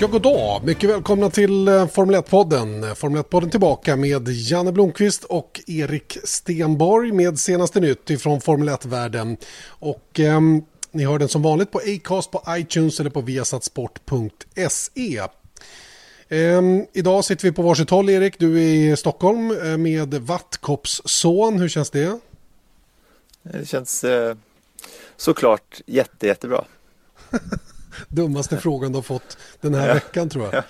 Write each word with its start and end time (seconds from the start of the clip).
Ja, 0.00 0.06
god 0.06 0.22
dag. 0.22 0.64
Mycket 0.64 0.90
välkomna 0.90 1.30
till 1.30 1.68
eh, 1.68 1.86
Formel 1.86 2.16
1-podden. 2.16 2.94
Formel 2.94 3.22
1-podden 3.22 3.50
tillbaka 3.50 3.96
med 3.96 4.28
Janne 4.28 4.72
Blomqvist 4.72 5.24
och 5.24 5.60
Erik 5.66 6.18
Stenborg 6.24 7.12
med 7.12 7.38
senaste 7.38 7.80
nytt 7.80 8.10
ifrån 8.10 8.40
Formel 8.40 8.68
1-världen. 8.68 9.36
Och 9.66 10.20
eh, 10.20 10.40
ni 10.90 11.04
hör 11.04 11.18
den 11.18 11.28
som 11.28 11.42
vanligt 11.42 11.70
på 11.70 11.78
Acast, 11.78 12.30
på 12.30 12.42
iTunes 12.48 13.00
eller 13.00 13.10
på 13.10 13.20
viasatsport.se. 13.20 15.18
Eh, 16.28 16.62
idag 16.92 17.24
sitter 17.24 17.48
vi 17.48 17.52
på 17.52 17.62
varsitt 17.62 17.90
håll, 17.90 18.10
Erik. 18.10 18.38
Du 18.38 18.58
är 18.58 18.92
i 18.92 18.96
Stockholm 18.96 19.50
eh, 19.50 19.76
med 19.76 20.14
Vattkopps 20.14 21.02
son. 21.04 21.58
Hur 21.58 21.68
känns 21.68 21.90
det? 21.90 22.18
Det 23.42 23.68
känns 23.68 24.04
eh, 24.04 24.36
såklart 25.16 25.80
jätte, 25.86 26.26
jättebra. 26.26 26.64
dummaste 28.08 28.56
frågan 28.56 28.92
du 28.92 28.98
har 28.98 29.02
fått 29.02 29.38
den 29.60 29.74
här 29.74 29.88
ja. 29.88 29.94
veckan 29.94 30.28
tror 30.28 30.44
jag. 30.44 30.54
Ja. 30.54 30.62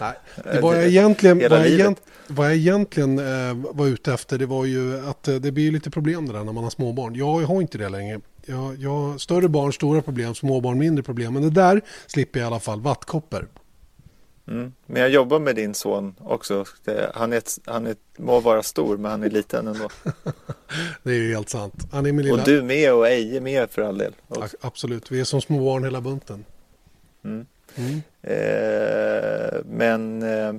Nej, 0.00 0.14
det 0.54 0.60
var 0.60 0.74
jag 0.74 0.86
egentligen, 0.86 1.38
vad 1.38 1.60
jag, 1.60 1.66
egent, 1.66 2.00
vad 2.26 2.46
jag 2.46 2.56
egentligen 2.56 3.18
eh, 3.18 3.54
var 3.70 3.86
ute 3.86 4.12
efter 4.12 4.38
det 4.38 4.46
var 4.46 4.64
ju 4.64 5.08
att 5.08 5.28
eh, 5.28 5.34
det 5.34 5.52
blir 5.52 5.72
lite 5.72 5.90
problem 5.90 6.26
det 6.26 6.32
där 6.32 6.44
när 6.44 6.52
man 6.52 6.64
har 6.64 6.70
småbarn. 6.70 7.14
Jag 7.14 7.40
har 7.40 7.60
inte 7.60 7.78
det 7.78 7.88
längre. 7.88 8.20
Jag, 8.46 8.76
jag 8.76 8.90
har 8.90 9.18
större 9.18 9.48
barn, 9.48 9.72
stora 9.72 10.02
problem, 10.02 10.34
småbarn, 10.34 10.78
mindre 10.78 11.02
problem. 11.02 11.34
Men 11.34 11.42
det 11.42 11.50
där 11.50 11.80
slipper 12.06 12.40
jag 12.40 12.46
i 12.46 12.46
alla 12.46 12.60
fall, 12.60 12.80
vattkoppor. 12.80 13.48
Mm. 14.48 14.72
Men 14.86 15.02
jag 15.02 15.10
jobbar 15.10 15.38
med 15.38 15.56
din 15.56 15.74
son 15.74 16.14
också. 16.20 16.64
Det, 16.84 17.12
han, 17.14 17.32
är, 17.32 17.42
han 17.66 17.86
är, 17.86 17.96
må 18.18 18.40
vara 18.40 18.62
stor 18.62 18.96
men 18.96 19.10
han 19.10 19.22
är 19.22 19.30
liten 19.30 19.66
ändå. 19.66 19.88
det 21.02 21.10
är 21.10 21.14
ju 21.14 21.34
helt 21.34 21.48
sant. 21.48 21.74
Han 21.92 22.06
är 22.06 22.12
lilla... 22.12 22.34
Och 22.34 22.44
du 22.44 22.62
med 22.62 22.94
och 22.94 23.08
Eje 23.08 23.40
med 23.40 23.70
för 23.70 23.82
all 23.82 23.98
del. 23.98 24.12
Också. 24.28 24.56
Absolut, 24.60 25.10
vi 25.10 25.20
är 25.20 25.24
som 25.24 25.40
små 25.40 25.64
barn 25.64 25.84
hela 25.84 26.00
bunten. 26.00 26.44
Mm. 27.24 27.46
Mm. 27.76 28.02
Eh, 28.22 29.60
men 29.64 30.22
eh, 30.22 30.52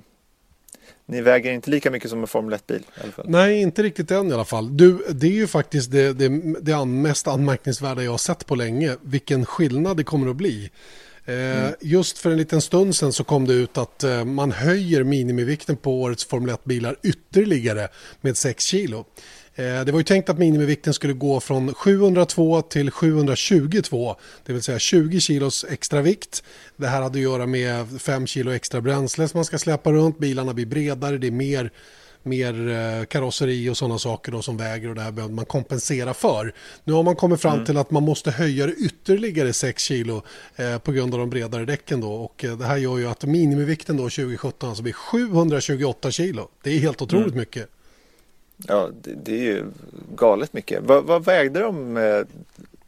ni 1.06 1.22
väger 1.22 1.52
inte 1.52 1.70
lika 1.70 1.92
mycket 1.92 2.10
som 2.10 2.22
en 2.22 2.28
Formel 2.28 2.60
1-bil? 2.60 2.84
Nej, 3.26 3.62
inte 3.62 3.84
riktigt 3.84 4.12
än 4.12 4.30
i 4.30 4.34
alla 4.34 4.46
fall. 4.46 4.78
Du, 4.78 4.98
det 5.10 5.28
är 5.28 5.32
ju 5.32 5.48
faktiskt 5.48 5.92
det, 5.92 6.14
det, 6.14 6.30
det 6.62 6.86
mest 6.86 7.28
anmärkningsvärda 7.28 8.04
jag 8.04 8.12
har 8.12 8.18
sett 8.18 8.46
på 8.46 8.56
länge. 8.56 8.96
Vilken 9.02 9.46
skillnad 9.46 9.98
det 9.98 10.04
kommer 10.04 10.30
att 10.30 10.36
bli. 10.36 10.70
Eh, 11.26 11.36
mm. 11.36 11.74
Just 11.82 12.18
för 12.18 12.32
en 12.32 12.38
liten 12.38 12.62
stund 12.62 12.96
sedan 12.96 13.14
så 13.14 13.24
kom 13.24 13.48
det 13.48 13.54
ut 13.54 13.78
att 13.78 14.04
eh, 14.04 14.26
man 14.26 14.52
höjer 14.52 15.04
minimivikten 15.04 15.78
på 15.78 16.02
årets 16.02 16.26
Formel 16.26 16.56
1-bilar 16.56 16.96
ytterligare 17.04 17.88
med 18.22 18.38
6 18.38 18.64
kilo. 18.64 19.06
Eh, 19.60 19.86
det 19.86 19.92
var 19.92 20.00
ju 20.00 20.04
tänkt 20.04 20.30
att 20.30 20.38
minimivikten 20.38 20.94
skulle 20.94 21.14
gå 21.14 21.40
från 21.40 21.74
702 21.74 22.62
till 22.62 22.92
722, 22.92 24.16
det 24.46 24.54
vill 24.54 24.64
säga 24.64 24.80
20 24.80 25.20
kilos 25.20 25.66
extra 25.70 26.02
vikt. 26.02 26.44
Det 26.78 26.88
här 26.88 27.02
hade 27.02 27.18
att 27.18 27.24
göra 27.24 27.46
med 27.46 28.02
5 28.02 28.28
kilo 28.28 28.52
extra 28.52 28.82
bränsle 28.82 29.28
som 29.28 29.38
man 29.38 29.46
ska 29.46 29.58
släppa 29.58 29.92
runt, 29.92 30.20
bilarna 30.20 30.54
blir 30.54 30.66
bredare, 30.66 31.18
det 31.18 31.28
är 31.28 31.32
mer 31.32 31.72
mer 32.24 32.70
eh, 32.70 33.06
karosseri 33.06 33.70
och 33.70 33.78
sådana 33.78 34.00
saker 34.00 34.32
då 34.32 34.42
som 34.42 34.58
väger 34.58 34.90
och 34.90 34.96
det 34.96 35.02
här 35.02 35.12
behöver 35.12 35.34
man 35.34 35.46
kompensera 35.46 36.14
för. 36.14 36.54
Nu 36.84 36.94
har 36.94 37.04
man 37.04 37.16
kommit 37.16 37.42
fram 37.42 37.54
mm. 37.54 37.66
till 37.66 37.78
att 37.78 37.92
man 37.92 38.04
måste 38.04 38.32
höja 38.32 38.66
det 38.66 38.74
ytterligare 38.74 39.54
6 39.54 39.84
kilo 39.84 40.24
eh, 40.56 40.78
på 40.78 40.92
grund 40.92 41.14
av 41.14 41.20
de 41.20 41.30
bredare 41.30 41.66
däcken 41.66 42.02
då 42.02 42.12
och 42.12 42.46
eh, 42.46 42.58
det 42.58 42.66
här 42.66 42.78
gör 42.78 42.98
ju 42.98 43.10
att 43.10 43.24
minimivikten 43.24 43.98
då 43.98 44.04
2017 44.04 44.70
alltså 44.70 44.84
blir 44.84 44.94
728 44.94 46.12
kilo. 46.12 46.48
Det 46.64 46.70
är 46.70 46.80
helt 46.80 47.02
otroligt 47.02 47.28
mm. 47.28 47.40
mycket. 47.40 47.70
Ja, 48.68 48.90
det, 49.02 49.14
det, 49.14 49.32
är 49.32 49.44
ju 49.44 49.66
galet 50.16 50.54
mycket. 50.54 50.84
Vad, 50.84 51.04
vad 51.04 51.26
vägde 51.26 51.60
de 51.60 51.98
eh, 51.98 52.22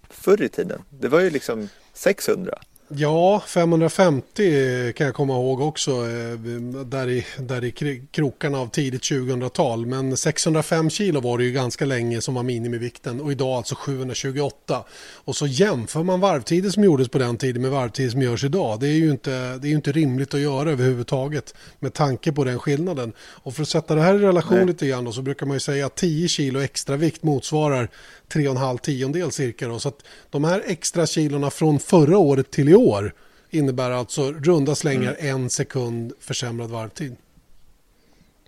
förr 0.09 0.42
i 0.42 0.50
tiden? 0.50 0.82
Det 0.90 1.08
var 1.08 1.20
ju 1.20 1.30
liksom 1.30 1.70
600. 1.94 2.59
Ja, 2.96 3.44
550 3.47 4.94
kan 4.94 5.06
jag 5.06 5.16
komma 5.16 5.34
ihåg 5.34 5.62
också. 5.62 5.91
Eh, 5.91 6.38
där 6.85 7.09
i, 7.09 7.25
där 7.40 7.63
i 7.63 8.02
krokarna 8.12 8.59
av 8.59 8.68
tidigt 8.68 9.02
2000-tal. 9.02 9.85
Men 9.85 10.18
605 10.18 10.90
kilo 10.90 11.19
var 11.19 11.38
det 11.38 11.44
ju 11.44 11.52
ganska 11.52 11.85
länge 11.85 12.22
som 12.22 12.34
var 12.34 12.44
minimivikten. 12.44 13.22
Och 13.22 13.31
idag 13.31 13.57
alltså 13.57 13.75
728. 13.75 14.84
Och 15.13 15.35
så 15.35 15.47
jämför 15.47 16.03
man 16.03 16.19
varvtider 16.19 16.69
som 16.69 16.84
gjordes 16.84 17.09
på 17.09 17.18
den 17.18 17.38
tiden 17.38 17.62
med 17.62 17.72
varvtider 17.72 18.09
som 18.09 18.22
görs 18.22 18.44
idag. 18.44 18.79
Det 18.79 18.88
är 18.88 18.97
ju 18.97 19.12
inte, 19.12 19.58
det 19.58 19.68
är 19.68 19.72
inte 19.72 19.91
rimligt 19.91 20.34
att 20.34 20.40
göra 20.40 20.72
överhuvudtaget. 20.72 21.56
Med 21.79 21.94
tanke 21.94 22.31
på 22.31 22.44
den 22.44 22.59
skillnaden. 22.59 23.13
Och 23.19 23.53
för 23.53 23.62
att 23.62 23.69
sätta 23.69 23.96
det 23.96 24.02
här 24.02 24.16
i 24.16 24.19
relation 24.19 24.58
Nej. 24.58 24.66
lite 24.66 24.88
grann 24.88 25.06
då, 25.06 25.12
så 25.12 25.22
brukar 25.22 25.46
man 25.46 25.56
ju 25.56 25.59
säga 25.59 25.85
att 25.85 25.96
10 25.96 26.28
kilo 26.28 26.62
extra 26.62 26.97
vikt 26.97 27.23
motsvarar 27.23 27.90
3,5 28.31 28.78
tiondel 28.78 29.31
cirka. 29.31 29.68
Då. 29.68 29.80
Så 29.80 29.90
att 29.90 30.03
de 30.30 30.44
här 30.44 30.64
extra 30.66 31.06
kilorna 31.06 31.50
från 31.50 31.80
förra 31.80 32.18
året 32.18 32.52
till 32.52 32.69
i 32.69 32.75
år 32.75 33.14
innebär 33.50 33.92
alltså 33.92 34.31
runda 34.31 34.75
slängar 34.75 35.16
mm. 35.19 35.36
en 35.36 35.50
sekund 35.50 36.14
försämrad 36.19 36.70
varvtid. 36.70 37.16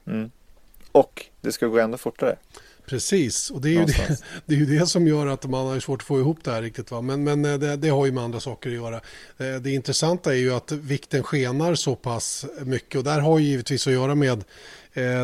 Mm. 0.08 0.32
Och 0.92 1.26
det 1.42 1.52
ska 1.52 1.68
gå 1.68 1.80
ännu 1.80 1.98
fortare. 1.98 2.36
Precis, 2.86 3.52
och 3.52 3.62
det 3.62 3.70
är, 3.70 3.80
ju 3.80 3.86
det, 3.86 4.22
det, 4.46 4.56
är 4.56 4.60
ju 4.60 4.80
det 4.80 4.88
som 4.88 5.08
gör 5.08 5.28
att 5.28 5.46
man 5.46 5.68
har 5.68 5.80
svårt 5.80 6.02
att 6.02 6.08
få 6.08 6.20
ihop 6.20 6.44
det 6.44 6.52
här 6.52 6.62
riktigt. 6.62 6.92
Va? 6.92 7.02
Men, 7.02 7.24
men 7.24 7.46
eh, 7.46 7.58
det, 7.58 7.76
det, 7.76 7.90
har 7.90 8.06
ju 8.06 8.12
med 8.12 8.24
andra 8.24 8.40
saker 8.40 8.70
att 8.70 8.76
göra. 8.76 8.96
Eh, 9.38 9.62
det 9.62 9.72
intressanta 9.72 10.34
är 10.34 10.38
ju 10.38 10.54
att 10.54 10.72
vikten 10.72 11.24
skenar 11.24 11.76
så 11.76 11.96
pass 11.96 12.46
mycket 12.60 12.96
och 12.96 13.04
där 13.04 13.20
har 13.20 13.40
ju 13.40 13.46
givetvis 13.46 13.88
att 13.88 13.94
göra 13.94 14.16
med 14.16 14.44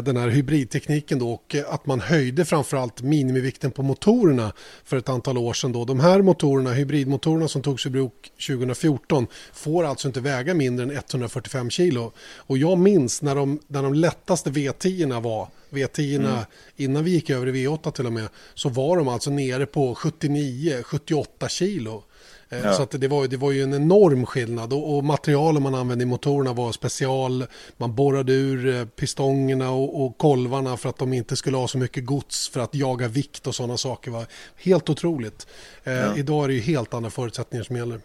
den 0.03 0.17
här 0.17 0.27
hybridtekniken 0.27 1.19
då 1.19 1.31
och 1.31 1.55
att 1.67 1.85
man 1.85 1.99
höjde 1.99 2.45
framförallt 2.45 3.01
minimivikten 3.01 3.71
på 3.71 3.83
motorerna 3.83 4.53
för 4.83 4.97
ett 4.97 5.09
antal 5.09 5.37
år 5.37 5.53
sedan. 5.53 5.71
Då. 5.71 5.85
De 5.85 5.99
här 5.99 6.21
motorerna, 6.21 6.71
hybridmotorerna 6.71 7.47
som 7.47 7.61
togs 7.61 7.85
i 7.85 7.89
bruk 7.89 8.31
2014 8.47 9.27
får 9.53 9.83
alltså 9.83 10.07
inte 10.07 10.21
väga 10.21 10.53
mindre 10.53 10.83
än 10.83 10.91
145 10.91 11.69
kilo. 11.69 12.11
Och 12.37 12.57
jag 12.57 12.77
minns 12.77 13.21
när 13.21 13.35
de, 13.35 13.59
när 13.67 13.83
de 13.83 13.93
lättaste 13.93 14.49
V10 14.49 15.21
var 15.21 15.47
V10 15.69 16.15
mm. 16.15 16.37
innan 16.75 17.03
vi 17.03 17.11
gick 17.11 17.29
över 17.29 17.47
i 17.47 17.67
V8 17.67 17.91
till 17.91 18.05
och 18.05 18.13
med 18.13 18.29
så 18.53 18.69
var 18.69 18.97
de 18.97 19.07
alltså 19.07 19.29
nere 19.29 19.65
på 19.65 19.93
79-78 19.93 21.47
kilo. 21.47 22.03
Eh, 22.49 22.59
ja. 22.59 22.73
Så 22.73 22.83
att 22.83 22.91
det, 22.91 23.07
var, 23.07 23.27
det 23.27 23.37
var 23.37 23.51
ju 23.51 23.63
en 23.63 23.73
enorm 23.73 24.25
skillnad 24.25 24.73
och, 24.73 24.97
och 24.97 25.03
materialen 25.03 25.63
man 25.63 25.75
använde 25.75 26.03
i 26.03 26.05
motorerna 26.05 26.53
var 26.53 26.71
special. 26.71 27.45
Man 27.77 27.95
borrade 27.95 28.33
ur 28.33 28.75
eh, 28.75 28.85
pistongerna 28.85 29.71
och, 29.71 30.05
och 30.05 30.17
kolvarna 30.17 30.77
för 30.77 30.89
att 30.89 30.97
de 30.97 31.13
inte 31.13 31.35
skulle 31.35 31.57
ha 31.57 31.67
så 31.67 31.77
mycket 31.77 32.05
gods 32.05 32.49
för 32.49 32.59
att 32.59 32.75
jaga 32.75 33.07
vikt 33.07 33.47
och 33.47 33.55
sådana 33.55 33.77
saker. 33.77 34.11
var 34.11 34.25
helt 34.55 34.89
otroligt. 34.89 35.47
Eh, 35.83 35.93
ja. 35.93 36.17
Idag 36.17 36.43
är 36.43 36.47
det 36.47 36.53
ju 36.53 36.61
helt 36.61 36.93
andra 36.93 37.09
förutsättningar 37.09 37.63
som 37.63 37.75
gäller. 37.75 37.99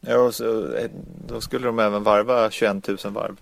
Ja, 0.00 0.18
och 0.18 0.34
så, 0.34 0.76
då 1.26 1.40
skulle 1.40 1.66
de 1.66 1.78
även 1.78 2.02
varva 2.02 2.50
21 2.50 2.88
000 2.88 2.98
varv 3.04 3.36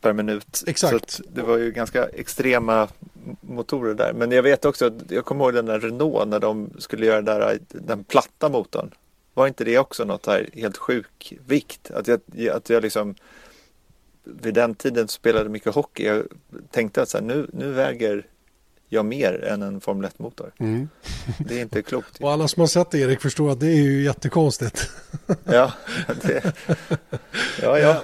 per 0.00 0.12
minut. 0.12 0.64
Exakt. 0.66 1.10
Så 1.10 1.22
det 1.32 1.42
var 1.42 1.58
ju 1.58 1.72
ganska 1.72 2.08
extrema 2.08 2.88
motorer 3.40 3.94
där. 3.94 4.12
Men 4.12 4.30
jag 4.30 4.42
vet 4.42 4.64
också, 4.64 4.90
jag 5.08 5.24
kommer 5.24 5.44
ihåg 5.44 5.54
den 5.54 5.66
där 5.66 5.80
Renault 5.80 6.28
när 6.28 6.40
de 6.40 6.70
skulle 6.78 7.06
göra 7.06 7.22
den, 7.22 7.40
där, 7.40 7.58
den 7.68 8.04
platta 8.04 8.48
motorn. 8.48 8.90
Var 9.34 9.46
inte 9.46 9.64
det 9.64 9.78
också 9.78 10.04
något 10.04 10.26
här 10.26 10.48
helt 10.54 10.76
sjuk 10.76 11.38
vikt? 11.46 11.90
Att 11.90 12.08
jag, 12.08 12.20
att 12.52 12.70
jag 12.70 12.82
liksom 12.82 13.14
vid 14.24 14.54
den 14.54 14.74
tiden 14.74 15.08
spelade 15.08 15.48
mycket 15.48 15.74
hockey. 15.74 16.04
Jag 16.04 16.22
tänkte 16.70 17.02
att 17.02 17.08
så 17.08 17.18
här, 17.18 17.24
nu, 17.24 17.50
nu 17.52 17.72
väger 17.72 18.26
jag 18.88 19.04
mer 19.04 19.44
än 19.44 19.62
en 19.62 19.80
Formel 19.80 20.10
1-motor. 20.10 20.52
Mm. 20.58 20.88
Det 21.38 21.58
är 21.58 21.62
inte 21.62 21.82
klokt. 21.82 22.16
Och 22.20 22.32
alla 22.32 22.48
som 22.48 22.60
har 22.60 22.66
sett 22.66 22.94
Erik 22.94 23.20
förstår 23.20 23.52
att 23.52 23.60
det 23.60 23.66
är 23.66 23.82
ju 23.82 24.02
jättekonstigt. 24.02 24.90
ja, 25.44 25.72
det, 26.22 26.54
ja, 27.62 27.78
ja. 27.78 28.02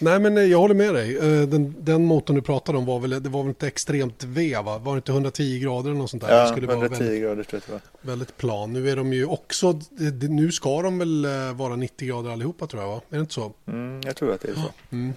Nej 0.00 0.20
men 0.20 0.38
eh, 0.38 0.44
jag 0.44 0.58
håller 0.58 0.74
med 0.74 0.94
dig. 0.94 1.16
Eh, 1.16 1.48
den, 1.48 1.74
den 1.78 2.04
motorn 2.04 2.36
du 2.36 2.42
pratade 2.42 2.78
om 2.78 2.86
var 2.86 3.00
väl, 3.00 3.22
det 3.22 3.28
var 3.28 3.42
väl 3.42 3.48
inte 3.48 3.66
extremt 3.66 4.24
V 4.24 4.56
va? 4.64 4.78
Var 4.78 4.92
det 4.92 4.98
inte 4.98 5.12
110 5.12 5.58
grader 5.58 5.90
eller 5.90 5.98
något 5.98 6.10
sånt 6.10 6.22
där? 6.22 6.36
Ja, 6.36 6.42
det 6.42 6.48
skulle 6.48 6.66
110 6.66 6.88
vara 6.90 7.08
väldigt, 7.08 7.22
grader 7.22 7.42
tror 7.42 7.62
jag. 7.70 8.10
Väldigt 8.10 8.36
plan. 8.36 8.72
Nu 8.72 8.90
är 8.90 8.96
de 8.96 9.12
ju 9.12 9.24
också, 9.24 9.80
nu 10.28 10.52
ska 10.52 10.82
de 10.82 10.98
väl 10.98 11.24
eh, 11.24 11.52
vara 11.52 11.76
90 11.76 12.08
grader 12.08 12.30
allihopa 12.30 12.66
tror 12.66 12.82
jag 12.82 12.88
va? 12.90 13.00
Är 13.10 13.14
det 13.16 13.20
inte 13.20 13.34
så? 13.34 13.52
Mm, 13.68 14.00
jag 14.04 14.16
tror 14.16 14.32
att 14.32 14.40
det 14.40 14.48
är 14.48 14.54
så. 14.54 14.70
Mm. 14.90 15.12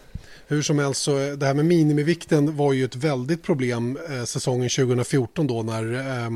Hur 0.47 0.61
som 0.61 0.79
helst 0.79 1.01
så 1.01 1.35
det 1.35 1.45
här 1.45 1.53
med 1.53 1.65
minimivikten 1.65 2.57
var 2.57 2.73
ju 2.73 2.85
ett 2.85 2.95
väldigt 2.95 3.43
problem 3.43 3.97
eh, 4.09 4.23
säsongen 4.23 4.69
2014 4.69 5.47
då 5.47 5.63
när 5.63 5.93
eh, 5.93 6.29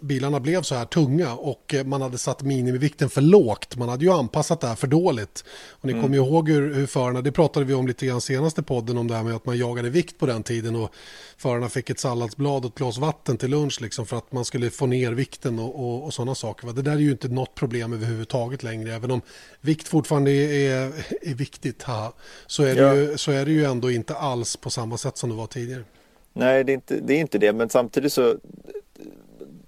bilarna 0.00 0.40
blev 0.40 0.62
så 0.62 0.74
här 0.74 0.84
tunga 0.84 1.34
och 1.34 1.74
eh, 1.74 1.84
man 1.84 2.02
hade 2.02 2.18
satt 2.18 2.42
minimivikten 2.42 3.10
för 3.10 3.20
lågt. 3.20 3.76
Man 3.76 3.88
hade 3.88 4.04
ju 4.04 4.12
anpassat 4.12 4.60
det 4.60 4.66
här 4.66 4.74
för 4.74 4.86
dåligt. 4.86 5.44
Och 5.70 5.84
ni 5.84 5.92
mm. 5.92 6.02
kommer 6.02 6.16
ju 6.16 6.24
ihåg 6.24 6.48
hur, 6.48 6.74
hur 6.74 6.86
förarna, 6.86 7.20
det 7.20 7.32
pratade 7.32 7.66
vi 7.66 7.74
om 7.74 7.86
lite 7.86 8.06
grann 8.06 8.20
senaste 8.20 8.62
podden 8.62 8.98
om 8.98 9.08
det 9.08 9.14
här 9.14 9.22
med 9.22 9.34
att 9.34 9.46
man 9.46 9.58
jagade 9.58 9.90
vikt 9.90 10.18
på 10.18 10.26
den 10.26 10.42
tiden 10.42 10.76
och 10.76 10.90
förarna 11.36 11.68
fick 11.68 11.90
ett 11.90 12.00
salladsblad 12.00 12.64
och 12.64 12.70
ett 12.70 12.78
glas 12.78 12.98
vatten 12.98 13.36
till 13.36 13.50
lunch 13.50 13.80
liksom 13.80 14.06
för 14.06 14.16
att 14.16 14.32
man 14.32 14.44
skulle 14.44 14.70
få 14.70 14.86
ner 14.86 15.12
vikten 15.12 15.58
och, 15.58 15.74
och, 15.80 16.04
och 16.04 16.14
sådana 16.14 16.34
saker. 16.34 16.72
Det 16.72 16.82
där 16.82 16.92
är 16.92 16.96
ju 16.96 17.10
inte 17.10 17.28
något 17.28 17.54
problem 17.54 17.92
överhuvudtaget 17.92 18.62
längre, 18.62 18.94
även 18.94 19.10
om 19.10 19.20
vikt 19.60 19.88
fortfarande 19.88 20.30
är, 20.30 20.92
är 21.22 21.34
viktigt, 21.34 21.82
ha, 21.82 22.14
så, 22.46 22.62
är 22.62 22.76
ja. 22.76 22.94
ju, 22.94 23.18
så 23.18 23.32
är 23.32 23.44
det 23.44 23.52
ju 23.52 23.64
ändå 23.64 23.90
inte 23.90 24.14
alls 24.14 24.56
på 24.56 24.70
samma 24.70 24.98
sätt 24.98 25.16
som 25.16 25.30
det 25.30 25.36
var 25.36 25.46
tidigare. 25.46 25.84
Nej, 26.32 26.64
det 26.64 26.72
är 26.72 26.74
inte 26.74 27.00
det, 27.00 27.14
är 27.14 27.20
inte 27.20 27.38
det. 27.38 27.52
men 27.52 27.68
samtidigt 27.68 28.12
så 28.12 28.36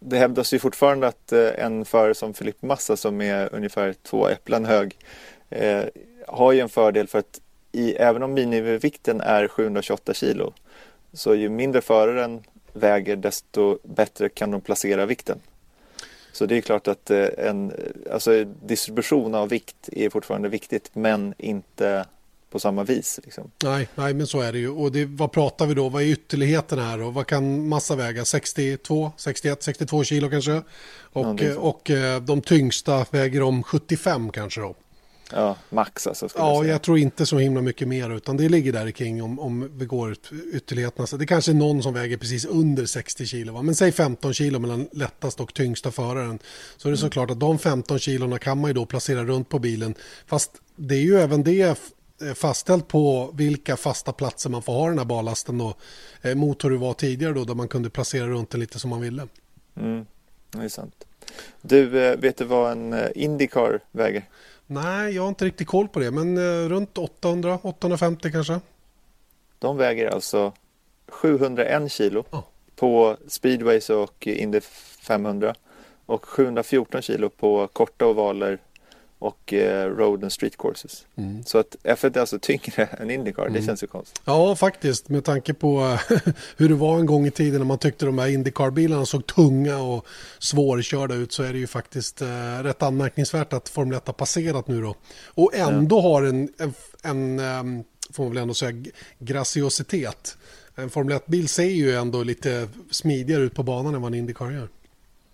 det 0.01 0.19
hävdas 0.19 0.55
ju 0.55 0.59
fortfarande 0.59 1.07
att 1.07 1.33
eh, 1.33 1.65
en 1.65 1.85
förare 1.85 2.15
som 2.15 2.35
Filip 2.35 2.63
Massa 2.63 2.97
som 2.97 3.21
är 3.21 3.55
ungefär 3.55 3.93
två 3.93 4.29
äpplen 4.29 4.65
hög 4.65 4.97
eh, 5.51 5.85
har 6.29 6.53
ju 6.53 6.61
en 6.61 6.69
fördel 6.69 7.07
för 7.07 7.19
att 7.19 7.41
i, 7.73 7.93
även 7.93 8.23
om 8.23 8.35
minimivikten 8.35 9.21
är 9.21 9.49
728 9.49 10.15
kilo 10.15 10.53
så 11.13 11.35
ju 11.35 11.49
mindre 11.49 11.81
föraren 11.81 12.43
väger 12.73 13.17
desto 13.17 13.79
bättre 13.83 14.29
kan 14.29 14.51
de 14.51 14.61
placera 14.61 15.07
vikten. 15.07 15.41
Så 16.33 16.47
det 16.47 16.57
är 16.57 16.61
klart 16.61 16.89
att 16.89 17.11
eh, 17.11 17.29
en 17.39 17.73
alltså 18.13 18.45
distribution 18.45 19.35
av 19.35 19.49
vikt 19.49 19.89
är 19.93 20.11
fortfarande 20.11 20.49
viktigt 20.49 20.91
men 20.93 21.35
inte 21.39 22.07
på 22.51 22.59
samma 22.59 22.85
vis. 22.85 23.21
Liksom. 23.25 23.51
Nej, 23.65 23.89
nej, 23.95 24.15
men 24.15 24.27
så 24.27 24.41
är 24.41 24.53
det 24.53 24.59
ju. 24.59 24.69
Och 24.69 24.93
det, 24.93 25.05
vad 25.05 25.33
pratar 25.33 25.67
vi 25.67 25.75
då? 25.75 25.89
Vad 25.89 26.03
är 26.03 26.07
ytterligheten 26.07 26.79
här? 26.79 27.03
Och 27.03 27.15
vad 27.15 27.27
kan 27.27 27.69
massa 27.69 27.97
väga? 27.97 28.25
62, 28.25 29.13
61, 29.17 29.63
62 29.63 30.05
kilo 30.05 30.31
kanske? 30.31 30.63
Och, 31.13 31.43
ja, 31.43 31.59
och 31.59 31.91
eh, 31.91 32.21
de 32.23 32.41
tyngsta 32.41 33.07
väger 33.11 33.43
om 33.43 33.63
75 33.63 34.31
kanske 34.31 34.61
då. 34.61 34.75
Ja, 35.33 35.57
max 35.71 36.07
alltså. 36.07 36.29
Ja, 36.35 36.55
jag, 36.55 36.67
jag, 36.67 36.83
tror 36.83 36.99
inte 36.99 37.27
så 37.27 37.39
himla 37.39 37.61
mycket 37.61 37.89
mer 37.89 38.11
utan 38.11 38.37
det 38.37 38.49
ligger 38.49 38.73
där 38.73 38.91
kring 38.91 39.23
om, 39.23 39.39
om 39.39 39.71
vi 39.79 39.87
går 39.87 40.17
ytterligheterna. 40.53 41.07
Så 41.07 41.17
det 41.17 41.27
kanske 41.27 41.53
är 41.53 41.55
någon 41.55 41.83
som 41.83 41.95
väger 41.95 42.17
precis 42.17 42.45
under 42.45 42.87
60 42.87 43.27
kilo, 43.27 43.53
va? 43.53 43.63
men 43.63 43.75
säg 43.75 43.93
15 43.93 44.35
kilo 44.35 44.59
mellan 44.59 44.89
lättast 44.93 45.41
och 45.41 45.55
tyngsta 45.55 45.91
föraren. 45.91 46.39
Så 46.77 46.89
är 46.89 46.93
det 46.93 46.99
mm. 46.99 47.09
såklart 47.09 47.31
att 47.31 47.41
de 47.41 47.59
15 47.59 47.99
kilona 47.99 48.39
kan 48.39 48.59
man 48.59 48.71
ju 48.71 48.75
då 48.75 48.87
placera 48.87 49.25
runt 49.25 49.49
på 49.49 49.59
bilen. 49.59 49.95
Fast 50.27 50.51
det 50.77 50.95
är 50.95 51.03
ju 51.03 51.21
även 51.21 51.43
det 51.43 51.79
fastställt 52.35 52.89
på 52.89 53.31
vilka 53.35 53.77
fasta 53.77 54.13
platser 54.13 54.51
man 54.51 54.63
får 54.63 54.73
ha 54.73 54.89
den 54.89 54.99
här 54.99 55.05
ballasten 55.05 55.61
och 55.61 55.79
eh, 56.23 56.35
mot 56.35 56.65
hur 56.65 56.71
det 56.71 56.77
var 56.77 56.95
tidigare 56.95 57.33
då 57.33 57.45
där 57.45 57.55
man 57.55 57.69
kunde 57.69 57.91
placera 57.91 58.27
runt 58.27 58.51
den 58.51 58.61
lite 58.61 58.79
som 58.79 58.91
man 58.91 59.01
ville. 59.01 59.27
Mm, 59.77 60.07
det 60.51 60.59
är 60.59 60.69
sant. 60.69 61.07
Du, 61.63 62.05
eh, 62.05 62.17
vet 62.17 62.37
du 62.37 62.45
vad 62.45 62.73
en 62.73 63.13
Indycar 63.15 63.81
väger? 63.91 64.25
Nej, 64.67 65.15
jag 65.15 65.23
har 65.23 65.29
inte 65.29 65.45
riktigt 65.45 65.69
koll 65.69 65.89
på 65.89 66.01
det, 66.01 66.11
men 66.11 66.39
runt 66.69 66.95
800-850 66.95 68.33
kanske. 68.33 68.61
De 69.59 69.77
väger 69.77 70.11
alltså 70.11 70.53
701 71.09 71.93
kilo 71.93 72.25
oh. 72.31 72.43
på 72.77 73.17
speedways 73.29 73.91
och 73.91 74.27
Indy 74.27 74.61
500 74.61 75.55
och 76.07 76.25
714 76.25 77.03
kilo 77.03 77.29
på 77.29 77.69
korta 77.73 78.07
ovaler 78.07 78.59
och 79.21 79.53
eh, 79.53 79.91
Road 79.97 80.23
and 80.23 80.33
Street 80.33 80.57
Courses. 80.57 81.07
Mm. 81.17 81.45
Så 81.45 81.59
att 81.59 81.77
F1 81.83 82.17
är 82.17 82.21
alltså 82.21 82.39
tyngre 82.39 82.85
än 83.01 83.11
Indycar, 83.11 83.43
mm. 83.43 83.53
det 83.53 83.67
känns 83.67 83.83
ju 83.83 83.87
konstigt. 83.87 84.23
Ja, 84.25 84.57
faktiskt 84.57 85.09
med 85.09 85.25
tanke 85.25 85.55
på 85.55 85.99
hur 86.57 86.69
det 86.69 86.75
var 86.75 86.99
en 86.99 87.07
gång 87.07 87.27
i 87.27 87.31
tiden 87.31 87.61
när 87.61 87.67
man 87.67 87.79
tyckte 87.79 88.07
de 88.07 88.19
här 88.19 88.29
Indycar-bilarna 88.29 89.07
såg 89.07 89.27
tunga 89.27 89.79
och 89.79 90.07
svårkörda 90.39 91.15
ut 91.15 91.33
så 91.33 91.43
är 91.43 91.53
det 91.53 91.59
ju 91.59 91.67
faktiskt 91.67 92.23
eh, 92.23 92.63
rätt 92.63 92.83
anmärkningsvärt 92.83 93.53
att 93.53 93.69
Formel 93.69 93.97
1 93.97 94.07
har 94.07 94.15
passerat 94.15 94.69
nu 94.69 94.83
då. 94.83 94.95
Och 95.27 95.55
ändå 95.55 95.97
ja. 95.97 96.03
har 96.03 96.23
en, 96.23 96.49
en, 96.59 96.75
en 97.03 97.41
um, 97.41 97.85
får 98.13 98.23
man 98.23 98.33
väl 98.33 98.43
ändå 98.43 98.55
säga, 98.55 98.85
graciositet. 99.19 100.37
En 100.75 100.91
Formel 100.91 101.19
1-bil 101.19 101.49
ser 101.49 101.65
ju 101.65 101.95
ändå 101.95 102.23
lite 102.23 102.69
smidigare 102.91 103.43
ut 103.43 103.55
på 103.55 103.63
banan 103.63 103.95
än 103.95 104.03
vad 104.03 104.13
en 104.13 104.19
Indycar 104.19 104.51
gör. 104.51 104.69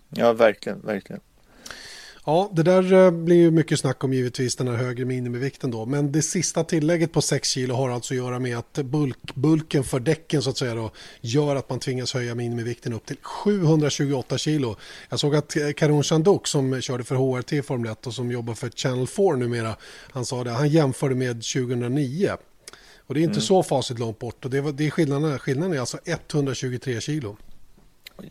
Ja, 0.09 0.33
verkligen, 0.33 0.81
verkligen. 0.81 1.21
Ja, 2.29 2.49
det 2.53 2.63
där 2.63 2.93
eh, 2.93 3.11
blir 3.11 3.35
ju 3.35 3.51
mycket 3.51 3.79
snack 3.79 4.03
om 4.03 4.13
givetvis 4.13 4.55
den 4.55 4.67
här 4.67 4.75
högre 4.75 5.05
minimivikten 5.05 5.71
då. 5.71 5.85
Men 5.85 6.11
det 6.11 6.21
sista 6.21 6.63
tillägget 6.63 7.11
på 7.11 7.21
6 7.21 7.49
kilo 7.49 7.75
har 7.75 7.89
alltså 7.89 8.13
att 8.13 8.17
göra 8.17 8.39
med 8.39 8.57
att 8.57 8.73
bulk, 8.73 9.35
bulken 9.35 9.83
för 9.83 9.99
däcken 9.99 10.41
så 10.41 10.49
att 10.49 10.57
säga 10.57 10.75
då 10.75 10.91
gör 11.21 11.55
att 11.55 11.69
man 11.69 11.79
tvingas 11.79 12.13
höja 12.13 12.35
minimivikten 12.35 12.93
upp 12.93 13.05
till 13.05 13.17
728 13.21 14.37
kilo. 14.37 14.75
Jag 15.09 15.19
såg 15.19 15.35
att 15.35 15.55
eh, 15.55 15.71
Karon 15.71 16.03
Chandok 16.03 16.47
som 16.47 16.81
körde 16.81 17.03
för 17.03 17.15
HRT 17.15 17.53
i 17.53 17.61
Formel 17.61 17.91
1 17.91 18.07
och 18.07 18.13
som 18.13 18.31
jobbar 18.31 18.53
för 18.53 18.69
Channel 18.69 19.07
4 19.07 19.35
numera, 19.35 19.75
han 20.11 20.25
sa 20.25 20.43
det, 20.43 20.51
han 20.51 20.69
jämförde 20.69 21.15
med 21.15 21.33
2009. 21.33 22.31
Och 22.97 23.13
det 23.13 23.19
är 23.19 23.23
inte 23.23 23.31
mm. 23.31 23.41
så 23.41 23.63
facit 23.63 23.99
långt 23.99 24.19
bort 24.19 24.45
och 24.45 24.51
det, 24.51 24.61
var, 24.61 24.71
det 24.71 24.85
är 24.85 24.89
skillnaden, 24.89 25.39
skillnaden 25.39 25.73
är 25.73 25.79
alltså 25.79 25.97
123 26.05 27.01
kilo. 27.01 27.37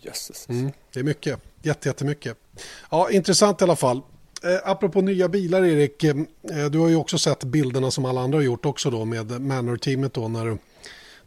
Jesus. 0.01 0.49
Mm, 0.49 0.73
det 0.93 1.01
är 1.01 1.05
mycket, 1.05 1.41
Jätte, 1.63 1.89
jättemycket. 1.89 2.37
Ja, 2.91 3.11
intressant 3.11 3.61
i 3.61 3.65
alla 3.65 3.77
fall. 3.77 3.97
Eh, 4.45 4.71
apropå 4.71 5.01
nya 5.01 5.29
bilar 5.29 5.65
Erik, 5.65 6.05
eh, 6.05 6.15
du 6.71 6.79
har 6.79 6.89
ju 6.89 6.97
också 6.97 7.19
sett 7.19 7.45
bilderna 7.45 7.91
som 7.91 8.05
alla 8.05 8.21
andra 8.21 8.39
har 8.39 8.43
gjort 8.43 8.67
också 8.67 8.91
då 8.91 9.05
med 9.05 9.41
Manor-teamet 9.41 10.15
då 10.15 10.29
när 10.29 10.59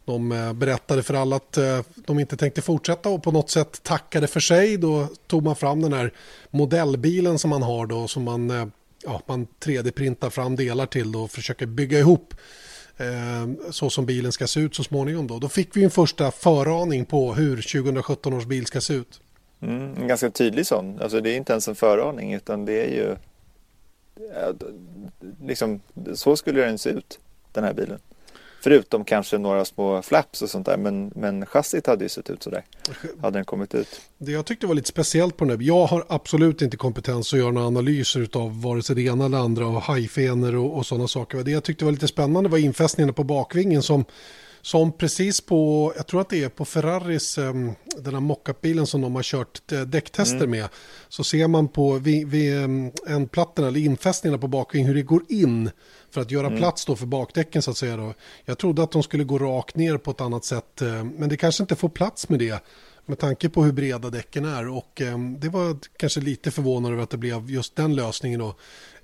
de 0.04 0.32
eh, 0.32 0.52
berättade 0.52 1.02
för 1.02 1.14
alla 1.14 1.36
att 1.36 1.56
eh, 1.56 1.80
de 1.94 2.18
inte 2.18 2.36
tänkte 2.36 2.62
fortsätta 2.62 3.08
och 3.08 3.22
på 3.22 3.32
något 3.32 3.50
sätt 3.50 3.82
tackade 3.82 4.26
för 4.26 4.40
sig. 4.40 4.76
Då 4.76 5.08
tog 5.26 5.42
man 5.42 5.56
fram 5.56 5.82
den 5.82 5.92
här 5.92 6.12
modellbilen 6.50 7.38
som 7.38 7.50
man 7.50 7.62
har 7.62 7.86
då 7.86 8.08
som 8.08 8.22
man, 8.22 8.50
eh, 8.50 8.66
ja, 9.04 9.22
man 9.26 9.46
3D-printar 9.64 10.30
fram 10.30 10.56
delar 10.56 10.86
till 10.86 11.12
då 11.12 11.22
och 11.22 11.30
försöker 11.30 11.66
bygga 11.66 11.98
ihop 11.98 12.34
Ehm, 13.00 13.58
så 13.70 13.90
som 13.90 14.06
bilen 14.06 14.32
ska 14.32 14.46
se 14.46 14.60
ut 14.60 14.74
så 14.74 14.84
småningom. 14.84 15.26
Då, 15.26 15.38
då 15.38 15.48
fick 15.48 15.76
vi 15.76 15.84
en 15.84 15.90
första 15.90 16.30
föraning 16.30 17.04
på 17.04 17.34
hur 17.34 17.56
2017 17.56 18.32
års 18.32 18.46
bil 18.46 18.66
ska 18.66 18.80
se 18.80 18.94
ut. 18.94 19.20
Mm, 19.60 19.96
en 19.96 20.08
ganska 20.08 20.30
tydlig 20.30 20.66
sån. 20.66 21.00
Alltså 21.00 21.20
det 21.20 21.30
är 21.30 21.36
inte 21.36 21.52
ens 21.52 21.68
en 21.68 21.74
föraning 21.74 22.34
utan 22.34 22.64
det 22.64 22.84
är 22.86 22.90
ju 22.90 23.16
liksom, 25.42 25.80
så 26.14 26.36
skulle 26.36 26.60
den 26.60 26.78
se 26.78 26.90
ut, 26.90 27.18
den 27.52 27.64
här 27.64 27.72
bilen. 27.72 27.98
Förutom 28.62 29.04
kanske 29.04 29.38
några 29.38 29.64
små 29.64 30.02
flaps 30.02 30.42
och 30.42 30.50
sånt 30.50 30.66
där. 30.66 30.76
Men, 30.76 31.12
men 31.14 31.46
chassit 31.46 31.86
hade 31.86 32.04
ju 32.04 32.08
sett 32.08 32.30
ut 32.30 32.42
sådär. 32.42 32.64
Hade 33.22 33.38
den 33.38 33.44
kommit 33.44 33.74
ut. 33.74 34.00
Det 34.18 34.32
jag 34.32 34.46
tyckte 34.46 34.66
var 34.66 34.74
lite 34.74 34.88
speciellt 34.88 35.36
på 35.36 35.44
den 35.44 35.58
här. 35.58 35.66
Jag 35.66 35.86
har 35.86 36.04
absolut 36.08 36.62
inte 36.62 36.76
kompetens 36.76 37.32
att 37.32 37.38
göra 37.38 37.50
några 37.50 37.66
analyser 37.66 38.28
av 38.32 38.62
vare 38.62 38.82
sig 38.82 38.96
det 38.96 39.02
ena 39.02 39.24
eller 39.24 39.38
andra. 39.38 39.66
Och 39.66 39.82
hajfenor 39.82 40.56
och, 40.56 40.76
och 40.76 40.86
sådana 40.86 41.08
saker. 41.08 41.38
Det 41.38 41.50
jag 41.50 41.64
tyckte 41.64 41.84
var 41.84 41.92
lite 41.92 42.08
spännande 42.08 42.50
var 42.50 42.58
infästningarna 42.58 43.12
på 43.12 43.24
bakvingen. 43.24 43.82
Som, 43.82 44.04
som 44.62 44.92
precis 44.92 45.40
på, 45.40 45.92
jag 45.96 46.06
tror 46.06 46.20
att 46.20 46.28
det 46.28 46.44
är 46.44 46.48
på 46.48 46.64
Ferraris, 46.64 47.38
um, 47.38 47.72
den 47.96 48.14
här 48.14 48.20
mockupbilen 48.20 48.86
som 48.86 49.00
de 49.00 49.14
har 49.14 49.22
kört 49.22 49.72
uh, 49.72 49.80
däcktester 49.80 50.36
mm. 50.36 50.50
med. 50.50 50.68
Så 51.08 51.24
ser 51.24 51.48
man 51.48 51.68
på 51.68 51.92
vid, 51.92 52.28
vid 52.28 52.52
ändplattorna 53.06 53.68
eller 53.68 53.80
infästningarna 53.80 54.38
på 54.38 54.48
bakvingen 54.48 54.88
hur 54.88 54.94
det 54.94 55.02
går 55.02 55.22
in 55.28 55.70
för 56.10 56.20
att 56.20 56.30
göra 56.30 56.46
mm. 56.46 56.58
plats 56.58 56.84
då 56.84 56.96
för 56.96 57.06
bakdäcken 57.06 57.62
så 57.62 57.70
att 57.70 57.76
säga. 57.76 57.96
Då. 57.96 58.14
Jag 58.44 58.58
trodde 58.58 58.82
att 58.82 58.92
de 58.92 59.02
skulle 59.02 59.24
gå 59.24 59.38
rakt 59.38 59.76
ner 59.76 59.96
på 59.96 60.10
ett 60.10 60.20
annat 60.20 60.44
sätt, 60.44 60.82
eh, 60.82 61.04
men 61.04 61.28
det 61.28 61.36
kanske 61.36 61.62
inte 61.62 61.76
får 61.76 61.88
plats 61.88 62.28
med 62.28 62.38
det 62.38 62.64
med 63.06 63.18
tanke 63.18 63.48
på 63.48 63.64
hur 63.64 63.72
breda 63.72 64.10
däcken 64.10 64.44
är 64.44 64.68
och 64.68 65.00
eh, 65.00 65.18
det 65.18 65.48
var 65.48 65.76
kanske 65.96 66.20
lite 66.20 66.50
förvånande 66.50 66.94
över 66.94 67.02
att 67.02 67.10
det 67.10 67.16
blev 67.16 67.50
just 67.50 67.76
den 67.76 67.96
lösningen 67.96 68.40
då. 68.40 68.54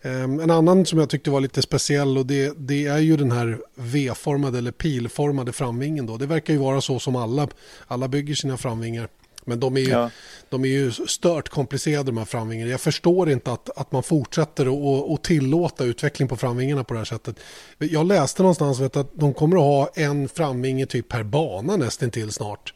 Eh, 0.02 0.22
en 0.22 0.50
annan 0.50 0.86
som 0.86 0.98
jag 0.98 1.10
tyckte 1.10 1.30
var 1.30 1.40
lite 1.40 1.62
speciell 1.62 2.18
och 2.18 2.26
det, 2.26 2.54
det 2.58 2.86
är 2.86 2.98
ju 2.98 3.16
den 3.16 3.32
här 3.32 3.58
V-formade 3.74 4.58
eller 4.58 4.72
pilformade 4.72 5.52
framvingen 5.52 6.06
då. 6.06 6.16
Det 6.16 6.26
verkar 6.26 6.52
ju 6.52 6.58
vara 6.58 6.80
så 6.80 6.98
som 6.98 7.16
alla, 7.16 7.48
alla 7.86 8.08
bygger 8.08 8.34
sina 8.34 8.56
framvingar. 8.56 9.08
Men 9.48 9.60
de 9.60 9.76
är 9.76 9.80
ju, 9.80 9.90
ja. 9.90 10.10
de 10.48 10.64
är 10.64 10.68
ju 10.68 10.92
stört 10.92 11.48
komplicerade 11.48 12.04
de 12.04 12.16
här 12.18 12.24
framvingarna. 12.24 12.70
Jag 12.70 12.80
förstår 12.80 13.30
inte 13.30 13.52
att, 13.52 13.78
att 13.78 13.92
man 13.92 14.02
fortsätter 14.02 14.66
att 15.14 15.24
tillåta 15.24 15.84
utveckling 15.84 16.28
på 16.28 16.36
framvingarna 16.36 16.84
på 16.84 16.94
det 16.94 17.00
här 17.00 17.04
sättet. 17.04 17.36
Jag 17.78 18.06
läste 18.06 18.42
någonstans 18.42 18.80
vet, 18.80 18.96
att 18.96 19.10
de 19.14 19.34
kommer 19.34 19.56
att 19.56 19.62
ha 19.62 19.90
en 19.94 20.28
framvinge 20.28 20.86
typ 20.86 21.08
per 21.08 21.22
bana 21.22 21.76
nästan 21.76 22.10
till 22.10 22.32
snart. 22.32 22.74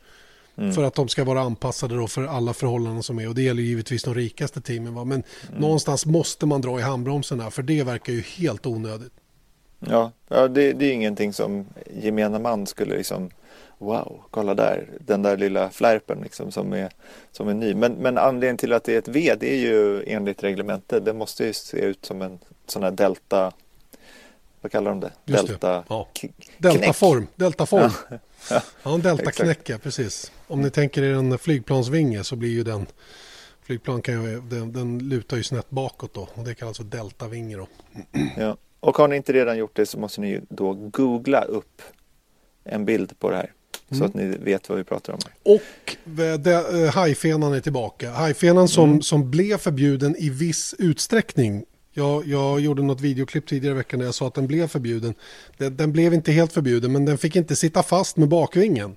Mm. 0.56 0.72
För 0.72 0.84
att 0.84 0.94
de 0.94 1.08
ska 1.08 1.24
vara 1.24 1.40
anpassade 1.40 1.96
då 1.96 2.06
för 2.06 2.24
alla 2.24 2.54
förhållanden 2.54 3.02
som 3.02 3.18
är. 3.18 3.28
Och 3.28 3.34
det 3.34 3.42
gäller 3.42 3.62
givetvis 3.62 4.02
de 4.02 4.14
rikaste 4.14 4.60
teamen. 4.60 4.94
Va? 4.94 5.04
Men 5.04 5.22
mm. 5.48 5.60
någonstans 5.60 6.06
måste 6.06 6.46
man 6.46 6.60
dra 6.60 6.78
i 6.78 6.82
handbromsen 6.82 7.38
där. 7.38 7.50
För 7.50 7.62
det 7.62 7.82
verkar 7.82 8.12
ju 8.12 8.20
helt 8.20 8.66
onödigt. 8.66 9.12
Ja, 9.78 10.12
ja 10.28 10.48
det, 10.48 10.72
det 10.72 10.86
är 10.86 10.92
ingenting 10.92 11.32
som 11.32 11.66
gemene 12.02 12.38
man 12.38 12.66
skulle 12.66 12.96
liksom 12.96 13.30
wow, 13.80 14.20
kolla 14.30 14.54
där, 14.54 14.88
den 15.00 15.22
där 15.22 15.36
lilla 15.36 15.70
flärpen 15.70 16.20
liksom 16.22 16.52
som 16.52 16.72
är, 16.72 16.90
som 17.32 17.48
är 17.48 17.54
ny. 17.54 17.74
Men, 17.74 17.92
men 17.92 18.18
anledningen 18.18 18.56
till 18.56 18.72
att 18.72 18.84
det 18.84 18.94
är 18.94 18.98
ett 18.98 19.08
V, 19.08 19.34
det 19.40 19.52
är 19.52 19.58
ju 19.58 20.04
enligt 20.06 20.42
reglementet, 20.42 21.04
det 21.04 21.12
måste 21.12 21.44
ju 21.44 21.52
se 21.52 21.76
ut 21.76 22.04
som 22.04 22.22
en 22.22 22.38
sån 22.66 22.82
här 22.82 22.90
delta, 22.90 23.52
vad 24.60 24.72
kallar 24.72 24.90
de 24.90 25.00
det? 25.00 25.10
Just 25.24 25.46
delta, 25.46 25.72
det. 25.72 25.82
Ja. 25.88 26.08
Deltaform, 26.58 27.26
deltaform. 27.36 27.90
Ja, 28.10 28.16
ja. 28.50 28.62
ja 28.82 28.94
en 28.94 29.00
deltaknäck, 29.00 29.68
ja, 29.68 29.78
precis. 29.78 30.32
Om 30.46 30.62
ni 30.62 30.70
tänker 30.70 31.02
er 31.02 31.14
en 31.14 31.38
flygplansvinge 31.38 32.24
så 32.24 32.36
blir 32.36 32.50
ju 32.50 32.62
den 32.62 32.86
flygplan 33.62 34.02
kan 34.02 34.24
ju, 34.24 34.40
den, 34.40 34.72
den 34.72 34.98
lutar 34.98 35.36
ju 35.36 35.42
snett 35.42 35.70
bakåt 35.70 36.14
då 36.14 36.28
och 36.34 36.44
det 36.44 36.54
kallas 36.54 36.76
för 36.76 36.84
deltavinge 36.84 37.56
då. 37.56 37.68
Ja. 38.36 38.56
Och 38.80 38.96
har 38.96 39.08
ni 39.08 39.16
inte 39.16 39.32
redan 39.32 39.58
gjort 39.58 39.76
det 39.76 39.86
så 39.86 39.98
måste 39.98 40.20
ni 40.20 40.40
då 40.48 40.72
googla 40.72 41.42
upp 41.42 41.82
en 42.64 42.84
bild 42.84 43.18
på 43.18 43.30
det 43.30 43.36
här. 43.36 43.52
Så 43.90 43.96
mm. 43.96 44.06
att 44.06 44.14
ni 44.14 44.26
vet 44.26 44.68
vad 44.68 44.78
vi 44.78 44.84
pratar 44.84 45.12
om. 45.12 45.18
Och 45.42 45.96
eh, 46.24 46.94
hajfenan 46.94 47.52
är 47.52 47.60
tillbaka. 47.60 48.10
Hajfenan 48.10 48.68
som, 48.68 48.90
mm. 48.90 49.02
som 49.02 49.30
blev 49.30 49.58
förbjuden 49.58 50.16
i 50.18 50.30
viss 50.30 50.74
utsträckning. 50.78 51.64
Jag, 51.92 52.26
jag 52.26 52.60
gjorde 52.60 52.82
något 52.82 53.00
videoklipp 53.00 53.46
tidigare 53.46 53.74
i 53.74 53.76
veckan 53.76 53.98
där 53.98 54.06
jag 54.06 54.14
sa 54.14 54.26
att 54.26 54.34
den 54.34 54.46
blev 54.46 54.66
förbjuden. 54.66 55.14
Den, 55.58 55.76
den 55.76 55.92
blev 55.92 56.14
inte 56.14 56.32
helt 56.32 56.52
förbjuden 56.52 56.92
men 56.92 57.04
den 57.04 57.18
fick 57.18 57.36
inte 57.36 57.56
sitta 57.56 57.82
fast 57.82 58.16
med 58.16 58.28
bakvingen. 58.28 58.96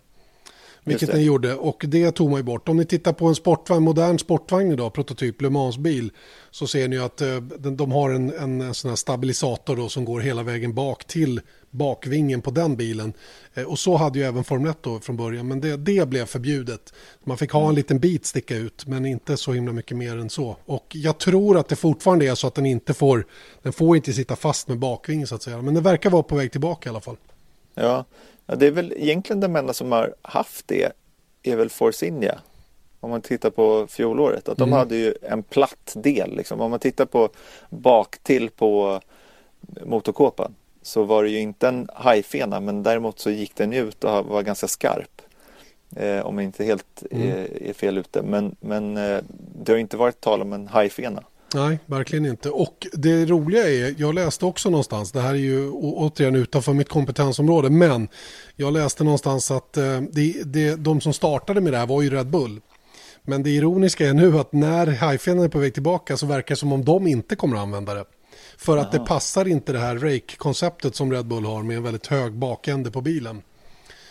Vilket 0.84 1.12
den 1.12 1.24
gjorde 1.24 1.56
och 1.56 1.86
det 1.88 2.12
tog 2.12 2.30
man 2.30 2.40
ju 2.40 2.44
bort. 2.44 2.70
Om 2.70 2.78
ni 2.78 2.86
tittar 2.86 3.14
på 3.14 3.28
en 3.28 3.36
sportvagn, 3.36 3.84
modern 3.84 4.20
sportvagn 4.20 4.72
idag, 4.72 4.94
prototyp 4.94 5.42
Le 5.42 5.50
Mans-bil, 5.50 6.12
så 6.52 6.68
ser 6.68 6.88
ni 6.88 6.98
att 6.98 7.22
eh, 7.22 7.38
de 7.58 7.92
har 7.92 8.10
en, 8.10 8.34
en 8.34 8.74
sån 8.74 8.90
här 8.90 8.96
stabilisator 8.96 9.76
då 9.76 9.90
som 9.90 10.06
går 10.06 10.20
hela 10.20 10.44
vägen 10.44 10.74
bak 10.74 11.06
till 11.06 11.42
bakvingen 11.74 12.42
på 12.42 12.52
den 12.52 12.76
bilen. 12.76 13.14
Eh, 13.54 13.64
och 13.64 13.80
så 13.80 13.98
hade 13.98 14.20
ju 14.20 14.26
även 14.26 14.44
Formel 14.44 14.72
1 14.72 14.78
då 14.82 15.00
från 15.00 15.18
början, 15.18 15.48
men 15.48 15.62
det, 15.62 15.78
det 15.78 16.10
blev 16.10 16.26
förbjudet. 16.26 16.94
Man 17.24 17.38
fick 17.38 17.52
ha 17.52 17.70
en 17.70 17.76
liten 17.76 18.00
bit 18.00 18.26
sticka 18.26 18.56
ut, 18.56 18.86
men 18.88 19.06
inte 19.06 19.38
så 19.38 19.54
himla 19.54 19.72
mycket 19.72 19.98
mer 19.98 20.18
än 20.18 20.30
så. 20.30 20.58
Och 20.66 20.88
jag 20.90 21.18
tror 21.18 21.58
att 21.58 21.68
det 21.68 21.76
fortfarande 21.76 22.28
är 22.28 22.36
så 22.36 22.48
att 22.48 22.56
den 22.56 22.66
inte 22.66 22.94
får, 22.94 23.26
den 23.62 23.74
får 23.74 23.96
inte 23.96 24.14
sitta 24.14 24.36
fast 24.36 24.68
med 24.68 24.80
bakvingen 24.80 25.28
så 25.28 25.36
att 25.36 25.44
säga. 25.44 25.62
Men 25.62 25.74
det 25.74 25.82
verkar 25.82 26.10
vara 26.10 26.24
på 26.24 26.36
väg 26.36 26.52
tillbaka 26.52 26.90
i 26.90 26.92
alla 26.92 27.02
fall. 27.02 27.18
Ja, 27.76 28.06
Ja, 28.46 28.56
det 28.56 28.68
är 28.68 28.72
väl 28.72 28.94
egentligen 28.98 29.40
den 29.40 29.56
enda 29.56 29.74
som 29.74 29.92
har 29.92 30.16
haft 30.22 30.68
det 30.68 30.92
är 31.44 31.56
väl 31.56 31.70
Force 31.70 32.06
India. 32.06 32.40
Om 33.00 33.10
man 33.10 33.22
tittar 33.22 33.50
på 33.50 33.88
fjolåret. 33.88 34.50
Att 34.50 34.58
de 34.58 34.70
mm. 34.70 34.80
hade 34.80 34.96
ju 34.96 35.14
en 35.22 35.44
platt 35.44 35.94
del. 35.96 36.36
Liksom. 36.36 36.62
Om 36.62 36.72
man 36.72 36.80
tittar 36.80 37.06
på 37.06 37.30
bak 37.70 38.18
till 38.24 38.50
på 38.50 39.02
motorkåpan 39.86 40.56
så 40.82 41.04
var 41.04 41.24
det 41.24 41.30
ju 41.30 41.40
inte 41.40 41.68
en 41.68 41.90
hajfena 41.94 42.60
men 42.60 42.84
däremot 42.84 43.20
så 43.20 43.30
gick 43.30 43.56
den 43.56 43.74
ut 43.74 44.04
och 44.04 44.26
var 44.26 44.42
ganska 44.42 44.68
skarp. 44.68 45.22
Eh, 45.96 46.26
om 46.26 46.38
jag 46.38 46.44
inte 46.44 46.64
helt 46.64 47.04
mm. 47.12 47.30
är, 47.30 47.64
är, 47.64 47.74
fel 47.74 47.98
ute. 47.98 48.22
Men, 48.22 48.56
men 48.60 48.98
eh, 48.98 49.20
det 49.64 49.72
har 49.72 49.80
inte 49.80 49.98
varit 49.98 50.22
tal 50.22 50.42
om 50.42 50.54
en 50.54 50.68
hajfena. 50.68 51.24
Nej, 51.54 51.80
verkligen 51.86 52.26
inte. 52.26 52.50
Och 52.50 52.88
det 52.94 53.26
roliga 53.26 53.70
är, 53.70 53.96
jag 53.98 54.16
läste 54.16 54.46
också 54.46 54.70
någonstans, 54.70 55.12
det 55.12 55.22
här 55.22 55.30
är 55.30 55.38
ju 55.38 55.72
återigen 55.72 56.36
utanför 56.36 56.74
mitt 56.74 56.90
kompetensområde, 56.90 57.70
men 57.70 58.08
jag 58.56 58.74
läste 58.74 59.04
någonstans 59.04 59.52
att 59.52 59.78
eh, 59.78 60.02
det, 60.12 60.44
det, 60.46 60.76
de 60.76 61.02
som 61.02 61.14
startade 61.14 61.62
med 61.62 61.74
det 61.74 61.78
här 61.78 61.88
var 61.88 62.02
ju 62.02 62.10
Red 62.10 62.28
Bull. 62.28 62.62
Men 63.24 63.44
det 63.44 63.50
ironiska 63.50 64.08
är 64.08 64.14
nu 64.14 64.40
att 64.40 64.54
när 64.54 64.88
Highfielden 64.88 65.46
är 65.46 65.50
på 65.50 65.60
väg 65.60 65.74
tillbaka 65.74 66.18
så 66.18 66.26
verkar 66.26 66.56
det 66.56 66.60
som 66.60 66.74
om 66.74 66.86
de 66.86 67.08
inte 67.08 67.36
kommer 67.36 67.56
att 67.56 67.64
använda 67.64 67.94
det. 67.94 68.06
För 68.58 68.78
att 68.78 68.96
Aha. 68.96 69.04
det 69.04 69.08
passar 69.08 69.48
inte 69.48 69.72
det 69.72 69.80
här 69.80 69.96
rake-konceptet 69.96 70.96
som 70.96 71.12
Red 71.12 71.26
Bull 71.26 71.46
har 71.46 71.64
med 71.64 71.78
en 71.78 71.84
väldigt 71.84 72.08
hög 72.08 72.34
bakände 72.34 72.92
på 72.92 73.02
bilen. 73.02 73.42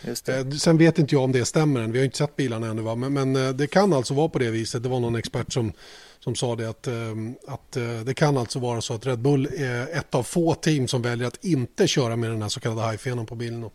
Eh, 0.05 0.51
sen 0.51 0.79
vet 0.79 0.99
inte 0.99 1.15
jag 1.15 1.25
om 1.25 1.33
det 1.33 1.45
stämmer 1.45 1.81
än, 1.81 1.93
vi 1.93 1.99
har 1.99 2.05
inte 2.05 2.19
sett 2.19 2.37
bilarna 2.37 2.67
ännu 2.67 2.83
va? 2.83 2.95
Men, 2.95 3.13
men, 3.13 3.37
eh, 3.37 3.53
det 3.53 3.67
kan 3.67 3.93
alltså 3.93 4.15
vara 4.15 4.29
på 4.29 4.39
det 4.39 4.51
viset. 4.51 4.83
Det 4.83 4.89
var 4.89 5.01
någon 5.01 5.15
expert 5.15 5.53
som, 5.53 5.73
som 6.19 6.35
sa 6.35 6.57
det 6.57 6.69
att, 6.69 6.87
ehm, 6.87 7.35
att 7.47 7.77
eh, 7.77 8.01
det 8.01 8.15
kan 8.15 8.37
alltså 8.37 8.59
vara 8.59 8.81
så 8.81 8.95
att 8.95 9.07
Red 9.07 9.19
Bull 9.19 9.49
är 9.57 9.99
ett 9.99 10.15
av 10.15 10.23
få 10.23 10.55
team 10.55 10.89
som 10.89 11.03
väljer 11.03 11.29
att 11.29 11.45
inte 11.45 11.87
köra 11.87 12.17
med 12.17 12.31
den 12.31 12.43
här 12.43 12.49
så 12.49 12.61
kallade 12.61 12.81
hajfenan 12.81 13.27
på 13.27 13.35
bilen. 13.35 13.71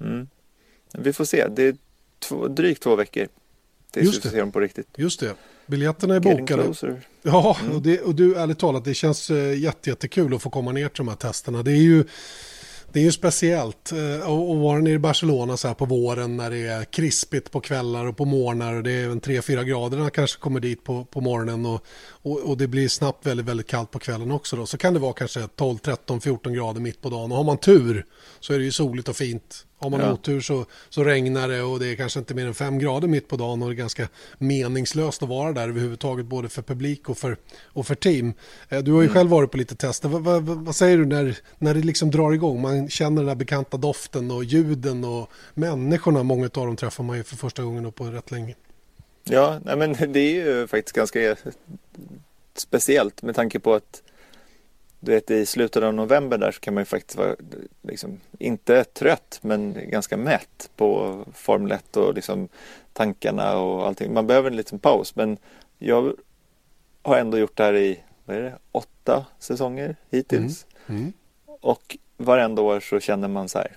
Mm. 0.00 0.28
Vi 0.92 1.12
får 1.12 1.24
se, 1.24 1.48
det 1.48 1.62
är 1.62 1.76
två, 2.18 2.48
drygt 2.48 2.82
två 2.82 2.96
veckor 2.96 3.28
tills 3.90 4.06
Just 4.06 4.18
vi 4.18 4.22
får 4.22 4.36
se 4.36 4.40
dem 4.40 4.52
på 4.52 4.60
riktigt. 4.60 4.88
Just 4.96 5.20
det, 5.20 5.34
biljetterna 5.66 6.14
är 6.14 6.20
bokade. 6.20 6.74
Ja, 7.22 7.56
mm. 7.62 7.76
och, 7.76 7.82
det, 7.82 8.00
och 8.00 8.14
du 8.14 8.36
ärligt 8.36 8.58
talat, 8.58 8.84
det 8.84 8.94
känns 8.94 9.30
jättekul 9.30 10.24
jätte 10.24 10.36
att 10.36 10.42
få 10.42 10.50
komma 10.50 10.72
ner 10.72 10.88
till 10.88 10.96
de 10.96 11.08
här 11.08 11.16
testerna. 11.16 11.62
Det 11.62 11.72
är 11.72 11.82
ju 11.82 12.04
det 12.92 13.00
är 13.00 13.04
ju 13.04 13.12
speciellt 13.12 13.92
att 14.22 14.58
vara 14.58 14.78
nere 14.78 14.94
i 14.94 14.98
Barcelona 14.98 15.56
så 15.56 15.68
här 15.68 15.74
på 15.74 15.84
våren 15.84 16.36
när 16.36 16.50
det 16.50 16.66
är 16.66 16.84
krispigt 16.84 17.50
på 17.50 17.60
kvällar 17.60 18.06
och 18.06 18.16
på 18.16 18.24
morgnar 18.24 18.74
och 18.74 18.82
det 18.82 18.92
är 18.92 19.08
en 19.08 19.20
3-4 19.20 19.64
grader 19.64 19.96
när 19.96 20.04
man 20.04 20.10
kanske 20.10 20.40
kommer 20.40 20.60
dit 20.60 20.84
på, 20.84 21.04
på 21.04 21.20
morgonen 21.20 21.66
och, 21.66 21.84
och, 22.06 22.40
och, 22.40 22.56
det 22.56 22.66
blir 22.66 22.88
snabbt 22.88 23.26
väldigt, 23.26 23.46
väldigt 23.46 23.66
kallt 23.66 23.90
på 23.90 23.98
kvällen 23.98 24.30
också 24.30 24.56
då. 24.56 24.66
Så 24.66 24.78
kan 24.78 24.94
det 24.94 25.00
vara 25.00 25.12
kanske 25.12 25.48
12, 25.56 25.78
13, 25.78 26.20
14 26.20 26.52
grader 26.54 26.80
mitt 26.80 27.00
på 27.00 27.10
dagen 27.10 27.32
och 27.32 27.36
har 27.36 27.44
man 27.44 27.58
tur 27.58 28.06
så 28.40 28.54
är 28.54 28.58
det 28.58 28.64
ju 28.64 28.72
soligt 28.72 29.08
och 29.08 29.16
fint 29.16 29.66
har 29.82 29.90
man 29.90 30.00
ja. 30.00 30.12
otur 30.12 30.40
så, 30.40 30.64
så 30.88 31.04
regnar 31.04 31.48
det 31.48 31.62
och 31.62 31.80
det 31.80 31.88
är 31.88 31.96
kanske 31.96 32.18
inte 32.18 32.34
mer 32.34 32.46
än 32.46 32.54
fem 32.54 32.78
grader 32.78 33.08
mitt 33.08 33.28
på 33.28 33.36
dagen 33.36 33.62
och 33.62 33.68
det 33.68 33.74
är 33.74 33.76
ganska 33.76 34.08
meningslöst 34.38 35.22
att 35.22 35.28
vara 35.28 35.52
där 35.52 35.68
överhuvudtaget 35.68 36.26
både 36.26 36.48
för 36.48 36.62
publik 36.62 37.08
och 37.08 37.18
för, 37.18 37.36
och 37.64 37.86
för 37.86 37.94
team. 37.94 38.34
Eh, 38.68 38.82
du 38.82 38.92
har 38.92 39.00
ju 39.00 39.06
mm. 39.06 39.14
själv 39.14 39.30
varit 39.30 39.50
på 39.50 39.56
lite 39.56 39.74
tester. 39.74 40.08
Vad, 40.08 40.22
vad, 40.22 40.42
vad, 40.42 40.76
säger 40.76 40.98
du 40.98 41.06
när, 41.06 41.38
när 41.58 41.74
det 41.74 41.80
liksom 41.80 42.10
drar 42.10 42.32
igång? 42.32 42.62
Man 42.62 42.88
känner 42.88 43.16
den 43.16 43.26
där 43.26 43.34
bekanta 43.34 43.76
doften 43.76 44.30
och 44.30 44.44
ljuden 44.44 45.04
och 45.04 45.30
människorna. 45.54 46.22
Många 46.22 46.44
av 46.44 46.66
dem 46.66 46.76
träffar 46.76 47.04
man 47.04 47.16
ju 47.16 47.22
för 47.22 47.36
första 47.36 47.62
gången 47.62 47.92
på 47.92 48.04
rätt 48.04 48.30
länge. 48.30 48.54
Ja, 49.24 49.60
nej 49.64 49.76
men 49.76 50.12
det 50.12 50.20
är 50.20 50.34
ju 50.34 50.66
faktiskt 50.66 50.96
ganska 50.96 51.36
speciellt 52.54 53.22
med 53.22 53.34
tanke 53.34 53.58
på 53.58 53.74
att 53.74 54.02
du 55.04 55.12
vet 55.12 55.30
i 55.30 55.46
slutet 55.46 55.82
av 55.82 55.94
november 55.94 56.38
där 56.38 56.52
så 56.52 56.60
kan 56.60 56.74
man 56.74 56.80
ju 56.80 56.84
faktiskt 56.84 57.18
vara 57.18 57.36
liksom, 57.82 58.20
inte 58.38 58.84
trött 58.84 59.38
men 59.42 59.76
ganska 59.90 60.16
mätt 60.16 60.70
på 60.76 61.18
Formel 61.34 61.72
1 61.72 61.96
och 61.96 62.14
liksom 62.14 62.48
tankarna 62.92 63.56
och 63.56 63.86
allting. 63.86 64.14
Man 64.14 64.26
behöver 64.26 64.50
en 64.50 64.56
liten 64.56 64.78
paus 64.78 65.16
men 65.16 65.38
jag 65.78 66.14
har 67.02 67.18
ändå 67.18 67.38
gjort 67.38 67.56
det 67.56 67.64
här 67.64 67.76
i 67.76 68.00
vad 68.24 68.36
är 68.36 68.42
det, 68.42 68.58
åtta 68.72 69.26
säsonger 69.38 69.96
hittills. 70.10 70.66
Mm. 70.86 71.00
Mm. 71.00 71.12
Och 71.46 71.98
varenda 72.16 72.62
år 72.62 72.80
så 72.80 73.00
känner 73.00 73.28
man 73.28 73.48
så 73.48 73.58
här 73.58 73.76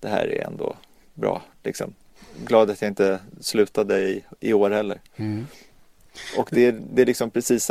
det 0.00 0.08
här 0.08 0.26
är 0.26 0.46
ändå 0.46 0.76
bra 1.14 1.42
liksom. 1.62 1.94
Glad 2.44 2.70
att 2.70 2.82
jag 2.82 2.90
inte 2.90 3.20
slutade 3.40 4.00
i, 4.00 4.24
i 4.40 4.52
år 4.52 4.70
heller. 4.70 5.00
Mm. 5.16 5.46
Och 6.38 6.48
det, 6.52 6.70
det 6.70 7.02
är 7.02 7.06
liksom 7.06 7.30
precis 7.30 7.70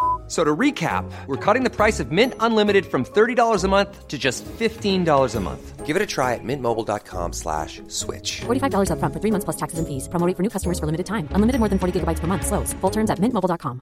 So 0.31 0.45
to 0.45 0.55
recap, 0.55 1.03
we're 1.27 1.35
cutting 1.35 1.65
the 1.65 1.69
price 1.69 1.99
of 1.99 2.09
Mint 2.09 2.33
Unlimited 2.39 2.85
from 2.85 3.03
$30 3.03 3.65
a 3.65 3.67
month 3.67 4.07
to 4.07 4.17
just 4.17 4.45
$15 4.45 5.35
a 5.35 5.39
month. 5.41 5.85
Give 5.85 5.97
it 5.97 6.01
a 6.01 6.05
try 6.05 6.35
at 6.35 6.43
mintmobile.com 6.43 7.33
slash 7.33 7.81
switch. 7.89 8.39
$45 8.39 8.91
up 8.93 8.99
front 8.99 9.13
for 9.13 9.19
three 9.19 9.31
months 9.31 9.43
plus 9.43 9.57
taxes 9.57 9.79
and 9.79 9.87
fees. 9.89 10.07
Promoting 10.07 10.35
for 10.35 10.43
new 10.43 10.49
customers 10.49 10.79
for 10.79 10.85
limited 10.85 11.05
time. 11.05 11.27
Unlimited 11.35 11.59
more 11.59 11.67
than 11.67 11.79
40 11.79 11.99
gigabytes 11.99 12.21
per 12.21 12.27
month. 12.27 12.47
Slows. 12.47 12.73
Full 12.79 12.91
terms 12.91 13.09
at 13.09 13.19
mintmobile.com. 13.19 13.79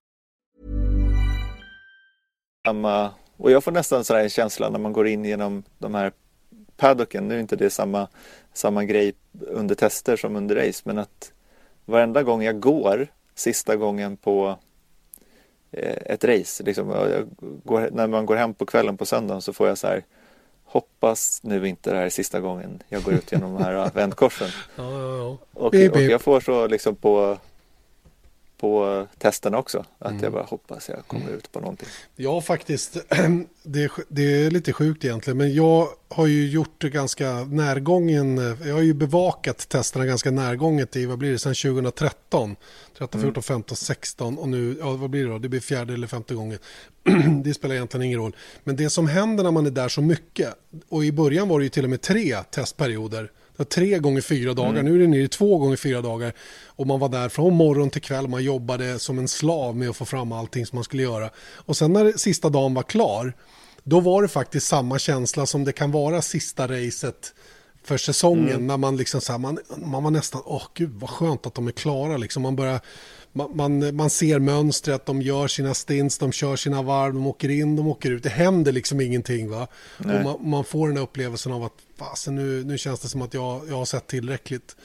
och 3.38 3.52
jag 3.52 3.64
får 3.64 3.72
nästan 3.72 4.04
sådär 4.04 4.24
en 4.24 4.30
känsla 4.30 4.70
när 4.70 4.80
man 4.80 4.94
går 4.94 5.08
in 5.08 5.26
genom 5.26 5.64
de 5.78 5.96
här 5.96 6.12
paddocken. 6.78 7.28
Nu 7.28 7.36
är 7.36 7.40
inte 7.40 7.56
det 7.56 7.70
samma, 7.70 8.08
samma 8.54 8.84
grej 8.84 9.14
under 9.48 9.76
tester 9.76 10.18
som 10.18 10.36
under 10.36 10.56
race. 10.56 10.82
Men 10.86 10.98
att 10.98 11.32
varenda 11.86 12.24
gång 12.24 12.44
jag 12.44 12.60
går 12.60 13.08
sista 13.36 13.76
gången 13.76 14.18
på 14.18 14.58
Eh, 14.69 14.69
ett 15.72 16.24
race. 16.24 16.64
Liksom. 16.64 16.88
Går, 17.64 17.90
när 17.92 18.08
man 18.08 18.26
går 18.26 18.36
hem 18.36 18.54
på 18.54 18.66
kvällen 18.66 18.98
på 18.98 19.06
söndagen 19.06 19.42
så 19.42 19.54
får 19.54 19.68
jag 19.68 19.78
så 19.78 19.88
här 19.88 20.04
hoppas 20.66 21.40
nu 21.44 21.68
inte 21.68 21.92
det 21.92 21.98
här 21.98 22.06
är 22.06 22.10
sista 22.10 22.40
gången 22.40 22.84
jag 22.90 23.04
går 23.04 23.14
ut 23.14 23.32
genom 23.32 23.54
de 23.54 23.64
här 23.64 23.92
vändkorsen. 23.94 24.50
ja, 24.76 24.84
ja, 24.92 25.18
ja. 25.18 25.38
Och, 25.54 25.66
och, 25.66 26.02
jag 26.02 26.22
får 26.22 26.40
så 26.40 26.68
liksom 26.68 26.96
på 26.96 27.38
på 28.60 29.08
testerna 29.18 29.58
också. 29.58 29.86
Att 30.00 30.12
mm. 30.12 30.24
jag 30.24 30.34
bara 30.34 30.44
hoppas 30.44 30.90
jag 30.90 31.08
kommer 31.08 31.30
ut 31.30 31.52
på 31.52 31.60
någonting. 31.60 31.88
Ja, 32.16 32.42
faktiskt. 32.42 32.98
Det, 33.64 33.92
det, 34.08 34.46
är 34.46 34.52
lite 34.52 34.74
sjukt 34.74 35.06
egentligen. 35.06 35.38
Men 35.38 35.54
jag 35.54 35.88
har 36.10 36.28
ju 36.28 36.50
gjort 36.50 36.80
ganska 36.80 37.32
närgången. 37.32 38.38
Jag 38.66 38.74
har 38.74 38.82
ju 38.82 38.94
bevakat 38.94 39.70
testerna 39.70 40.06
ganska 40.06 40.32
närgånget 40.32 40.96
i, 40.96 41.06
vad 41.06 41.18
blir 41.18 41.32
det, 41.32 41.40
sedan 41.40 41.56
2013. 41.56 42.56
13, 42.98 43.22
14, 43.22 43.44
15, 43.44 43.78
16 43.78 44.38
och 44.38 44.50
nu, 44.50 44.78
ja 44.80 44.92
vad 44.94 45.10
blir 45.10 45.24
det 45.24 45.32
då? 45.32 45.40
Det 45.40 45.50
blir 45.50 45.60
fjärde 45.60 45.94
eller 45.94 46.08
femte 46.08 46.34
gången. 46.34 46.60
det 47.44 47.54
spelar 47.54 47.76
egentligen 47.76 48.06
ingen 48.06 48.20
roll. 48.20 48.36
Men 48.64 48.76
det 48.76 48.90
som 48.90 49.08
händer 49.08 49.44
när 49.44 49.52
man 49.52 49.66
är 49.66 49.72
där 49.72 49.90
så 49.90 50.02
mycket, 50.02 50.54
och 50.90 51.06
i 51.06 51.12
början 51.12 51.48
var 51.48 51.60
det 51.60 51.64
ju 51.64 51.70
till 51.70 51.84
och 51.84 51.90
med 51.90 52.02
tre 52.02 52.38
testperioder 52.44 53.32
tre 53.64 54.00
gånger 54.00 54.22
fyra 54.22 54.54
dagar, 54.54 54.70
mm. 54.70 54.86
nu 54.86 54.96
är 54.96 55.00
det 55.00 55.08
nere 55.08 55.22
i 55.22 55.28
två 55.28 55.58
gånger 55.58 55.76
fyra 55.76 56.02
dagar. 56.02 56.34
Och 56.66 56.88
man 56.88 57.00
var 57.00 57.10
där 57.10 57.30
från 57.30 57.54
morgon 57.54 57.90
till 57.90 58.02
kväll, 58.02 58.28
man 58.28 58.44
jobbade 58.44 59.00
som 59.00 59.20
en 59.20 59.28
slav 59.28 59.76
med 59.76 59.90
att 59.90 59.98
få 59.98 60.06
fram 60.06 60.32
allting 60.32 60.66
som 60.66 60.78
man 60.78 60.84
skulle 60.84 61.04
göra. 61.04 61.30
Och 61.56 61.78
sen 61.78 61.94
när 61.94 62.12
sista 62.12 62.50
dagen 62.50 62.74
var 62.74 62.84
klar, 62.84 63.34
då 63.84 64.00
var 64.00 64.22
det 64.22 64.28
faktiskt 64.28 64.68
samma 64.68 65.00
känsla 65.00 65.46
som 65.46 65.64
det 65.64 65.72
kan 65.72 65.92
vara 65.92 66.22
sista 66.22 66.68
racet 66.68 67.34
för 67.84 67.98
säsongen 67.98 68.50
mm. 68.50 68.68
när 68.68 68.78
man 68.78 68.98
liksom 68.98 69.22
så 69.22 69.32
här, 69.32 69.40
man, 69.40 69.60
man 69.78 70.04
var 70.04 70.12
nästan, 70.12 70.42
åh 70.46 70.58
oh, 70.58 70.64
gud 70.74 70.92
vad 70.94 71.10
skönt 71.10 71.46
att 71.46 71.56
de 71.56 71.68
är 71.68 71.72
klara 71.72 72.18
liksom. 72.18 72.44
Man 72.44 72.56
börjar, 72.56 72.80
man, 73.34 73.56
man, 73.56 73.96
man, 73.96 74.10
ser 74.10 74.40
mönstret, 74.40 75.06
de 75.06 75.22
gör 75.22 75.48
sina 75.48 75.74
stints, 75.74 76.18
de 76.18 76.32
kör 76.32 76.56
sina 76.56 76.82
varv, 76.82 77.14
de 77.14 77.28
åker 77.28 77.50
in, 77.50 77.76
de 77.76 77.88
åker 77.88 78.12
ut. 78.12 78.24
Det 78.24 78.30
händer 78.30 78.72
liksom 78.72 79.02
ingenting 79.02 79.50
va. 79.50 79.68
Och 79.98 80.06
man, 80.06 80.50
man, 80.50 80.64
får 80.64 80.88
den 80.88 80.98
här 80.98 81.04
upplevelsen 81.04 81.52
av 81.52 81.64
att 81.64 81.74
fasen 81.98 82.36
nu, 82.36 82.64
nu 82.64 82.78
känns 82.78 83.00
det 83.00 83.08
som 83.08 83.22
att 83.22 83.34
jag, 83.34 83.62
jag 83.70 83.76
har 83.76 83.86
sett 83.86 84.08
tillräckligt. 84.08 84.76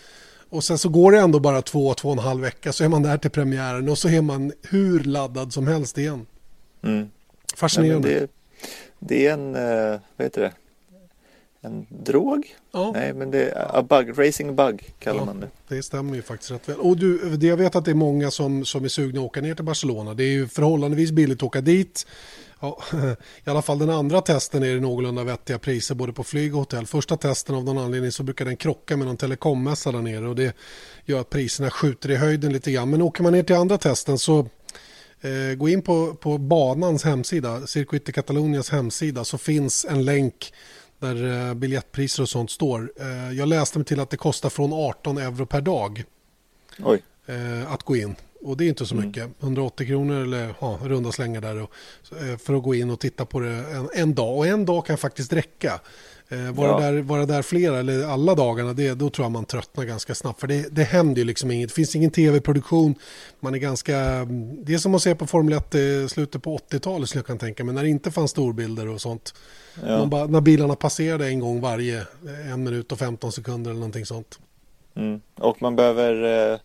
Och 0.48 0.64
sen 0.64 0.78
så 0.78 0.88
går 0.88 1.12
det 1.12 1.18
ändå 1.18 1.40
bara 1.40 1.62
två, 1.62 1.94
två 1.94 2.08
och 2.08 2.14
en 2.14 2.18
halv 2.18 2.40
vecka 2.40 2.72
så 2.72 2.84
är 2.84 2.88
man 2.88 3.02
där 3.02 3.18
till 3.18 3.30
premiären 3.30 3.88
och 3.88 3.98
så 3.98 4.08
är 4.08 4.20
man 4.20 4.52
hur 4.62 5.00
laddad 5.00 5.52
som 5.52 5.66
helst 5.66 5.98
igen. 5.98 6.26
Mm. 6.82 7.10
Fascinerande. 7.56 8.08
Nej, 8.08 8.20
det, 8.20 8.28
det, 8.98 9.26
är 9.26 9.32
en, 9.32 9.56
uh, 9.56 10.00
vad 10.16 10.24
heter 10.24 10.40
det? 10.40 10.52
En 11.64 11.86
drog? 11.88 12.54
Ja. 12.72 12.92
Nej, 12.94 13.14
men 13.14 13.30
det 13.30 13.50
är 13.50 13.82
bug, 13.82 14.18
racing 14.18 14.56
bug 14.56 14.94
kallar 14.98 15.20
ja, 15.20 15.24
man 15.24 15.40
det. 15.40 15.48
Det 15.68 15.82
stämmer 15.82 16.14
ju 16.14 16.22
faktiskt 16.22 16.50
rätt 16.50 16.68
väl. 16.68 16.76
Och 16.76 16.96
du, 16.96 17.38
jag 17.40 17.56
vet 17.56 17.76
att 17.76 17.84
det 17.84 17.90
är 17.90 17.94
många 17.94 18.30
som, 18.30 18.64
som 18.64 18.84
är 18.84 18.88
sugna 18.88 19.20
att 19.20 19.26
åka 19.26 19.40
ner 19.40 19.54
till 19.54 19.64
Barcelona. 19.64 20.14
Det 20.14 20.24
är 20.24 20.32
ju 20.32 20.48
förhållandevis 20.48 21.10
billigt 21.10 21.38
att 21.38 21.42
åka 21.42 21.60
dit. 21.60 22.06
Ja, 22.60 22.78
I 23.44 23.50
alla 23.50 23.62
fall 23.62 23.78
den 23.78 23.90
andra 23.90 24.20
testen 24.20 24.62
är 24.62 24.74
det 24.74 24.80
någorlunda 24.80 25.24
vettiga 25.24 25.58
priser 25.58 25.94
både 25.94 26.12
på 26.12 26.24
flyg 26.24 26.54
och 26.54 26.58
hotell. 26.58 26.86
Första 26.86 27.16
testen 27.16 27.54
av 27.54 27.64
någon 27.64 27.78
anledning 27.78 28.12
så 28.12 28.22
brukar 28.22 28.44
den 28.44 28.56
krocka 28.56 28.96
med 28.96 29.06
någon 29.06 29.16
telekommässa 29.16 29.92
där 29.92 30.02
nere 30.02 30.28
och 30.28 30.36
det 30.36 30.56
gör 31.04 31.20
att 31.20 31.30
priserna 31.30 31.70
skjuter 31.70 32.10
i 32.10 32.16
höjden 32.16 32.52
lite 32.52 32.72
grann. 32.72 32.90
Men 32.90 33.02
åker 33.02 33.22
man 33.22 33.32
ner 33.32 33.42
till 33.42 33.56
andra 33.56 33.78
testen 33.78 34.18
så 34.18 34.38
eh, 35.20 35.56
gå 35.56 35.68
in 35.68 35.82
på, 35.82 36.14
på 36.14 36.38
banans 36.38 37.04
hemsida, 37.04 37.66
Circuit 37.66 38.06
de 38.06 38.12
Catalonias 38.12 38.70
hemsida 38.70 39.24
så 39.24 39.38
finns 39.38 39.84
en 39.84 40.04
länk 40.04 40.52
där 41.04 41.48
eh, 41.48 41.54
biljettpriser 41.54 42.22
och 42.22 42.28
sånt 42.28 42.50
står. 42.50 42.92
Eh, 43.00 43.32
jag 43.32 43.48
läste 43.48 43.78
mig 43.78 43.84
till 43.84 44.00
att 44.00 44.10
det 44.10 44.16
kostar 44.16 44.50
från 44.50 44.72
18 44.72 45.18
euro 45.18 45.46
per 45.46 45.60
dag 45.60 46.04
Oj. 46.78 47.02
Eh, 47.26 47.72
att 47.72 47.82
gå 47.82 47.96
in. 47.96 48.16
Och 48.42 48.56
det 48.56 48.64
är 48.64 48.68
inte 48.68 48.86
så 48.86 48.94
mm. 48.94 49.06
mycket. 49.06 49.30
180 49.40 49.86
kronor 49.86 50.22
eller 50.22 50.54
ja, 50.60 50.78
runda 50.82 51.12
slängar 51.12 51.40
där 51.40 51.62
och, 51.62 51.70
för 52.40 52.56
att 52.56 52.62
gå 52.62 52.74
in 52.74 52.90
och 52.90 53.00
titta 53.00 53.24
på 53.24 53.40
det 53.40 53.50
en, 53.50 53.88
en 53.94 54.14
dag. 54.14 54.36
Och 54.36 54.46
en 54.46 54.64
dag 54.64 54.86
kan 54.86 54.98
faktiskt 54.98 55.32
räcka. 55.32 55.80
Eh, 56.34 56.52
vara, 56.52 56.68
ja. 56.68 56.80
där, 56.80 57.02
vara 57.02 57.26
där 57.26 57.42
flera 57.42 57.78
eller 57.78 58.06
alla 58.06 58.34
dagarna, 58.34 58.72
det, 58.72 58.94
då 58.94 59.10
tror 59.10 59.24
jag 59.24 59.32
man 59.32 59.44
tröttnar 59.44 59.84
ganska 59.84 60.14
snabbt. 60.14 60.40
För 60.40 60.46
det, 60.46 60.66
det 60.70 60.84
händer 60.84 61.20
ju 61.20 61.24
liksom 61.24 61.50
inget. 61.50 61.68
Det 61.68 61.74
finns 61.74 61.96
ingen 61.96 62.10
tv-produktion. 62.10 62.94
Man 63.40 63.54
är 63.54 63.58
ganska... 63.58 63.94
Det 64.62 64.74
är 64.74 64.78
som 64.78 64.94
att 64.94 65.02
se 65.02 65.14
på 65.14 65.26
Formel 65.26 65.52
1 65.52 65.74
i 65.74 66.08
slutet 66.08 66.42
på 66.42 66.58
80-talet 66.58 67.08
skulle 67.08 67.18
jag 67.18 67.26
kan 67.26 67.38
tänka 67.38 67.64
Men 67.64 67.74
när 67.74 67.82
det 67.82 67.88
inte 67.88 68.10
fanns 68.10 68.30
storbilder 68.30 68.88
och 68.88 69.00
sånt. 69.00 69.34
Ja. 69.86 70.06
Bara, 70.06 70.26
när 70.26 70.40
bilarna 70.40 70.76
passerade 70.76 71.28
en 71.28 71.40
gång 71.40 71.60
varje 71.60 72.06
en 72.52 72.64
minut 72.64 72.92
och 72.92 72.98
15 72.98 73.32
sekunder 73.32 73.70
eller 73.70 73.80
någonting 73.80 74.06
sånt. 74.06 74.38
Mm. 74.96 75.20
Och 75.34 75.62
man 75.62 75.76
behöver 75.76 76.52
eh, 76.52 76.58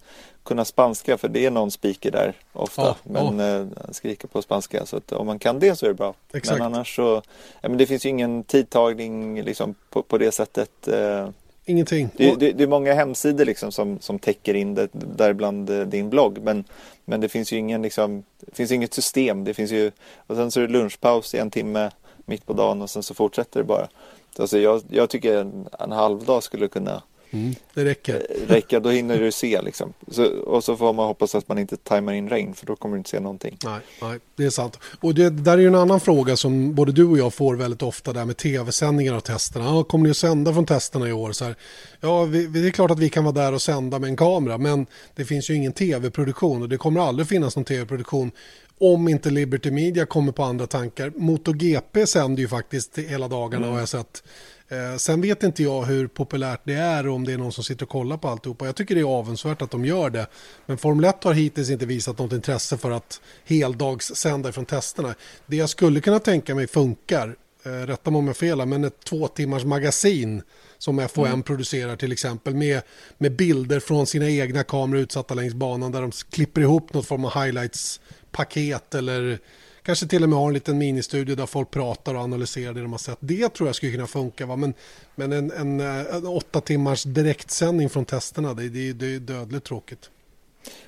kunna 0.44 0.66
spanska 0.66 1.18
för 1.18 1.28
det 1.28 1.46
är 1.46 1.52
någon 1.52 1.72
speaker 1.72 2.12
där 2.12 2.34
ofta. 2.54 2.82
Ja, 2.82 2.96
men 3.04 3.40
ja. 3.40 3.60
Eh, 3.60 3.66
skriker 3.92 4.28
på 4.28 4.42
spanska 4.42 4.86
så 4.86 4.98
att 4.98 5.12
om 5.12 5.28
man 5.28 5.40
kan 5.40 5.60
det 5.60 5.76
så 5.76 5.86
är 5.86 5.90
det 5.90 5.96
bra. 5.96 6.14
Exakt. 6.34 6.60
Men 6.60 6.74
annars 6.74 6.96
så, 6.96 7.22
ja, 7.62 7.70
men 7.70 7.78
det 7.78 7.86
finns 7.86 8.06
ju 8.06 8.10
ingen 8.10 8.44
tidtagning 8.44 9.42
liksom 9.42 9.76
på, 9.90 10.04
på 10.04 10.18
det 10.18 10.32
sättet. 10.32 10.88
Eh, 10.88 11.30
Ingenting. 11.66 12.10
Det, 12.18 12.36
det, 12.36 12.52
det, 12.52 12.64
är 12.64 12.68
många 12.68 12.94
hemsidor 12.94 13.46
liksom 13.46 13.72
som, 13.72 14.00
som 14.00 14.20
täcker 14.20 14.54
in 14.54 14.76
det, 14.76 14.90
däribland 14.92 15.70
eh, 15.70 15.82
din 15.82 16.10
blogg. 16.10 16.40
Men, 16.44 16.64
men 17.06 17.22
det 17.22 17.30
finns 17.30 17.54
ju 17.54 17.58
ingen 17.58 17.82
liksom, 17.82 18.24
det 18.40 18.56
finns 18.56 18.72
inget 18.72 18.94
system. 18.94 19.44
Det 19.44 19.54
finns 19.54 19.72
ju, 19.72 19.92
och 20.28 20.36
sen 20.36 20.52
så 20.52 20.60
är 20.60 20.68
det 20.68 20.74
lunchpaus 20.74 21.36
i 21.36 21.38
en 21.38 21.52
timme 21.52 21.92
mitt 22.26 22.46
på 22.46 22.54
dagen 22.54 22.82
och 22.82 22.90
sen 22.90 23.04
så 23.04 23.14
fortsätter 23.14 23.60
det 23.60 23.64
bara. 23.64 23.88
Så 24.36 24.42
alltså 24.42 24.60
jag, 24.60 24.82
jag 24.90 25.10
tycker 25.10 25.38
en, 25.38 25.68
en 25.80 25.92
halv 25.92 26.26
dag 26.26 26.44
skulle 26.44 26.68
kunna 26.68 27.04
Mm, 27.32 27.56
det 27.74 27.86
räcker. 27.86 28.16
Eh, 28.30 28.48
räcker, 28.48 28.80
då 28.80 28.90
hinner 28.90 29.20
du 29.20 29.32
se 29.32 29.62
liksom. 29.62 29.94
Så, 30.08 30.26
och 30.26 30.64
så 30.64 30.78
får 30.78 30.94
man 30.94 31.08
hoppas 31.08 31.36
att 31.36 31.48
man 31.48 31.58
inte 31.58 31.78
tajmar 31.78 32.14
in 32.14 32.30
regn 32.30 32.54
för 32.54 32.66
då 32.66 32.76
kommer 32.76 32.96
du 32.96 32.98
inte 32.98 33.10
se 33.10 33.20
någonting. 33.20 33.58
Nej, 33.64 33.80
nej 34.02 34.20
det 34.36 34.46
är 34.46 34.50
sant. 34.50 34.80
Och 35.02 35.16
det 35.16 35.30
där 35.30 35.54
är 35.54 35.58
ju 35.58 35.68
en 35.68 35.76
annan 35.76 36.00
fråga 36.00 36.38
som 36.38 36.76
både 36.76 36.92
du 36.92 37.06
och 37.06 37.18
jag 37.18 37.34
får 37.34 37.56
väldigt 37.56 37.82
ofta 37.82 38.14
där 38.14 38.26
med 38.26 38.38
tv-sändningar 38.38 39.14
av 39.14 39.20
testerna. 39.20 39.66
Ja, 39.66 39.84
kommer 39.84 40.04
ni 40.04 40.12
att 40.12 40.18
sända 40.18 40.54
från 40.54 40.66
testerna 40.66 41.10
i 41.10 41.12
år? 41.12 41.32
Så 41.32 41.46
här, 41.46 41.56
ja, 42.00 42.24
vi, 42.24 42.48
det 42.48 42.68
är 42.68 42.72
klart 42.72 42.92
att 42.92 43.00
vi 43.00 43.10
kan 43.10 43.24
vara 43.24 43.36
där 43.36 43.54
och 43.54 43.62
sända 43.62 44.00
med 44.00 44.10
en 44.10 44.18
kamera 44.18 44.58
men 44.58 44.86
det 45.16 45.26
finns 45.26 45.50
ju 45.50 45.54
ingen 45.54 45.74
tv-produktion 45.74 46.62
och 46.62 46.70
det 46.70 46.78
kommer 46.78 47.02
aldrig 47.08 47.28
finnas 47.28 47.56
någon 47.56 47.66
tv-produktion 47.66 48.32
om 48.80 49.08
inte 49.08 49.30
Liberty 49.30 49.72
Media 49.72 50.06
kommer 50.06 50.32
på 50.32 50.44
andra 50.44 50.68
tankar. 50.68 51.12
MotoGP 51.16 52.08
sänder 52.08 52.42
ju 52.42 52.48
faktiskt 52.48 52.98
hela 52.98 53.28
dagarna 53.28 53.66
mm. 53.66 53.74
har 53.74 53.80
jag 53.80 53.90
sett. 53.90 54.24
Eh, 54.72 54.98
sen 54.98 55.22
vet 55.22 55.44
inte 55.44 55.64
jag 55.64 55.84
hur 55.84 56.08
populärt 56.08 56.62
det 56.64 56.74
är 56.74 57.08
och 57.08 57.16
om 57.16 57.26
det 57.26 57.34
är 57.34 57.38
någon 57.38 57.52
som 57.52 57.64
sitter 57.64 57.86
och 57.86 57.90
kollar 57.90 58.18
på 58.18 58.28
alltihopa. 58.28 58.66
Jag 58.66 58.76
tycker 58.76 58.96
det 58.96 59.02
är 59.02 59.18
avundsvärt 59.20 59.62
att 59.62 59.72
de 59.72 59.86
gör 59.86 60.10
det. 60.10 60.28
Men 60.66 60.78
Formel 60.78 61.06
1 61.06 61.24
har 61.24 61.34
hittills 61.34 61.70
inte 61.70 61.86
visat 61.86 62.18
något 62.18 62.34
intresse 62.34 62.78
för 62.78 62.92
att 62.92 63.22
heldagssända 63.46 64.52
från 64.52 64.66
testerna. 64.66 65.16
Det 65.46 65.56
jag 65.56 65.70
skulle 65.70 66.02
kunna 66.02 66.20
tänka 66.20 66.56
mig 66.56 66.68
funkar, 66.68 67.36
eh, 67.64 67.70
rätta 67.70 68.12
mig 68.12 68.20
om 68.20 68.28
jag 68.28 68.38
fel, 68.38 68.66
men 68.66 68.84
ett 68.84 69.00
två 69.04 69.28
timmars 69.28 69.64
magasin 69.64 70.42
som 70.78 71.10
FOM 71.10 71.26
mm. 71.26 71.44
producerar 71.44 71.96
till 71.96 72.12
exempel 72.12 72.56
med, 72.56 72.82
med 73.18 73.36
bilder 73.36 73.80
från 73.80 74.08
sina 74.08 74.30
egna 74.30 74.64
kameror 74.64 75.02
utsatta 75.02 75.34
längs 75.34 75.54
banan 75.54 75.92
där 75.92 76.02
de 76.02 76.12
klipper 76.12 76.62
ihop 76.62 76.94
något 76.94 77.08
form 77.08 77.26
av 77.26 77.32
highlights-paket 77.32 78.96
eller 78.96 79.40
Kanske 79.84 80.08
till 80.08 80.24
och 80.24 80.30
med 80.30 80.40
har 80.40 80.48
en 80.48 80.54
liten 80.54 80.78
ministudio 80.78 81.36
där 81.36 81.46
folk 81.46 81.72
pratar 81.72 82.16
och 82.16 82.22
analyserar 82.22 82.74
det 82.74 82.82
de 82.82 82.92
har 82.92 83.00
sett. 83.00 83.18
Det 83.20 83.50
tror 83.50 83.70
jag 83.70 83.76
skulle 83.76 83.92
kunna 83.92 84.08
funka. 84.08 84.46
Va? 84.46 84.56
Men, 84.56 84.74
men 85.16 85.32
en, 85.32 85.52
en, 85.52 85.80
en 85.80 86.28
åtta 86.28 86.62
timmars 86.62 87.04
direktsändning 87.04 87.90
från 87.90 88.06
testerna, 88.06 88.54
det, 88.54 88.70
det, 88.70 88.94
det 88.94 89.16
är 89.16 89.20
dödligt 89.20 89.64
tråkigt. 89.64 90.10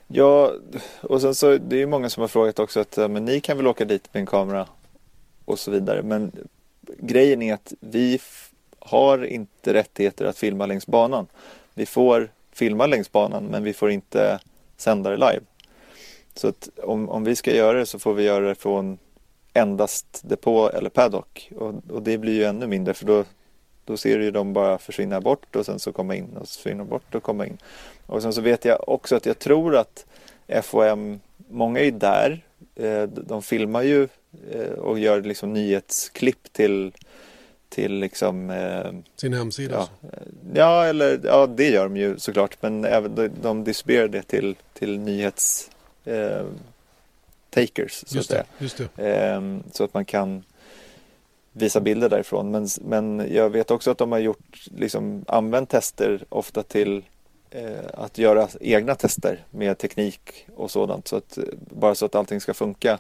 Ja, 0.07 0.53
och 1.01 1.21
sen 1.21 1.35
så 1.35 1.57
det 1.57 1.81
är 1.81 1.85
många 1.85 2.09
som 2.09 2.21
har 2.21 2.27
frågat 2.27 2.59
också 2.59 2.79
att 2.79 2.97
men 2.97 3.25
ni 3.25 3.39
kan 3.39 3.57
väl 3.57 3.67
åka 3.67 3.85
dit 3.85 4.13
med 4.13 4.21
en 4.21 4.27
kamera 4.27 4.67
och 5.45 5.59
så 5.59 5.71
vidare. 5.71 6.03
Men 6.03 6.31
grejen 6.97 7.41
är 7.41 7.53
att 7.53 7.73
vi 7.79 8.19
har 8.79 9.25
inte 9.25 9.73
rättigheter 9.73 10.25
att 10.25 10.37
filma 10.37 10.65
längs 10.65 10.87
banan. 10.87 11.27
Vi 11.73 11.85
får 11.85 12.31
filma 12.51 12.85
längs 12.85 13.11
banan 13.11 13.45
men 13.45 13.63
vi 13.63 13.73
får 13.73 13.91
inte 13.91 14.39
sända 14.77 15.09
det 15.09 15.17
live. 15.17 15.41
Så 16.35 16.47
att 16.47 16.69
om, 16.83 17.09
om 17.09 17.23
vi 17.23 17.35
ska 17.35 17.55
göra 17.55 17.77
det 17.77 17.85
så 17.85 17.99
får 17.99 18.13
vi 18.13 18.23
göra 18.23 18.47
det 18.47 18.55
från 18.55 18.97
endast 19.53 20.21
depå 20.23 20.69
eller 20.69 20.89
paddock 20.89 21.51
och, 21.55 21.73
och 21.89 22.01
det 22.03 22.17
blir 22.17 22.33
ju 22.33 22.43
ännu 22.43 22.67
mindre 22.67 22.93
för 22.93 23.05
då, 23.05 23.23
då 23.85 23.97
ser 23.97 24.17
du 24.17 24.23
ju 24.23 24.31
dem 24.31 24.53
bara 24.53 24.77
försvinna 24.77 25.21
bort 25.21 25.55
och 25.55 25.65
sen 25.65 25.79
så 25.79 25.91
komma 25.91 26.15
in 26.15 26.37
och 26.37 26.47
försvinna 26.47 26.83
bort 26.83 27.15
och 27.15 27.23
komma 27.23 27.47
in. 27.47 27.57
Och 28.05 28.21
sen 28.21 28.33
så 28.33 28.41
vet 28.41 28.65
jag 28.65 28.89
också 28.89 29.15
att 29.15 29.25
jag 29.25 29.39
tror 29.39 29.75
att 29.75 30.05
FOM, 30.63 31.19
många 31.49 31.79
är 31.79 31.91
där, 31.91 32.45
eh, 32.75 33.03
de 33.03 33.41
filmar 33.41 33.81
ju 33.81 34.07
eh, 34.51 34.71
och 34.71 34.99
gör 34.99 35.21
liksom 35.21 35.53
nyhetsklipp 35.53 36.53
till 36.53 36.91
till 37.71 37.93
liksom 37.93 38.49
eh, 38.49 38.91
sin 39.15 39.33
hemsida? 39.33 39.87
Ja, 40.01 40.09
ja, 40.53 40.85
eller 40.85 41.19
ja, 41.23 41.47
det 41.47 41.69
gör 41.69 41.83
de 41.83 41.97
ju 41.97 42.19
såklart 42.19 42.57
men 42.61 42.85
även 42.85 43.15
de, 43.15 43.29
de 43.41 43.63
distribuerar 43.63 44.07
det 44.07 44.23
till, 44.23 44.55
till 44.73 44.99
nyhets 44.99 45.70
eh, 46.05 46.45
takers. 47.49 48.03
Så, 48.07 48.15
just 48.15 48.31
att 48.31 48.47
det, 48.59 48.89
det. 48.95 49.29
Eh, 49.29 49.41
så 49.71 49.83
att 49.83 49.93
man 49.93 50.05
kan 50.05 50.43
visa 51.53 51.79
bilder 51.79 52.09
därifrån. 52.09 52.51
Men, 52.51 52.67
men 52.81 53.27
jag 53.33 53.49
vet 53.49 53.71
också 53.71 53.91
att 53.91 53.97
de 53.97 54.11
har 54.11 54.19
gjort, 54.19 54.67
liksom, 54.75 55.25
använt 55.27 55.69
tester 55.69 56.23
ofta 56.29 56.63
till 56.63 57.03
eh, 57.49 57.85
att 57.93 58.17
göra 58.17 58.47
egna 58.61 58.95
tester 58.95 59.45
med 59.49 59.77
teknik 59.77 60.47
och 60.55 60.71
sådant. 60.71 61.07
Så 61.07 61.15
att, 61.15 61.37
bara 61.57 61.95
så 61.95 62.05
att 62.05 62.15
allting 62.15 62.41
ska 62.41 62.53
funka. 62.53 62.99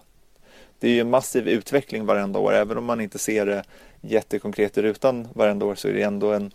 Det 0.79 0.87
är 0.87 0.91
ju 0.91 0.99
en 0.99 1.09
massiv 1.09 1.47
utveckling 1.47 2.05
varenda 2.05 2.39
år. 2.39 2.53
Även 2.53 2.77
om 2.77 2.85
man 2.85 3.01
inte 3.01 3.19
ser 3.19 3.45
det 3.45 3.63
jättekonkret 4.01 4.77
i 4.77 4.81
rutan 4.81 5.27
varenda 5.33 5.65
år 5.65 5.75
så 5.75 5.87
är 5.87 5.93
det 5.93 6.01
ändå 6.01 6.33
en 6.33 6.51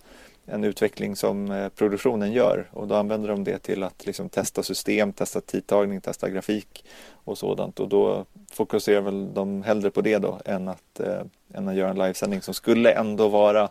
en 0.46 0.64
utveckling 0.64 1.16
som 1.16 1.50
eh, 1.50 1.68
produktionen 1.68 2.32
gör 2.32 2.68
och 2.72 2.88
då 2.88 2.94
använder 2.94 3.28
de 3.28 3.44
det 3.44 3.58
till 3.58 3.82
att 3.82 4.06
liksom 4.06 4.28
testa 4.28 4.62
system, 4.62 5.12
testa 5.12 5.40
tidtagning, 5.40 6.00
testa 6.00 6.30
grafik 6.30 6.84
och 7.12 7.38
sådant 7.38 7.80
och 7.80 7.88
då 7.88 8.24
fokuserar 8.50 9.00
väl 9.00 9.34
de 9.34 9.62
hellre 9.62 9.90
på 9.90 10.00
det 10.00 10.18
då 10.18 10.40
än 10.44 10.68
att, 10.68 11.00
eh, 11.00 11.20
än 11.54 11.68
att 11.68 11.74
göra 11.74 11.90
en 11.90 11.98
livesändning 11.98 12.42
som 12.42 12.54
skulle 12.54 12.92
ändå 12.92 13.28
vara 13.28 13.68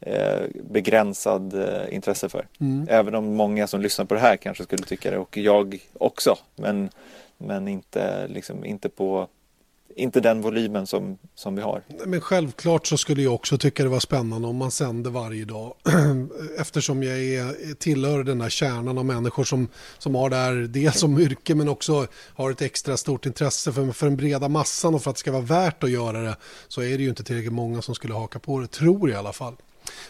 eh, 0.00 0.42
begränsad 0.70 1.54
eh, 1.54 1.94
intresse 1.94 2.28
för. 2.28 2.46
Mm. 2.60 2.86
Även 2.90 3.14
om 3.14 3.34
många 3.34 3.66
som 3.66 3.80
lyssnar 3.80 4.04
på 4.04 4.14
det 4.14 4.20
här 4.20 4.36
kanske 4.36 4.64
skulle 4.64 4.82
tycka 4.82 5.10
det 5.10 5.18
och 5.18 5.36
jag 5.36 5.78
också 5.92 6.36
men, 6.56 6.90
men 7.38 7.68
inte, 7.68 8.28
liksom, 8.28 8.64
inte 8.64 8.88
på 8.88 9.28
inte 9.96 10.20
den 10.20 10.40
volymen 10.40 10.86
som, 10.86 11.18
som 11.34 11.54
vi 11.56 11.62
har. 11.62 11.82
Men 12.06 12.20
självklart 12.20 12.86
så 12.86 12.98
skulle 12.98 13.22
jag 13.22 13.34
också 13.34 13.58
tycka 13.58 13.82
det 13.82 13.88
var 13.88 14.00
spännande 14.00 14.48
om 14.48 14.56
man 14.56 14.70
sände 14.70 15.10
varje 15.10 15.44
dag. 15.44 15.74
Eftersom 16.58 17.02
jag 17.02 17.18
är, 17.18 17.74
tillhör 17.74 18.24
den 18.24 18.38
där 18.38 18.48
kärnan 18.48 18.98
av 18.98 19.04
människor 19.04 19.44
som, 19.44 19.68
som 19.98 20.14
har 20.14 20.30
det 20.30 20.36
här 20.36 20.54
dels 20.54 20.98
som 20.98 21.18
yrke 21.18 21.54
men 21.54 21.68
också 21.68 22.06
har 22.34 22.50
ett 22.50 22.62
extra 22.62 22.96
stort 22.96 23.26
intresse 23.26 23.72
för, 23.72 23.92
för 23.92 24.06
den 24.06 24.16
breda 24.16 24.48
massan 24.48 24.94
och 24.94 25.02
för 25.02 25.10
att 25.10 25.16
det 25.16 25.20
ska 25.20 25.32
vara 25.32 25.42
värt 25.42 25.84
att 25.84 25.90
göra 25.90 26.22
det 26.22 26.36
så 26.68 26.82
är 26.82 26.96
det 26.98 27.02
ju 27.02 27.08
inte 27.08 27.24
tillräckligt 27.24 27.52
många 27.52 27.82
som 27.82 27.94
skulle 27.94 28.14
haka 28.14 28.38
på 28.38 28.60
det, 28.60 28.66
tror 28.66 29.10
jag 29.10 29.16
i 29.16 29.18
alla 29.18 29.32
fall. 29.32 29.56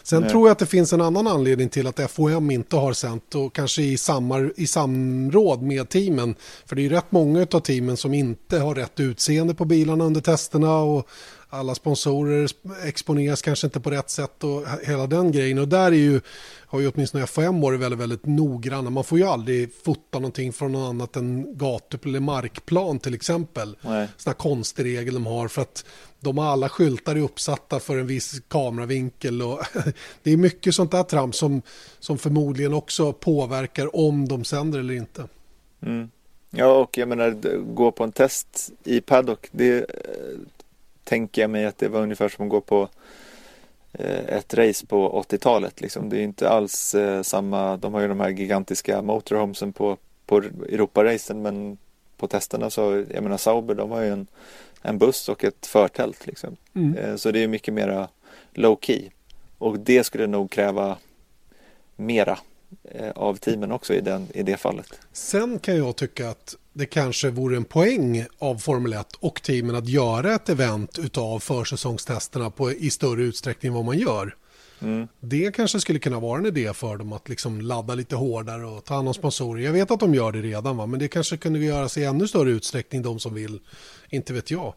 Sen 0.03 0.21
Nej. 0.21 0.31
tror 0.31 0.47
jag 0.47 0.51
att 0.51 0.59
det 0.59 0.65
finns 0.65 0.93
en 0.93 1.01
annan 1.01 1.27
anledning 1.27 1.69
till 1.69 1.87
att 1.87 2.11
FOM 2.11 2.51
inte 2.51 2.75
har 2.75 2.93
sänt 2.93 3.35
och 3.35 3.55
kanske 3.55 3.81
i, 3.81 3.97
samar, 3.97 4.53
i 4.55 4.67
samråd 4.67 5.61
med 5.61 5.89
teamen. 5.89 6.35
För 6.65 6.75
det 6.75 6.81
är 6.81 6.83
ju 6.83 6.89
rätt 6.89 7.11
många 7.11 7.47
av 7.51 7.59
teamen 7.59 7.97
som 7.97 8.13
inte 8.13 8.59
har 8.59 8.75
rätt 8.75 8.99
utseende 8.99 9.53
på 9.53 9.65
bilarna 9.65 10.03
under 10.05 10.21
testerna 10.21 10.77
och 10.77 11.09
alla 11.49 11.75
sponsorer 11.75 12.49
exponeras 12.85 13.41
kanske 13.41 13.67
inte 13.67 13.79
på 13.79 13.89
rätt 13.89 14.09
sätt 14.09 14.43
och 14.43 14.63
hela 14.83 15.07
den 15.07 15.31
grejen. 15.31 15.59
Och 15.59 15.67
där 15.67 15.85
är 15.85 15.91
ju, 15.91 16.21
har 16.67 16.79
ju 16.79 16.91
åtminstone 16.91 17.27
FHM 17.27 17.61
varit 17.61 17.79
väldigt, 17.79 17.99
väldigt 17.99 18.25
noggranna. 18.25 18.89
Man 18.89 19.03
får 19.03 19.17
ju 19.17 19.25
aldrig 19.25 19.69
fota 19.85 20.19
någonting 20.19 20.53
från 20.53 20.71
något 20.71 20.89
annat 20.89 21.15
än 21.15 21.57
gatu 21.57 21.97
eller 22.05 22.19
markplan 22.19 22.99
till 22.99 23.13
exempel. 23.13 23.77
Sådana 24.17 24.33
konstregel 24.37 25.13
de 25.13 25.25
har 25.25 25.47
för 25.47 25.61
att 25.61 25.85
de 26.19 26.37
har 26.37 26.45
alla 26.45 26.69
skyltar 26.69 27.17
uppsatta 27.17 27.79
för 27.79 27.97
en 27.97 28.07
viss 28.07 28.41
kameravinkel 28.47 29.41
och 29.41 29.59
det 30.23 30.31
är 30.31 30.37
mycket 30.37 30.75
sånt 30.75 30.91
där 30.91 31.03
trams 31.03 31.37
som, 31.37 31.61
som 31.99 32.17
förmodligen 32.17 32.73
också 32.73 33.13
påverkar 33.13 33.95
om 33.95 34.27
de 34.27 34.43
sänder 34.43 34.79
eller 34.79 34.93
inte. 34.93 35.27
Mm. 35.81 36.09
Ja, 36.49 36.77
och 36.77 36.97
jag 36.97 37.07
menar 37.07 37.57
gå 37.73 37.91
på 37.91 38.03
en 38.03 38.11
test 38.11 38.71
i 38.83 39.01
paddock, 39.01 39.47
det 39.51 39.77
eh, 39.77 39.85
tänker 41.03 41.41
jag 41.41 41.49
mig 41.49 41.65
att 41.65 41.77
det 41.77 41.87
var 41.87 42.01
ungefär 42.01 42.29
som 42.29 42.45
att 42.45 42.51
gå 42.51 42.61
på 42.61 42.89
eh, 43.93 44.37
ett 44.37 44.53
race 44.53 44.85
på 44.85 45.23
80-talet. 45.29 45.81
Liksom. 45.81 46.09
Det 46.09 46.17
är 46.17 46.23
inte 46.23 46.49
alls 46.49 46.95
eh, 46.95 47.21
samma, 47.21 47.77
de 47.77 47.93
har 47.93 48.01
ju 48.01 48.07
de 48.07 48.19
här 48.19 48.29
gigantiska 48.29 49.01
motorhomesen 49.01 49.73
på, 49.73 49.97
på 50.25 50.37
Europaracen 50.37 51.41
men 51.41 51.77
på 52.17 52.27
testerna 52.27 52.69
så, 52.69 53.05
jag 53.13 53.23
menar 53.23 53.37
Sauber, 53.37 53.75
de 53.75 53.91
har 53.91 54.01
ju 54.01 54.09
en, 54.09 54.27
en 54.87 54.97
buss 54.97 55.29
och 55.29 55.43
ett 55.43 55.65
förtält. 55.65 56.27
Liksom. 56.27 56.57
Mm. 56.73 56.97
Eh, 56.97 57.15
så 57.15 57.31
det 57.31 57.43
är 57.43 57.47
mycket 57.47 57.73
mera 57.73 58.07
low 58.53 58.77
key. 58.81 59.09
Och 59.57 59.79
det 59.79 60.03
skulle 60.03 60.27
nog 60.27 60.51
kräva 60.51 60.97
mera 61.95 62.39
av 63.15 63.35
teamen 63.35 63.71
också 63.71 63.93
i, 63.93 64.01
den, 64.01 64.27
i 64.33 64.43
det 64.43 64.57
fallet. 64.57 64.99
Sen 65.11 65.59
kan 65.59 65.77
jag 65.77 65.95
tycka 65.95 66.29
att 66.29 66.55
det 66.73 66.85
kanske 66.85 67.29
vore 67.29 67.57
en 67.57 67.65
poäng 67.65 68.25
av 68.37 68.57
Formel 68.57 68.93
1 68.93 69.13
och 69.19 69.41
teamen 69.41 69.75
att 69.75 69.87
göra 69.87 70.35
ett 70.35 70.49
event 70.49 70.99
utav 70.99 71.39
försäsongstesterna 71.39 72.49
på, 72.49 72.71
i 72.71 72.89
större 72.89 73.23
utsträckning 73.23 73.67
än 73.67 73.73
vad 73.73 73.85
man 73.85 73.97
gör. 73.97 74.35
Mm. 74.79 75.07
Det 75.19 75.55
kanske 75.55 75.79
skulle 75.79 75.99
kunna 75.99 76.19
vara 76.19 76.39
en 76.39 76.45
idé 76.45 76.73
för 76.73 76.97
dem 76.97 77.13
att 77.13 77.29
liksom 77.29 77.61
ladda 77.61 77.95
lite 77.95 78.15
hårdare 78.15 78.65
och 78.65 78.85
ta 78.85 78.95
hand 78.95 79.07
om 79.07 79.13
sponsorer. 79.13 79.63
Jag 79.63 79.73
vet 79.73 79.91
att 79.91 79.99
de 79.99 80.13
gör 80.13 80.31
det 80.31 80.41
redan, 80.41 80.77
va? 80.77 80.85
men 80.85 80.99
det 80.99 81.07
kanske 81.07 81.37
kunde 81.37 81.59
göras 81.59 81.97
i 81.97 82.03
ännu 82.03 82.27
större 82.27 82.49
utsträckning, 82.49 83.01
de 83.01 83.19
som 83.19 83.33
vill. 83.33 83.59
Inte 84.09 84.33
vet 84.33 84.51
jag. 84.51 84.73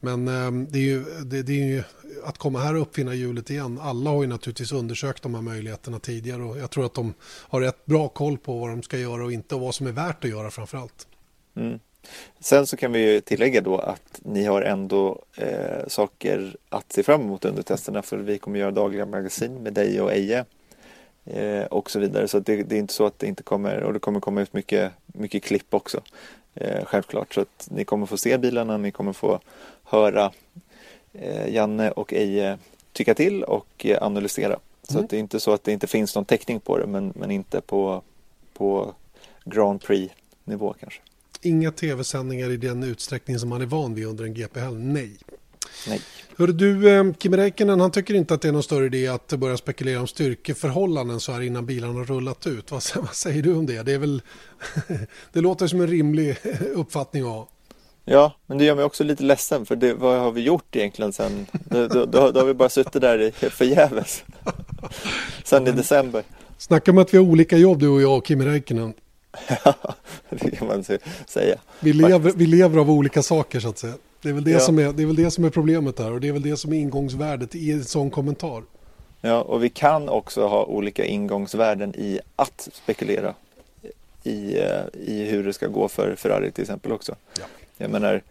Men 0.00 0.28
eh, 0.28 0.66
det, 0.70 0.78
är 0.78 0.82
ju, 0.82 1.04
det, 1.24 1.42
det, 1.42 1.52
är 1.52 1.66
ju 1.66 1.82
att 2.24 2.38
komma 2.38 2.58
här 2.58 2.74
och 2.74 2.82
uppfinna 2.82 3.14
hjulet 3.14 3.50
igen. 3.50 3.78
Alla 3.82 4.10
har 4.10 4.22
ju 4.22 4.28
naturligtvis 4.28 4.72
undersökt 4.72 5.22
de 5.22 5.34
här 5.34 5.42
möjligheterna 5.42 5.98
tidigare 5.98 6.42
och 6.42 6.58
jag 6.58 6.70
tror 6.70 6.86
att 6.86 6.94
de 6.94 7.14
har 7.22 7.60
rätt 7.60 7.86
bra 7.86 8.08
koll 8.08 8.38
på 8.38 8.58
vad 8.58 8.70
de 8.70 8.82
ska 8.82 8.98
göra 8.98 9.24
och 9.24 9.32
inte 9.32 9.54
och 9.54 9.60
vad 9.60 9.74
som 9.74 9.86
är 9.86 9.92
värt 9.92 10.24
att 10.24 10.30
göra 10.30 10.50
framför 10.50 10.78
allt. 10.78 11.06
Mm. 11.56 11.78
Sen 12.40 12.66
så 12.66 12.76
kan 12.76 12.92
vi 12.92 13.20
tillägga 13.20 13.60
då 13.60 13.78
att 13.78 14.20
ni 14.22 14.44
har 14.44 14.62
ändå 14.62 15.22
eh, 15.36 15.86
saker 15.88 16.56
att 16.68 16.92
se 16.92 17.02
fram 17.02 17.20
emot 17.20 17.44
under 17.44 17.62
testerna 17.62 18.02
för 18.02 18.16
vi 18.16 18.38
kommer 18.38 18.58
göra 18.58 18.70
dagliga 18.70 19.06
magasin 19.06 19.62
med 19.62 19.72
dig 19.72 20.00
och 20.00 20.12
Eje 20.12 20.44
eh, 21.24 21.64
och 21.64 21.90
så 21.90 21.98
vidare. 21.98 22.28
Så 22.28 22.38
det, 22.38 22.62
det, 22.62 22.76
är 22.76 22.78
inte 22.78 22.94
så 22.94 23.06
att 23.06 23.18
det 23.18 23.26
inte 23.26 23.42
kommer 23.42 23.82
och 23.82 23.92
det 23.92 23.98
kommer 23.98 24.20
komma 24.20 24.40
ut 24.40 24.52
mycket, 24.52 24.92
mycket 25.06 25.42
klipp 25.42 25.74
också. 25.74 26.00
Eh, 26.54 26.84
självklart 26.84 27.34
så 27.34 27.40
att 27.40 27.68
ni 27.70 27.84
kommer 27.84 28.06
få 28.06 28.16
se 28.16 28.38
bilarna, 28.38 28.76
ni 28.76 28.90
kommer 28.90 29.12
få 29.12 29.40
höra 29.84 30.32
eh, 31.12 31.54
Janne 31.54 31.90
och 31.90 32.12
Eje 32.12 32.58
tycka 32.92 33.14
till 33.14 33.44
och 33.44 33.86
eh, 33.86 34.02
analysera. 34.02 34.58
Så 34.82 34.92
mm. 34.92 35.04
att 35.04 35.10
det 35.10 35.16
är 35.16 35.20
inte 35.20 35.40
så 35.40 35.52
att 35.52 35.64
det 35.64 35.72
inte 35.72 35.86
finns 35.86 36.14
någon 36.14 36.24
täckning 36.24 36.60
på 36.60 36.78
det 36.78 36.86
men, 36.86 37.12
men 37.16 37.30
inte 37.30 37.60
på, 37.60 38.02
på 38.52 38.94
Grand 39.44 39.82
Prix 39.82 40.14
nivå 40.44 40.74
kanske. 40.80 41.00
Inga 41.42 41.70
tv-sändningar 41.70 42.50
i 42.50 42.56
den 42.56 42.82
utsträckning 42.82 43.38
som 43.38 43.48
man 43.48 43.62
är 43.62 43.66
van 43.66 43.94
vid 43.94 44.06
under 44.06 44.24
en 44.24 44.34
GP-helg. 44.34 44.78
Nej. 44.78 45.16
Nej. 45.88 46.00
Hörru 46.36 46.52
du, 46.52 46.90
eh, 46.90 47.12
Kim 47.12 47.36
Räikkönen, 47.36 47.80
han 47.80 47.90
tycker 47.90 48.14
inte 48.14 48.34
att 48.34 48.42
det 48.42 48.48
är 48.48 48.52
någon 48.52 48.62
större 48.62 48.86
idé 48.86 49.08
att 49.08 49.32
börja 49.32 49.56
spekulera 49.56 50.00
om 50.00 50.06
styrkeförhållanden 50.06 51.20
så 51.20 51.32
här 51.32 51.40
innan 51.40 51.66
bilarna 51.66 51.92
har 51.92 52.04
rullat 52.04 52.46
ut. 52.46 52.70
Vad, 52.70 52.82
vad 52.96 53.14
säger 53.14 53.42
du 53.42 53.54
om 53.54 53.66
det? 53.66 53.82
Det, 53.82 53.92
är 53.92 53.98
väl, 53.98 54.22
det 55.32 55.40
låter 55.40 55.66
som 55.66 55.80
en 55.80 55.86
rimlig 55.86 56.36
uppfattning 56.74 57.22
att 57.22 57.28
ha. 57.28 57.48
Ja, 58.04 58.32
men 58.46 58.58
det 58.58 58.64
gör 58.64 58.74
mig 58.74 58.84
också 58.84 59.04
lite 59.04 59.22
ledsen 59.22 59.66
för 59.66 59.76
det, 59.76 59.94
vad 59.94 60.20
har 60.20 60.32
vi 60.32 60.40
gjort 60.40 60.76
egentligen 60.76 61.12
sen? 61.12 61.46
Då, 61.52 61.86
då, 61.86 62.06
då, 62.06 62.30
då 62.30 62.40
har 62.40 62.46
vi 62.46 62.54
bara 62.54 62.68
suttit 62.68 63.02
där 63.02 63.50
förgäves. 63.50 64.24
sen 65.44 65.66
i 65.66 65.72
december. 65.72 66.22
Snacka 66.58 66.90
om 66.90 66.98
att 66.98 67.14
vi 67.14 67.18
har 67.18 67.24
olika 67.24 67.56
jobb 67.56 67.78
du 67.78 67.88
och 67.88 68.02
jag 68.02 68.18
och 68.18 68.26
Kim 68.26 68.42
Räikkönen. 68.42 68.94
Ja, 69.64 69.74
det 70.30 70.50
kan 70.50 70.66
man 70.66 70.84
säga. 71.26 71.58
Vi 71.80 71.92
lever, 71.92 72.32
vi 72.36 72.46
lever 72.46 72.78
av 72.78 72.90
olika 72.90 73.22
saker 73.22 73.60
så 73.60 73.68
att 73.68 73.78
säga. 73.78 73.94
Det 74.22 74.28
är, 74.28 74.32
väl 74.32 74.44
det, 74.44 74.50
ja. 74.50 74.60
som 74.60 74.78
är, 74.78 74.92
det 74.92 75.02
är 75.02 75.06
väl 75.06 75.16
det 75.16 75.30
som 75.30 75.44
är 75.44 75.50
problemet 75.50 75.98
här 75.98 76.12
och 76.12 76.20
det 76.20 76.28
är 76.28 76.32
väl 76.32 76.42
det 76.42 76.56
som 76.56 76.72
är 76.72 76.76
ingångsvärdet 76.76 77.54
i 77.54 77.72
en 77.72 77.84
sån 77.84 78.10
kommentar. 78.10 78.62
Ja, 79.20 79.42
och 79.42 79.64
vi 79.64 79.68
kan 79.68 80.08
också 80.08 80.46
ha 80.46 80.64
olika 80.64 81.04
ingångsvärden 81.04 81.94
i 81.94 82.20
att 82.36 82.68
spekulera 82.72 83.34
i, 84.22 84.58
eh, 84.58 84.82
i 84.92 85.24
hur 85.24 85.44
det 85.44 85.52
ska 85.52 85.66
gå 85.66 85.88
för 85.88 86.14
Ferrari 86.14 86.50
till 86.52 86.62
exempel 86.62 86.92
också. 86.92 87.16
Ja. 87.38 87.44
Jag 87.76 87.90
menar, 87.90 88.22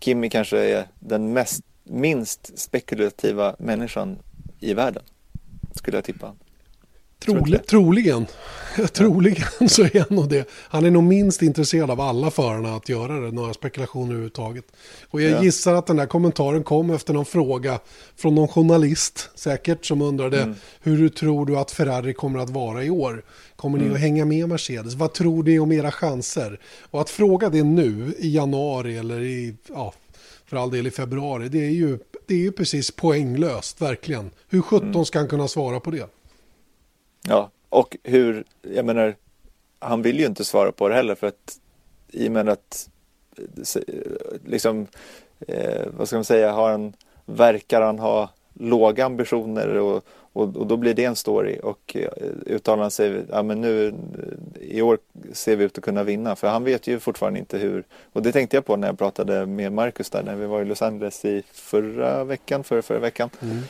Kimi 0.00 0.30
kanske 0.30 0.58
är 0.58 0.88
den 0.98 1.32
mest, 1.32 1.64
minst 1.84 2.58
spekulativa 2.58 3.56
människan 3.58 4.18
i 4.60 4.74
världen, 4.74 5.02
skulle 5.74 5.96
jag 5.96 6.04
tippa. 6.04 6.34
Troli, 7.18 7.58
troligen. 7.58 8.26
troligen 8.92 9.68
så 9.68 9.82
är 9.82 9.98
han 10.08 10.16
nog 10.16 10.28
det. 10.28 10.48
Han 10.52 10.84
är 10.84 10.90
nog 10.90 11.02
minst 11.02 11.42
intresserad 11.42 11.90
av 11.90 12.00
alla 12.00 12.30
förarna 12.30 12.76
att 12.76 12.88
göra 12.88 13.20
det, 13.20 13.30
några 13.30 13.54
spekulationer 13.54 14.10
överhuvudtaget. 14.10 14.64
Och 15.10 15.22
jag 15.22 15.30
ja. 15.30 15.42
gissar 15.42 15.74
att 15.74 15.86
den 15.86 15.96
där 15.96 16.06
kommentaren 16.06 16.62
kom 16.62 16.90
efter 16.90 17.14
någon 17.14 17.24
fråga 17.24 17.78
från 18.16 18.34
någon 18.34 18.48
journalist 18.48 19.30
säkert 19.34 19.84
som 19.84 20.02
undrade 20.02 20.42
mm. 20.42 20.54
hur 20.80 21.08
tror 21.08 21.46
du 21.46 21.56
att 21.56 21.70
Ferrari 21.70 22.14
kommer 22.14 22.38
att 22.38 22.50
vara 22.50 22.84
i 22.84 22.90
år? 22.90 23.24
Kommer 23.56 23.78
mm. 23.78 23.88
ni 23.88 23.94
att 23.94 24.00
hänga 24.00 24.24
med 24.24 24.48
Mercedes? 24.48 24.94
Vad 24.94 25.12
tror 25.12 25.42
ni 25.42 25.58
om 25.58 25.72
era 25.72 25.90
chanser? 25.90 26.60
Och 26.90 27.00
att 27.00 27.10
fråga 27.10 27.48
det 27.48 27.62
nu 27.62 28.14
i 28.18 28.34
januari 28.34 28.98
eller 28.98 29.20
i, 29.20 29.54
ja, 29.68 29.94
för 30.46 30.56
all 30.56 30.70
del 30.70 30.86
i 30.86 30.90
februari, 30.90 31.48
det 31.48 31.66
är 31.66 31.70
ju, 31.70 31.98
det 32.26 32.34
är 32.34 32.38
ju 32.38 32.52
precis 32.52 32.90
poänglöst, 32.90 33.80
verkligen. 33.80 34.30
Hur 34.48 34.62
sjutton 34.62 34.90
mm. 34.90 35.04
ska 35.04 35.18
han 35.18 35.28
kunna 35.28 35.48
svara 35.48 35.80
på 35.80 35.90
det? 35.90 36.10
Ja, 37.28 37.50
och 37.68 37.96
hur, 38.02 38.44
jag 38.62 38.84
menar, 38.84 39.16
han 39.78 40.02
vill 40.02 40.20
ju 40.20 40.26
inte 40.26 40.44
svara 40.44 40.72
på 40.72 40.88
det 40.88 40.94
heller 40.94 41.14
för 41.14 41.26
att 41.26 41.58
i 42.12 42.28
och 42.28 42.32
med 42.32 42.48
att 42.48 42.88
liksom, 44.44 44.86
eh, 45.48 45.86
vad 45.96 46.08
ska 46.08 46.16
man 46.16 46.24
säga, 46.24 46.52
har 46.52 46.70
han, 46.70 46.92
verkar 47.24 47.82
han 47.82 47.98
ha 47.98 48.30
låga 48.54 49.06
ambitioner 49.06 49.68
och, 49.68 50.04
och, 50.32 50.56
och, 50.56 50.66
då 50.66 50.76
blir 50.76 50.94
det 50.94 51.04
en 51.04 51.16
story 51.16 51.58
och 51.62 51.96
eh, 51.96 52.08
uttalar 52.46 52.82
han 52.82 52.90
sig, 52.90 53.22
ja 53.30 53.42
men 53.42 53.60
nu 53.60 53.94
i 54.60 54.82
år 54.82 54.98
ser 55.32 55.56
vi 55.56 55.64
ut 55.64 55.78
att 55.78 55.84
kunna 55.84 56.04
vinna 56.04 56.36
för 56.36 56.48
han 56.48 56.64
vet 56.64 56.86
ju 56.86 56.98
fortfarande 56.98 57.38
inte 57.38 57.58
hur 57.58 57.84
och 58.12 58.22
det 58.22 58.32
tänkte 58.32 58.56
jag 58.56 58.64
på 58.64 58.76
när 58.76 58.88
jag 58.88 58.98
pratade 58.98 59.46
med 59.46 59.72
Marcus 59.72 60.10
där 60.10 60.22
när 60.22 60.36
vi 60.36 60.46
var 60.46 60.62
i 60.62 60.64
Los 60.64 60.82
Angeles 60.82 61.24
i 61.24 61.42
förra 61.52 62.24
veckan, 62.24 62.64
förra, 62.64 62.82
förra 62.82 62.98
veckan 62.98 63.30
mm. 63.40 63.62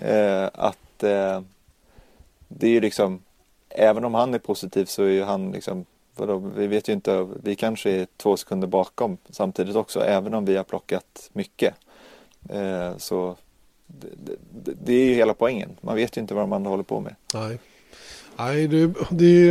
eh, 0.00 0.50
att 0.54 1.02
eh, 1.02 1.40
det 2.58 2.66
är 2.66 2.70
ju 2.70 2.80
liksom, 2.80 3.22
även 3.68 4.04
om 4.04 4.14
han 4.14 4.34
är 4.34 4.38
positiv 4.38 4.84
så 4.84 5.02
är 5.02 5.08
ju 5.08 5.22
han 5.22 5.52
liksom, 5.52 5.84
vadå, 6.16 6.38
vi 6.56 6.66
vet 6.66 6.88
ju 6.88 6.92
inte, 6.92 7.28
vi 7.42 7.56
kanske 7.56 7.90
är 7.90 8.06
två 8.16 8.36
sekunder 8.36 8.68
bakom 8.68 9.16
samtidigt 9.30 9.76
också, 9.76 10.00
även 10.00 10.34
om 10.34 10.44
vi 10.44 10.56
har 10.56 10.64
plockat 10.64 11.30
mycket. 11.32 11.74
Eh, 12.48 12.96
så 12.96 13.36
det, 13.86 14.08
det, 14.64 14.72
det, 14.84 14.92
är 14.92 15.04
ju 15.04 15.14
hela 15.14 15.34
poängen, 15.34 15.70
man 15.80 15.96
vet 15.96 16.16
ju 16.16 16.20
inte 16.20 16.34
vad 16.34 16.48
man 16.48 16.66
håller 16.66 16.82
på 16.82 17.00
med. 17.00 17.14
Nej. 17.34 17.58
Nej, 18.44 18.68
det, 18.68 18.92
det, 19.10 19.46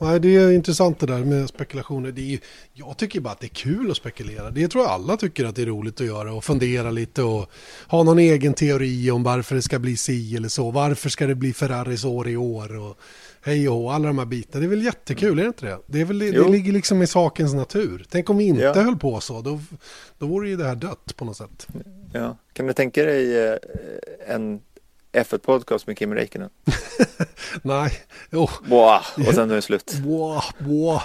ja, 0.00 0.18
det 0.18 0.36
är 0.36 0.52
intressant 0.52 1.00
det 1.00 1.06
där 1.06 1.24
med 1.24 1.48
spekulationer. 1.48 2.12
Det 2.12 2.34
är, 2.34 2.40
jag 2.72 2.96
tycker 2.96 3.20
bara 3.20 3.32
att 3.32 3.40
det 3.40 3.46
är 3.46 3.48
kul 3.48 3.90
att 3.90 3.96
spekulera. 3.96 4.50
Det 4.50 4.68
tror 4.68 4.84
jag 4.84 4.90
alla 4.92 5.16
tycker 5.16 5.44
att 5.44 5.56
det 5.56 5.62
är 5.62 5.66
roligt 5.66 6.00
att 6.00 6.06
göra 6.06 6.34
och 6.34 6.44
fundera 6.44 6.90
lite 6.90 7.22
och 7.22 7.50
ha 7.88 8.02
någon 8.02 8.18
egen 8.18 8.54
teori 8.54 9.10
om 9.10 9.22
varför 9.22 9.54
det 9.54 9.62
ska 9.62 9.78
bli 9.78 9.96
si 9.96 10.36
eller 10.36 10.48
så. 10.48 10.70
Varför 10.70 11.08
ska 11.08 11.26
det 11.26 11.34
bli 11.34 11.52
Ferraris 11.52 12.04
år 12.04 12.28
i 12.28 12.36
år 12.36 12.76
och 12.76 12.98
hej 13.42 13.68
och 13.68 13.94
alla 13.94 14.06
de 14.06 14.18
här 14.18 14.26
bitarna. 14.26 14.60
Det 14.60 14.66
är 14.66 14.70
väl 14.70 14.84
jättekul, 14.84 15.38
är 15.38 15.42
det 15.42 15.48
inte 15.48 15.66
det? 15.66 15.78
Det, 15.86 16.00
är 16.00 16.04
väl, 16.04 16.18
det 16.18 16.48
ligger 16.48 16.72
liksom 16.72 17.02
i 17.02 17.06
sakens 17.06 17.54
natur. 17.54 18.06
Tänk 18.08 18.30
om 18.30 18.36
vi 18.36 18.44
inte 18.44 18.62
ja. 18.62 18.82
höll 18.82 18.96
på 18.96 19.20
så, 19.20 19.40
då, 19.40 19.60
då 20.18 20.26
vore 20.26 20.48
ju 20.48 20.56
det 20.56 20.64
här 20.64 20.76
dött 20.76 21.16
på 21.16 21.24
något 21.24 21.36
sätt. 21.36 21.66
Ja. 22.12 22.36
Kan 22.52 22.66
du 22.66 22.72
tänka 22.72 23.04
dig 23.04 23.48
eh, 23.48 23.56
en 24.28 24.60
F1 25.16 25.38
Podcast 25.38 25.86
med 25.86 25.98
Kim 25.98 26.14
Räikkönen? 26.14 26.50
Nej. 27.62 27.92
Oh. 28.32 28.50
Wow. 28.68 29.00
Och 29.28 29.34
sen 29.34 29.50
är 29.50 29.54
det 29.54 29.62
slut. 29.62 29.94
Wow, 30.04 30.42
wow. 30.58 31.00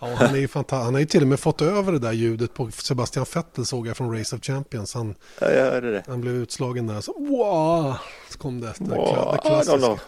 Ja, 0.00 0.14
han, 0.16 0.34
är 0.34 0.38
ju 0.38 0.46
fanta- 0.46 0.82
han 0.84 0.92
har 0.94 1.00
ju 1.00 1.06
till 1.06 1.22
och 1.22 1.28
med 1.28 1.40
fått 1.40 1.62
över 1.62 1.92
det 1.92 1.98
där 1.98 2.12
ljudet 2.12 2.54
på 2.54 2.70
Sebastian 2.70 3.26
Vettel 3.34 3.66
såg 3.66 3.86
jag 3.86 3.96
från 3.96 4.18
Race 4.18 4.36
of 4.36 4.42
Champions. 4.42 4.94
Han, 4.94 5.14
Ja, 5.40 5.50
jag 5.50 5.64
hörde 5.70 5.90
det. 5.92 6.02
han 6.06 6.20
blev 6.20 6.34
utslagen 6.34 6.86
där. 6.86 7.00
Så, 7.00 7.12
wow, 7.18 7.94
så 8.30 8.38
kom 8.38 8.60
det. 8.60 8.72
Det, 8.78 8.84
Wow, 8.94 9.32
det 9.32 9.48
klassiska. 9.48 9.78
know. 9.78 10.00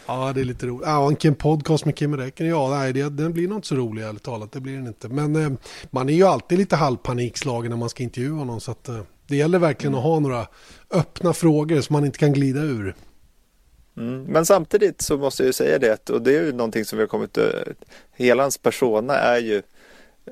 Ja, 0.07 0.31
det 0.35 0.41
är 0.41 0.45
lite 0.45 0.65
roligt. 0.67 0.87
Ja, 0.87 0.97
och 0.97 1.25
en 1.25 1.35
podcast 1.35 1.85
med 1.85 1.95
Kim 1.95 2.17
Räikkönen, 2.17 2.51
ja, 2.51 2.69
nej, 2.69 2.93
det, 2.93 3.09
den 3.09 3.33
blir 3.33 3.47
nog 3.47 3.57
inte 3.57 3.67
så 3.67 3.75
rolig 3.75 4.03
ärligt 4.03 4.23
talat. 4.23 4.51
Det 4.51 4.59
blir 4.59 4.75
den 4.75 4.87
inte. 4.87 5.09
Men 5.09 5.35
eh, 5.35 5.51
man 5.91 6.09
är 6.09 6.13
ju 6.13 6.23
alltid 6.23 6.57
lite 6.57 6.75
halvpanikslagen 6.75 7.69
när 7.71 7.77
man 7.77 7.89
ska 7.89 8.03
intervjua 8.03 8.43
någon. 8.43 8.61
Så 8.61 8.71
att, 8.71 8.89
eh, 8.89 8.99
det 9.27 9.35
gäller 9.35 9.59
verkligen 9.59 9.95
att 9.95 10.03
ha 10.03 10.19
några 10.19 10.47
öppna 10.91 11.33
frågor 11.33 11.81
som 11.81 11.93
man 11.93 12.05
inte 12.05 12.19
kan 12.19 12.33
glida 12.33 12.61
ur. 12.61 12.95
Mm. 13.97 14.23
Men 14.23 14.45
samtidigt 14.45 15.01
så 15.01 15.17
måste 15.17 15.43
jag 15.43 15.47
ju 15.47 15.53
säga 15.53 15.79
det 15.79 16.09
och 16.09 16.21
det 16.21 16.37
är 16.37 16.43
ju 16.43 16.51
någonting 16.51 16.85
som 16.85 16.97
vi 16.97 17.03
har 17.03 17.07
kommit 17.07 17.37
Hela 18.11 18.43
hans 18.43 18.57
persona 18.57 19.13
är 19.13 19.39
ju 19.39 19.61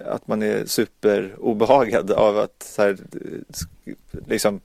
att 0.06 0.28
man 0.28 0.42
är 0.42 0.66
superobehagad 0.66 2.12
av 2.12 2.38
att 2.38 2.64
så 2.64 2.82
här, 2.82 2.98
liksom 4.28 4.62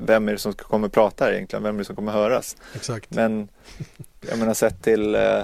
vem 0.00 0.28
är 0.28 0.32
det 0.32 0.38
som 0.38 0.54
och 0.84 0.92
prata 0.92 1.24
här 1.24 1.32
egentligen? 1.32 1.62
Vem 1.62 1.74
är 1.74 1.78
det 1.78 1.84
som 1.84 1.96
kommer 1.96 2.12
höras? 2.12 2.56
Exakt. 2.74 3.10
Men 3.10 3.48
jag 4.28 4.38
menar 4.38 4.54
sett 4.54 4.82
till 4.82 5.14
eh, 5.14 5.42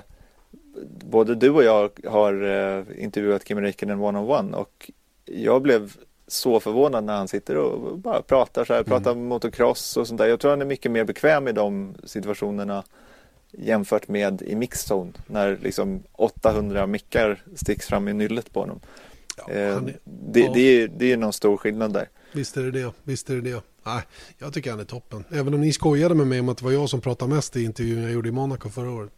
både 1.10 1.34
du 1.34 1.50
och 1.50 1.64
jag 1.64 1.90
har 2.06 2.42
eh, 2.42 2.84
intervjuat 3.02 3.44
Kim 3.44 3.60
Räikkönen 3.60 4.00
one-on-one 4.00 4.56
och 4.56 4.90
jag 5.24 5.62
blev 5.62 5.92
så 6.28 6.60
förvånad 6.60 7.04
när 7.04 7.16
han 7.16 7.28
sitter 7.28 7.56
och 7.56 7.98
bara 7.98 8.22
pratar 8.22 8.64
så 8.64 8.74
här, 8.74 8.82
pratar 8.82 9.14
motocross 9.14 9.96
och 9.96 10.08
sånt 10.08 10.18
där. 10.18 10.26
Jag 10.26 10.40
tror 10.40 10.50
han 10.50 10.60
är 10.60 10.66
mycket 10.66 10.90
mer 10.90 11.04
bekväm 11.04 11.48
i 11.48 11.52
de 11.52 11.94
situationerna 12.04 12.84
jämfört 13.50 14.08
med 14.08 14.42
i 14.42 14.54
mixzone 14.54 15.12
när 15.26 15.58
liksom 15.62 16.02
800 16.12 16.86
mickar 16.86 17.42
sticks 17.54 17.86
fram 17.86 18.08
i 18.08 18.12
nyllet 18.12 18.52
på 18.52 18.60
honom. 18.60 18.80
Ja, 19.36 19.52
Eh, 19.52 19.76
är, 19.76 19.80
det, 20.04 20.40
ja. 20.40 20.52
det, 20.54 20.60
är, 20.60 20.88
det 20.88 21.12
är 21.12 21.16
någon 21.16 21.32
stor 21.32 21.56
skillnad 21.56 21.92
där. 21.92 22.08
visst 22.32 22.56
är 22.56 22.62
det 22.62 22.70
det. 22.70 22.92
Visst 23.02 23.30
är 23.30 23.34
det 23.34 23.40
det. 23.40 23.62
Nej, 23.86 24.02
jag 24.38 24.52
tycker 24.52 24.70
han 24.70 24.80
är 24.80 24.84
toppen. 24.84 25.24
Även 25.30 25.54
om 25.54 25.60
ni 25.60 25.72
skojade 25.72 26.14
med 26.14 26.26
mig 26.26 26.40
om 26.40 26.48
att 26.48 26.58
det 26.58 26.64
var 26.64 26.72
jag 26.72 26.88
som 26.88 27.00
pratade 27.00 27.34
mest 27.34 27.56
i 27.56 27.64
intervjun 27.64 28.02
jag 28.02 28.12
gjorde 28.12 28.28
i 28.28 28.32
Monaco 28.32 28.68
förra 28.68 28.90
året. 28.90 29.12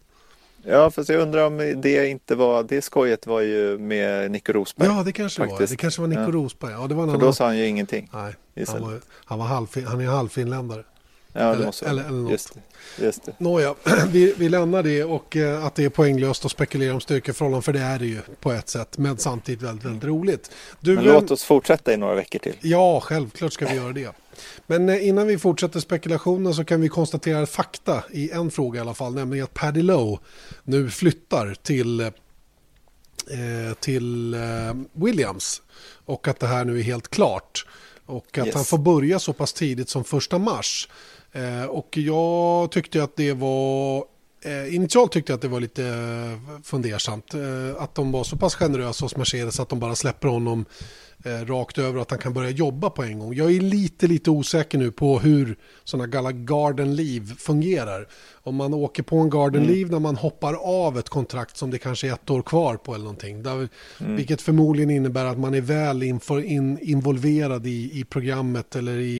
Ja, 0.64 0.90
fast 0.90 1.08
jag 1.08 1.20
undrar 1.20 1.46
om 1.46 1.56
det 1.82 2.08
inte 2.08 2.34
var, 2.34 2.62
det 2.62 2.82
skojet 2.82 3.26
var 3.26 3.40
ju 3.40 3.78
med 3.78 4.30
Nico 4.30 4.52
Rosberg. 4.52 4.88
Ja, 4.88 5.02
det 5.02 5.12
kanske 5.12 5.42
det 5.42 5.46
var. 5.46 5.52
faktiskt. 5.54 5.70
Det 5.70 5.76
kanske 5.76 6.00
var 6.00 6.08
Nico 6.08 6.20
Ja. 6.20 6.28
Rosberg. 6.30 6.72
Ja, 6.72 6.86
det 6.86 6.94
var 6.94 7.04
För 7.06 7.12
annan. 7.12 7.26
då 7.26 7.32
sa 7.32 7.44
han 7.46 7.58
ju 7.58 7.66
ingenting. 7.66 8.10
Nej, 8.12 8.22
han, 8.22 8.32
det. 8.54 8.80
var, 8.80 9.00
han, 9.24 9.38
var 9.38 9.46
halvfin, 9.46 9.86
han 9.86 10.00
är 10.00 10.06
halvfinländare. 10.06 10.84
Ja, 11.32 11.40
det 11.40 11.46
Eller- 11.54 11.66
måste 11.66 11.86
eller- 11.88 12.02
eller 12.04 12.18
något. 12.18 12.32
just, 12.32 12.54
det, 12.98 13.04
just 13.04 13.24
det. 13.26 13.32
Nåja, 13.38 13.74
vi, 14.12 14.34
vi 14.38 14.48
lämnar 14.48 14.82
det 14.82 15.04
och 15.04 15.36
eh, 15.36 15.64
att 15.64 15.74
det 15.74 15.84
är 15.84 15.88
poänglöst 15.88 16.44
att 16.44 16.50
spekulera 16.50 16.94
om 16.94 17.00
styrkeförhållanden 17.00 17.62
för 17.62 17.72
det 17.72 17.80
är 17.80 17.98
det 17.98 18.06
ju 18.06 18.18
på 18.40 18.52
ett 18.52 18.68
sätt. 18.68 18.98
Men 18.98 19.18
samtidigt 19.18 19.62
väldigt, 19.62 19.84
väldigt 19.84 20.04
roligt. 20.04 20.50
Du, 20.80 20.94
Men 20.94 21.04
låt 21.04 21.30
oss 21.30 21.44
fortsätta 21.44 21.92
i 21.92 21.96
några 21.96 22.14
veckor 22.14 22.38
till. 22.38 22.54
Ja, 22.60 23.00
självklart 23.00 23.52
ska 23.52 23.66
vi 23.66 23.74
göra 23.76 23.92
det. 23.92 24.10
Men 24.66 24.88
eh, 24.88 25.08
innan 25.08 25.26
vi 25.26 25.38
fortsätter 25.38 25.80
spekulationen 25.80 26.54
så 26.54 26.64
kan 26.64 26.80
vi 26.80 26.88
konstatera 26.88 27.46
fakta 27.46 28.04
i 28.10 28.30
en 28.30 28.50
fråga 28.50 28.78
i 28.78 28.80
alla 28.80 28.94
fall, 28.94 29.14
nämligen 29.14 29.44
att 29.44 29.54
Paddy 29.54 29.82
Lowe 29.82 30.18
nu 30.64 30.90
flyttar 30.90 31.54
till, 31.62 32.00
eh, 32.00 32.10
till 33.80 34.34
eh, 34.34 34.40
Williams 34.92 35.62
och 36.06 36.28
att 36.28 36.40
det 36.40 36.46
här 36.46 36.64
nu 36.64 36.78
är 36.78 36.82
helt 36.82 37.08
klart. 37.08 37.66
Och 38.06 38.38
att 38.38 38.46
Yes. 38.46 38.54
han 38.54 38.64
får 38.64 38.78
börja 38.78 39.18
så 39.18 39.32
pass 39.32 39.52
tidigt 39.52 39.88
som 39.88 40.04
första 40.04 40.38
mars. 40.38 40.88
Och 41.68 41.96
jag 41.96 42.70
tyckte 42.70 43.02
att 43.02 43.16
det 43.16 43.32
var 43.32 44.04
initialt 44.70 45.12
tyckte 45.12 45.32
jag 45.32 45.36
att 45.36 45.42
det 45.42 45.48
var 45.48 45.60
lite 45.60 45.84
eh, 45.84 46.62
fundersamt. 46.62 47.34
Eh, 47.34 47.82
att 47.82 47.94
de 47.94 48.12
var 48.12 48.24
så 48.24 48.36
pass 48.36 48.54
generösa 48.54 49.04
hos 49.04 49.16
Mercedes 49.16 49.60
att 49.60 49.68
de 49.68 49.80
bara 49.80 49.94
släpper 49.94 50.28
honom 50.28 50.64
eh, 51.24 51.46
rakt 51.46 51.78
över 51.78 51.96
och 51.96 52.02
att 52.02 52.10
han 52.10 52.20
kan 52.20 52.32
börja 52.32 52.50
jobba 52.50 52.90
på 52.90 53.02
en 53.02 53.18
gång. 53.18 53.34
Jag 53.34 53.52
är 53.52 53.60
lite, 53.60 54.06
lite 54.06 54.30
osäker 54.30 54.78
nu 54.78 54.90
på 54.90 55.18
hur 55.18 55.56
sådana 55.84 56.06
gala 56.06 56.32
garden 56.32 56.96
leave 56.96 57.26
fungerar. 57.26 58.08
Om 58.42 58.56
man 58.56 58.74
åker 58.74 59.02
på 59.02 59.16
en 59.16 59.30
garden 59.30 59.64
leave 59.64 59.90
när 59.90 59.98
man 59.98 60.16
hoppar 60.16 60.54
av 60.54 60.98
ett 60.98 61.08
kontrakt 61.08 61.56
som 61.56 61.70
det 61.70 61.78
kanske 61.78 62.08
är 62.08 62.12
ett 62.12 62.30
år 62.30 62.42
kvar 62.42 62.76
på 62.76 62.94
eller 62.94 63.04
någonting. 63.04 63.42
Där, 63.42 63.68
Vilket 63.98 64.42
förmodligen 64.42 64.90
innebär 64.90 65.24
att 65.24 65.38
man 65.38 65.54
är 65.54 65.60
väl 65.60 66.02
in, 66.02 66.78
involverad 66.80 67.66
i, 67.66 68.00
i 68.00 68.04
programmet 68.04 68.76
eller 68.76 68.98
i 68.98 69.19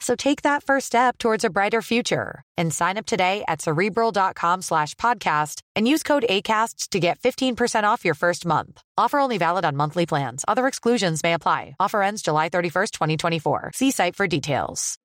So 0.00 0.16
take 0.16 0.42
that 0.42 0.64
first 0.64 0.86
step 0.86 1.18
towards 1.18 1.44
a 1.44 1.50
brighter 1.50 1.82
future 1.82 2.42
and 2.56 2.72
sign 2.74 2.96
up 2.96 3.06
today 3.06 3.44
at 3.46 3.62
cerebral.com 3.62 4.62
slash 4.62 4.94
podcast 4.96 5.60
and 5.76 5.86
use 5.86 6.02
code 6.02 6.24
ACAST 6.28 6.88
to 6.90 6.98
get 6.98 7.20
15% 7.20 7.84
off 7.84 8.04
your 8.04 8.14
first 8.14 8.44
month. 8.46 8.82
Offer 8.98 9.18
only 9.20 9.38
valid 9.38 9.64
on 9.64 9.76
monthly 9.76 10.06
plans. 10.06 10.44
Other 10.48 10.66
exclusions 10.66 11.22
may 11.22 11.34
apply. 11.34 11.76
Offer 11.78 12.02
ends 12.02 12.22
July 12.22 12.48
31st, 12.48 12.90
2024. 12.92 13.70
See 13.74 13.90
site 13.90 14.16
for 14.16 14.26
details. 14.26 14.96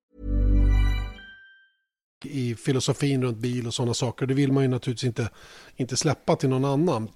i 2.26 2.56
filosofin 2.56 3.22
runt 3.24 3.38
bil 3.38 3.68
och 3.68 3.74
sådana 3.74 3.94
saker. 3.94 4.26
Det 4.26 4.34
vill 4.34 4.52
man 4.52 4.64
ju 4.64 4.70
naturligtvis 4.70 5.08
inte, 5.08 5.30
inte 5.76 5.98
släppa 5.98 6.36
till 6.36 6.50
någon 6.50 6.66
annan. 6.66 7.10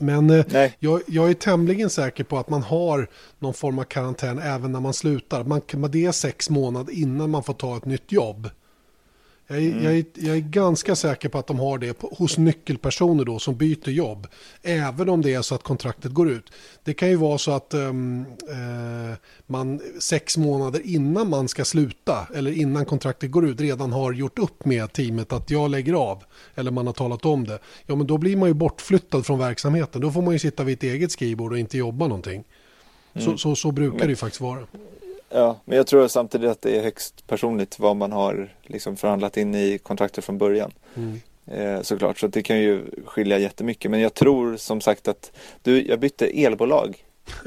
Men 0.00 0.30
eh, 0.30 0.70
jag, 0.78 1.02
jag 1.06 1.30
är 1.30 1.34
tämligen 1.34 1.90
säker 1.90 2.24
på 2.24 2.38
att 2.38 2.48
man 2.48 2.62
har 2.62 3.08
någon 3.38 3.54
form 3.54 3.78
av 3.78 3.84
karantän 3.84 4.38
även 4.38 4.72
när 4.72 4.80
man 4.80 4.94
slutar. 4.94 5.44
Man, 5.44 5.60
det 5.90 6.06
är 6.06 6.12
sex 6.12 6.50
månader 6.50 6.92
innan 6.92 7.30
man 7.30 7.42
får 7.42 7.54
ta 7.54 7.76
ett 7.76 7.84
nytt 7.84 8.12
jobb. 8.12 8.50
Jag 9.52 9.58
är, 9.58 9.84
jag, 9.84 9.98
är, 9.98 10.04
jag 10.14 10.36
är 10.36 10.40
ganska 10.40 10.96
säker 10.96 11.28
på 11.28 11.38
att 11.38 11.46
de 11.46 11.58
har 11.58 11.78
det 11.78 11.94
på, 11.94 12.14
hos 12.18 12.38
nyckelpersoner 12.38 13.24
då 13.24 13.38
som 13.38 13.56
byter 13.56 13.88
jobb. 13.88 14.26
Även 14.62 15.08
om 15.08 15.22
det 15.22 15.34
är 15.34 15.42
så 15.42 15.54
att 15.54 15.62
kontraktet 15.62 16.12
går 16.12 16.30
ut. 16.30 16.52
Det 16.84 16.94
kan 16.94 17.08
ju 17.08 17.16
vara 17.16 17.38
så 17.38 17.50
att 17.50 17.74
ehm, 17.74 18.24
eh, 18.48 19.16
man 19.46 19.80
sex 20.00 20.36
månader 20.36 20.80
innan 20.84 21.30
man 21.30 21.48
ska 21.48 21.64
sluta 21.64 22.28
eller 22.34 22.52
innan 22.52 22.84
kontraktet 22.84 23.30
går 23.30 23.46
ut 23.46 23.60
redan 23.60 23.92
har 23.92 24.12
gjort 24.12 24.38
upp 24.38 24.64
med 24.64 24.92
teamet 24.92 25.32
att 25.32 25.50
jag 25.50 25.70
lägger 25.70 25.94
av. 25.94 26.22
Eller 26.54 26.70
man 26.70 26.86
har 26.86 26.94
talat 26.94 27.24
om 27.24 27.46
det. 27.46 27.58
Ja 27.86 27.94
men 27.94 28.06
då 28.06 28.18
blir 28.18 28.36
man 28.36 28.48
ju 28.48 28.54
bortflyttad 28.54 29.26
från 29.26 29.38
verksamheten. 29.38 30.00
Då 30.00 30.10
får 30.10 30.22
man 30.22 30.32
ju 30.32 30.38
sitta 30.38 30.64
vid 30.64 30.78
ett 30.78 30.82
eget 30.82 31.12
skrivbord 31.12 31.52
och 31.52 31.58
inte 31.58 31.78
jobba 31.78 32.06
någonting. 32.06 32.44
Så, 33.14 33.38
så, 33.38 33.56
så 33.56 33.72
brukar 33.72 33.98
det 33.98 34.10
ju 34.10 34.16
faktiskt 34.16 34.40
vara. 34.40 34.66
Ja, 35.32 35.60
men 35.64 35.76
jag 35.76 35.86
tror 35.86 36.08
samtidigt 36.08 36.50
att 36.50 36.62
det 36.62 36.76
är 36.76 36.82
högst 36.82 37.26
personligt 37.26 37.78
vad 37.78 37.96
man 37.96 38.12
har 38.12 38.54
liksom 38.62 38.96
förhandlat 38.96 39.36
in 39.36 39.54
i 39.54 39.78
kontraktet 39.78 40.24
från 40.24 40.38
början. 40.38 40.72
Mm. 40.96 41.20
Eh, 41.46 41.82
såklart, 41.82 42.18
så 42.18 42.26
det 42.26 42.42
kan 42.42 42.58
ju 42.58 42.84
skilja 43.06 43.38
jättemycket. 43.38 43.90
Men 43.90 44.00
jag 44.00 44.14
tror 44.14 44.56
som 44.56 44.80
sagt 44.80 45.08
att 45.08 45.32
du, 45.62 45.86
jag 45.86 46.00
bytte 46.00 46.26
elbolag 46.26 47.04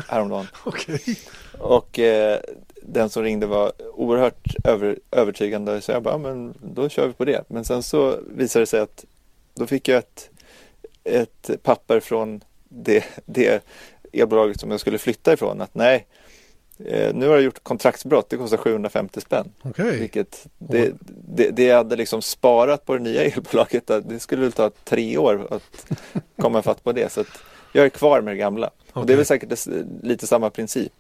häromdagen. 0.08 0.48
Okej. 0.66 1.18
Och 1.60 2.00
eh, 2.00 2.40
den 2.82 3.10
som 3.10 3.24
ringde 3.24 3.46
var 3.46 3.72
oerhört 3.94 4.56
över, 4.64 5.00
övertygande. 5.12 5.82
Så 5.82 5.92
jag 5.92 6.04
bara, 6.04 6.14
"Ja, 6.14 6.18
men 6.18 6.54
då 6.62 6.90
kör 6.90 7.08
vi 7.08 7.14
på 7.14 7.26
det. 7.26 7.44
Men 7.48 7.66
sen 7.66 7.84
så 7.84 8.20
visade 8.36 8.62
det 8.64 8.68
sig 8.68 8.80
att 8.80 9.06
då 9.56 9.68
fick 9.68 9.88
jag 9.88 9.98
ett, 9.98 10.30
ett 11.04 11.50
papper 11.64 12.00
från 12.00 12.44
det, 12.70 13.04
det 13.26 13.64
elbolaget 14.14 14.60
som 14.60 14.72
jag 14.72 14.80
skulle 14.80 14.98
flytta 14.98 15.34
ifrån. 15.34 15.62
Att 15.62 15.76
nej, 15.76 16.06
eh, 16.86 17.14
nu 17.14 17.28
har 17.28 17.34
jag 17.34 17.44
gjort 17.44 17.64
kontraktsbrott. 17.64 18.30
Det 18.30 18.38
kostar 18.38 18.58
750 18.58 19.22
spänn. 19.22 19.52
Okej. 19.62 20.00
Vilket 20.00 20.48
det, 20.58 20.94
det, 21.36 21.50
det 21.50 21.72
hade 21.72 21.96
liksom 21.96 22.22
sparat 22.22 22.86
på 22.86 22.94
det 22.94 23.00
nya 23.00 23.24
elbolaget, 23.36 23.88
det 23.88 24.20
skulle 24.20 24.42
väl 24.42 24.52
ta 24.52 24.72
tre 24.84 25.18
år 25.18 25.48
att 25.50 25.86
komma 26.38 26.62
fatt 26.62 26.84
på 26.84 26.92
det. 26.92 27.12
Så 27.12 27.24
jag 27.72 27.86
är 27.86 27.90
kvar 27.90 28.22
med 28.22 28.34
det 28.34 28.38
gamla. 28.38 28.68
Okay. 28.68 29.02
Och 29.02 29.08
det 29.08 29.14
är 29.14 29.18
väl 29.18 29.26
säkert 29.26 29.68
lite 30.02 30.28
samma 30.28 30.50
princip. 30.50 30.94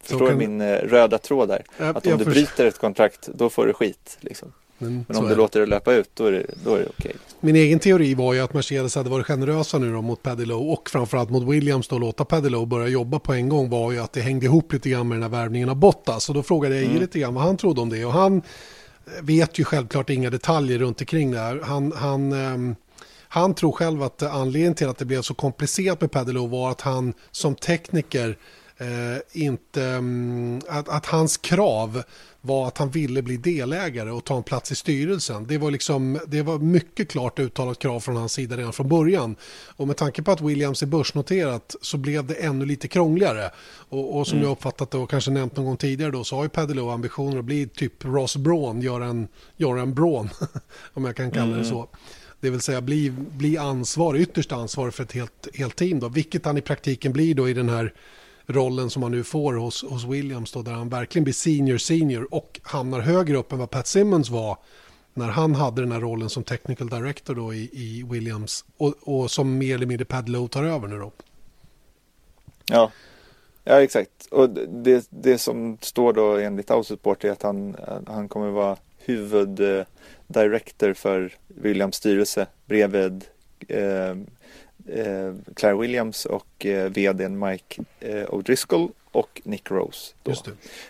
Förstår 0.00 0.20
du 0.20 0.26
kan... 0.26 0.38
min 0.38 0.60
eh, 0.60 0.76
röda 0.76 1.18
tråd 1.18 1.48
där? 1.48 1.62
Att 1.78 2.06
om 2.06 2.18
du 2.18 2.24
bryter 2.24 2.66
ett 2.66 2.78
kontrakt, 2.78 3.28
då 3.34 3.50
får 3.50 3.66
du 3.66 3.72
skit. 3.72 4.18
Liksom. 4.20 4.52
Men, 4.78 5.04
Men 5.08 5.16
om 5.16 5.28
du 5.28 5.34
låter 5.34 5.60
det 5.60 5.66
löpa 5.66 5.94
ut, 5.94 6.10
då 6.14 6.26
är 6.26 6.32
det, 6.32 6.46
då 6.64 6.74
är 6.74 6.78
det 6.78 6.86
okej. 6.86 7.10
Okay. 7.10 7.12
Min 7.40 7.56
egen 7.56 7.78
teori 7.78 8.14
var 8.14 8.34
ju 8.34 8.40
att 8.40 8.54
Mercedes 8.54 8.94
hade 8.94 9.10
varit 9.10 9.26
generösa 9.26 9.78
nu 9.78 9.92
då 9.92 10.02
mot 10.02 10.22
Paddy 10.22 10.44
Lowe 10.44 10.72
och 10.72 10.90
framförallt 10.90 11.30
mot 11.30 11.48
Williams 11.48 11.88
då 11.88 11.96
och 11.96 12.00
låta 12.00 12.24
Paddy 12.24 12.48
Lowe 12.48 12.66
börja 12.66 12.88
jobba 12.88 13.18
på 13.18 13.32
en 13.32 13.48
gång 13.48 13.70
var 13.70 13.92
ju 13.92 13.98
att 13.98 14.12
det 14.12 14.20
hängde 14.20 14.46
ihop 14.46 14.72
lite 14.72 14.88
grann 14.90 15.08
med 15.08 15.16
den 15.16 15.22
här 15.22 15.30
värvningen 15.30 15.68
av 15.68 15.76
Bottas. 15.76 16.28
Och 16.28 16.34
då 16.34 16.42
frågade 16.42 16.74
jag 16.74 16.84
mm. 16.84 17.00
lite 17.00 17.18
grann 17.18 17.34
vad 17.34 17.44
han 17.44 17.56
trodde 17.56 17.80
om 17.80 17.88
det 17.88 18.04
och 18.04 18.12
han 18.12 18.42
vet 19.20 19.58
ju 19.58 19.64
självklart 19.64 20.10
inga 20.10 20.30
detaljer 20.30 20.78
runt 20.78 21.00
omkring 21.00 21.30
det 21.30 21.38
här. 21.38 21.60
Han, 21.64 21.92
han, 21.92 22.32
um, 22.32 22.76
han 23.28 23.54
tror 23.54 23.72
själv 23.72 24.02
att 24.02 24.22
anledningen 24.22 24.74
till 24.74 24.88
att 24.88 24.98
det 24.98 25.04
blev 25.04 25.22
så 25.22 25.34
komplicerat 25.34 26.00
med 26.00 26.10
Paddy 26.10 26.32
Lowe 26.32 26.48
var 26.48 26.70
att 26.70 26.80
han 26.80 27.14
som 27.30 27.54
tekniker 27.54 28.38
eh, 28.78 29.42
inte, 29.42 29.82
um, 29.82 30.60
att, 30.68 30.88
att, 30.88 31.06
hans 31.06 31.36
krav 31.36 32.02
var 32.48 32.68
att 32.68 32.78
han 32.78 32.90
ville 32.90 33.22
bli 33.22 33.36
delägare 33.36 34.10
och 34.10 34.24
ta 34.24 34.36
en 34.36 34.42
plats 34.42 34.72
i 34.72 34.74
styrelsen. 34.74 35.46
Det 35.46 35.58
var, 35.58 35.70
liksom, 35.70 36.18
det 36.26 36.42
var 36.42 36.58
mycket 36.58 37.10
klart 37.10 37.38
uttalat 37.38 37.78
krav 37.78 38.00
från 38.00 38.16
hans 38.16 38.32
sida 38.32 38.56
redan 38.56 38.72
från 38.72 38.88
början. 38.88 39.36
Och 39.76 39.86
med 39.86 39.96
tanke 39.96 40.22
på 40.22 40.30
att 40.30 40.40
Williams 40.40 40.82
är 40.82 40.86
börsnoterat 40.86 41.76
så 41.82 41.96
blev 41.96 42.26
det 42.26 42.34
ännu 42.34 42.64
lite 42.64 42.88
krångligare. 42.88 43.50
Och, 43.88 44.18
och 44.18 44.26
som 44.26 44.38
mm. 44.38 44.48
jag 44.48 44.52
uppfattat 44.52 44.90
det 44.90 44.98
och 44.98 45.10
kanske 45.10 45.30
nämnt 45.30 45.56
någon 45.56 45.66
gång 45.66 45.76
tidigare 45.76 46.10
då 46.10 46.24
så 46.24 46.36
har 46.36 46.42
ju 46.42 46.48
Paddy 46.48 46.80
ambitioner 46.80 47.38
att 47.38 47.44
bli 47.44 47.66
typ 47.66 48.04
Ross 48.04 48.36
Braun, 48.36 48.80
göra 48.80 49.04
en, 49.04 49.28
göra 49.56 49.80
en 49.80 49.94
Braun, 49.94 50.28
om 50.94 51.04
jag 51.04 51.16
kan 51.16 51.30
kalla 51.30 51.46
det 51.46 51.52
mm. 51.52 51.70
så. 51.70 51.88
Det 52.40 52.50
vill 52.50 52.60
säga 52.60 52.80
bli, 52.80 53.10
bli 53.10 53.58
ansvarig, 53.58 54.20
ytterst 54.20 54.52
ansvarig 54.52 54.94
för 54.94 55.02
ett 55.02 55.12
helt, 55.12 55.48
helt 55.54 55.76
team 55.76 56.00
då, 56.00 56.08
vilket 56.08 56.44
han 56.44 56.58
i 56.58 56.60
praktiken 56.60 57.12
blir 57.12 57.34
då 57.34 57.48
i 57.48 57.52
den 57.52 57.68
här 57.68 57.94
rollen 58.48 58.90
som 58.90 59.02
han 59.02 59.12
nu 59.12 59.24
får 59.24 59.54
hos, 59.54 59.84
hos 59.84 60.04
Williams 60.04 60.52
då, 60.52 60.62
där 60.62 60.72
han 60.72 60.88
verkligen 60.88 61.24
blir 61.24 61.34
senior 61.34 61.78
senior 61.78 62.34
och 62.34 62.60
hamnar 62.62 63.00
högre 63.00 63.36
upp 63.36 63.52
än 63.52 63.58
vad 63.58 63.70
Pat 63.70 63.86
Simmons 63.86 64.30
var 64.30 64.56
när 65.14 65.28
han 65.28 65.54
hade 65.54 65.82
den 65.82 65.92
här 65.92 66.00
rollen 66.00 66.30
som 66.30 66.44
technical 66.44 66.88
director 66.88 67.34
då 67.34 67.54
i, 67.54 67.70
i 67.72 68.04
Williams 68.10 68.64
och, 68.76 68.94
och 69.00 69.30
som 69.30 69.58
mer 69.58 69.74
eller 69.74 69.86
mindre 69.86 70.04
Pad 70.04 70.28
Lowe 70.28 70.48
tar 70.48 70.64
över 70.64 70.88
nu 70.88 70.98
då. 70.98 71.12
Ja, 72.70 72.90
ja 73.64 73.82
exakt. 73.82 74.26
Och 74.30 74.50
det, 74.50 75.06
det 75.10 75.38
som 75.38 75.78
står 75.80 76.12
då 76.12 76.36
enligt 76.36 76.70
Outsupport 76.70 77.24
är 77.24 77.30
att 77.30 77.42
han, 77.42 77.76
han 78.06 78.28
kommer 78.28 78.50
vara 78.50 78.76
huvuddirector 78.98 80.92
för 80.92 81.36
Williams 81.46 81.96
styrelse 81.96 82.46
bredvid 82.66 83.24
eh, 83.68 84.14
Claire 85.54 85.76
Williams 85.76 86.24
och 86.24 86.66
eh, 86.66 86.90
vdn 86.90 87.38
Mike 87.38 87.82
eh, 88.00 88.24
O'Driscoll 88.26 88.90
och 89.12 89.42
Nick 89.44 89.70
Rose. 89.70 90.14
Då. 90.22 90.34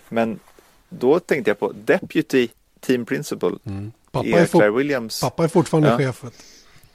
Men 0.08 0.40
då 0.88 1.20
tänkte 1.20 1.50
jag 1.50 1.58
på 1.58 1.72
Deputy 1.84 2.48
Team 2.80 3.06
Principal. 3.06 3.58
Mm. 3.64 3.92
Pappa, 4.10 4.28
är, 4.28 4.42
är 4.42 4.46
Claire 4.46 4.70
Williams. 4.70 5.20
pappa 5.20 5.44
är 5.44 5.48
fortfarande 5.48 5.88
ja. 5.88 5.98
chef. 5.98 6.24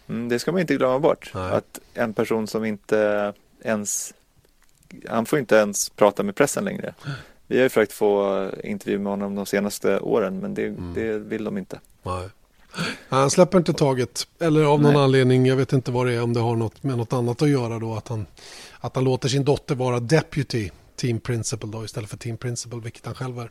Mm, 0.09 0.29
det 0.29 0.39
ska 0.39 0.51
man 0.51 0.61
inte 0.61 0.75
glömma 0.75 0.99
bort. 0.99 1.31
Nej. 1.33 1.51
Att 1.51 1.79
en 1.93 2.13
person 2.13 2.47
som 2.47 2.65
inte 2.65 3.33
ens 3.63 4.13
han 5.09 5.25
får 5.25 5.39
inte 5.39 5.55
ens 5.55 5.89
prata 5.89 6.23
med 6.23 6.35
pressen 6.35 6.65
längre. 6.65 6.93
Vi 7.47 7.55
har 7.55 7.63
ju 7.63 7.69
försökt 7.69 7.93
få 7.93 8.49
intervju 8.63 8.99
med 8.99 9.11
honom 9.11 9.35
de 9.35 9.45
senaste 9.45 9.99
åren 9.99 10.39
men 10.39 10.53
det, 10.53 10.65
mm. 10.65 10.93
det 10.93 11.17
vill 11.17 11.43
de 11.43 11.57
inte. 11.57 11.79
Nej. 12.03 12.29
Han 13.09 13.29
släpper 13.29 13.57
inte 13.57 13.73
taget. 13.73 14.27
Eller 14.39 14.63
av 14.63 14.81
någon 14.81 14.93
Nej. 14.93 15.03
anledning, 15.03 15.45
jag 15.45 15.55
vet 15.55 15.73
inte 15.73 15.91
vad 15.91 16.07
det 16.07 16.13
är, 16.13 16.21
om 16.21 16.33
det 16.33 16.39
har 16.39 16.55
något 16.55 16.83
med 16.83 16.97
något 16.97 17.13
annat 17.13 17.41
att 17.41 17.49
göra 17.49 17.79
då. 17.79 17.95
Att 17.95 18.07
han, 18.07 18.25
att 18.79 18.95
han 18.95 19.03
låter 19.03 19.29
sin 19.29 19.43
dotter 19.43 19.75
vara 19.75 19.99
deputy 19.99 20.69
team 20.95 21.19
principal 21.19 21.71
då 21.71 21.85
istället 21.85 22.09
för 22.09 22.17
team 22.17 22.37
principal, 22.37 22.81
vilket 22.81 23.05
han 23.05 23.15
själv 23.15 23.39
är. 23.39 23.49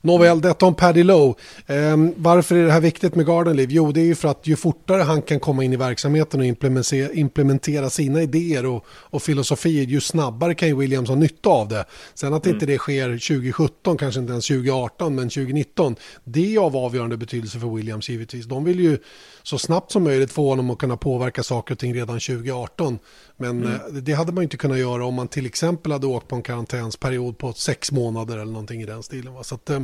Nåväl, 0.00 0.40
detta 0.40 0.66
om 0.66 0.74
Paddy 0.74 1.02
Lowe. 1.02 1.34
Eh, 1.66 1.96
varför 2.16 2.56
är 2.56 2.64
det 2.64 2.72
här 2.72 2.80
viktigt 2.80 3.14
med 3.14 3.26
Gardenliv? 3.26 3.68
Jo, 3.70 3.92
det 3.92 4.00
är 4.00 4.04
ju 4.04 4.14
för 4.14 4.28
att 4.28 4.46
ju 4.46 4.56
fortare 4.56 5.02
han 5.02 5.22
kan 5.22 5.40
komma 5.40 5.64
in 5.64 5.72
i 5.72 5.76
verksamheten 5.76 6.40
och 6.40 6.46
implementera, 6.46 7.12
implementera 7.12 7.90
sina 7.90 8.22
idéer 8.22 8.66
och, 8.66 8.84
och 8.88 9.22
filosofier, 9.22 9.84
ju 9.84 10.00
snabbare 10.00 10.54
kan 10.54 10.68
ju 10.68 10.76
Williams 10.76 11.08
ha 11.08 11.16
nytta 11.16 11.48
av 11.48 11.68
det. 11.68 11.84
Sen 12.14 12.34
att 12.34 12.46
mm. 12.46 12.56
inte 12.56 12.66
det 12.66 12.78
sker 12.78 13.08
2017, 13.08 13.96
kanske 13.96 14.20
inte 14.20 14.32
ens 14.32 14.46
2018, 14.46 15.14
men 15.14 15.28
2019, 15.28 15.96
det 16.24 16.54
är 16.54 16.60
av 16.60 16.76
avgörande 16.76 17.16
betydelse 17.16 17.60
för 17.60 17.74
Williams 17.76 18.08
givetvis. 18.08 18.46
De 18.46 18.64
vill 18.64 18.80
ju 18.80 18.98
så 19.42 19.58
snabbt 19.58 19.92
som 19.92 20.04
möjligt 20.04 20.32
få 20.32 20.48
honom 20.48 20.70
att 20.70 20.78
kunna 20.78 20.96
påverka 20.96 21.42
saker 21.42 21.74
och 21.74 21.78
ting 21.78 21.94
redan 21.94 22.20
2018. 22.20 22.98
Men 23.36 23.50
mm. 23.50 23.72
Eh, 23.72 23.80
det 23.92 24.12
hade 24.12 24.32
man 24.32 24.44
inte 24.44 24.56
kunnat 24.56 24.78
göra 24.78 25.04
om 25.04 25.14
man 25.14 25.28
till 25.28 25.46
exempel 25.46 25.92
hade 25.92 26.06
åkt 26.06 26.28
på 26.28 26.36
en 26.36 26.42
karantänsperiod 26.42 27.38
på 27.38 27.52
sex 27.52 27.92
månader 27.92 28.34
eller 28.34 28.52
någonting 28.52 28.82
i 28.82 28.86
den 28.86 29.02
stilen. 29.02 29.34
Va? 29.34 29.44
Så 29.44 29.55
att, 29.56 29.70
eh, 29.70 29.82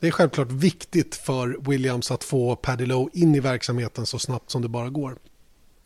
det 0.00 0.06
är 0.06 0.10
självklart 0.10 0.52
viktigt 0.52 1.14
för 1.14 1.70
Williams 1.70 2.10
att 2.10 2.24
få 2.24 2.56
Paddy 2.56 2.86
Lowe 2.86 3.10
in 3.12 3.34
i 3.34 3.40
verksamheten 3.40 4.06
så 4.06 4.18
snabbt 4.18 4.50
som 4.50 4.62
det 4.62 4.68
bara 4.68 4.88
går. 4.88 5.16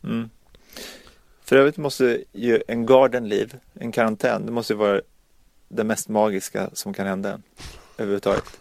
Mm. 0.03 0.29
För 1.43 1.55
övrigt 1.55 1.77
måste 1.77 2.23
ju 2.31 2.61
en 2.67 2.85
garden 2.85 3.29
liv, 3.29 3.55
en 3.73 3.91
karantän, 3.91 4.45
det 4.45 4.51
måste 4.51 4.75
vara 4.75 5.01
det 5.67 5.83
mest 5.83 6.09
magiska 6.09 6.69
som 6.73 6.93
kan 6.93 7.07
hända 7.07 7.33
en 7.33 7.43
överhuvudtaget. 7.97 8.59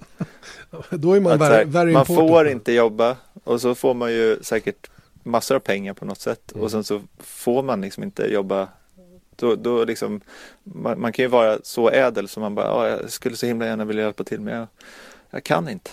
Då 0.91 1.13
är 1.13 1.21
man 1.21 1.39
very, 1.39 1.65
very 1.65 1.93
Man 1.93 2.07
får 2.07 2.49
inte 2.49 2.73
jobba 2.73 3.17
och 3.45 3.61
så 3.61 3.75
får 3.75 3.95
man 3.95 4.13
ju 4.13 4.39
säkert 4.43 4.91
massor 5.23 5.55
av 5.55 5.61
pengar 5.61 5.95
på 5.95 6.05
något 6.05 6.21
sätt 6.21 6.53
mm. 6.53 6.65
och 6.65 6.71
sen 6.71 6.85
så 6.85 7.03
får 7.19 7.63
man 7.63 7.81
liksom 7.81 8.03
inte 8.03 8.33
jobba 8.33 8.69
då, 9.43 9.57
då 9.57 9.85
liksom, 9.85 10.21
man, 10.63 11.01
man, 11.01 11.13
kan 11.13 11.23
ju 11.23 11.29
vara 11.29 11.59
så 11.63 11.91
ädel 11.91 12.29
som 12.29 12.43
man 12.43 12.55
bara, 12.55 12.89
jag 12.89 13.11
skulle 13.11 13.37
så 13.37 13.47
himla 13.47 13.67
gärna 13.67 13.85
vilja 13.85 14.05
hjälpa 14.05 14.25
till 14.25 14.41
men 14.41 14.55
jag, 14.55 14.67
jag 15.31 15.45
kan 15.45 15.69
inte. 15.69 15.91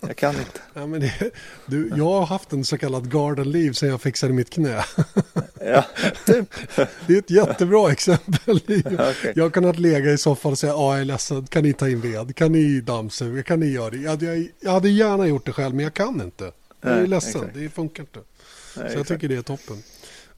Jag 0.00 0.16
kan 0.16 0.30
inte. 0.30 0.60
ja, 0.74 0.86
men 0.86 1.00
det, 1.00 1.30
du, 1.66 1.92
jag 1.96 2.04
har 2.04 2.26
haft 2.26 2.52
en 2.52 2.64
så 2.64 2.78
kallad 2.78 3.12
garden 3.12 3.50
liv 3.50 3.72
sedan 3.72 3.88
jag 3.88 4.02
fixade 4.02 4.32
mitt 4.32 4.50
knä. 4.50 4.84
ja, 5.60 5.84
typ. 6.26 6.54
Det 7.06 7.14
är 7.14 7.18
ett 7.18 7.30
jättebra 7.30 7.92
exempel. 7.92 8.56
okay. 8.84 9.32
Jag 9.34 9.44
har 9.44 9.50
kunnat 9.50 9.78
lägga 9.78 10.12
i 10.12 10.18
soffan 10.18 10.52
och 10.52 10.58
säga, 10.58 10.72
ja 10.72 10.92
jag 10.92 11.00
är 11.00 11.04
ledsen, 11.04 11.46
kan 11.46 11.62
ni 11.62 11.72
ta 11.72 11.88
in 11.88 12.00
ved? 12.00 12.36
Kan 12.36 12.52
ni 12.52 12.80
dammsuga? 12.80 13.42
Kan 13.42 13.60
ni 13.60 13.66
göra 13.66 13.90
det? 13.90 13.96
Jag 13.96 14.10
hade, 14.10 14.46
jag 14.60 14.72
hade 14.72 14.88
gärna 14.88 15.26
gjort 15.26 15.46
det 15.46 15.52
själv, 15.52 15.74
men 15.74 15.84
jag 15.84 15.94
kan 15.94 16.20
inte. 16.20 16.52
Jag 16.80 16.92
är 16.92 17.06
ledsen, 17.06 17.30
exakt. 17.30 17.54
det 17.54 17.68
funkar 17.68 18.02
inte. 18.02 18.20
Nej, 18.76 18.92
så 18.92 18.98
jag 18.98 19.06
tycker 19.06 19.28
det 19.28 19.36
är 19.36 19.42
toppen. 19.42 19.82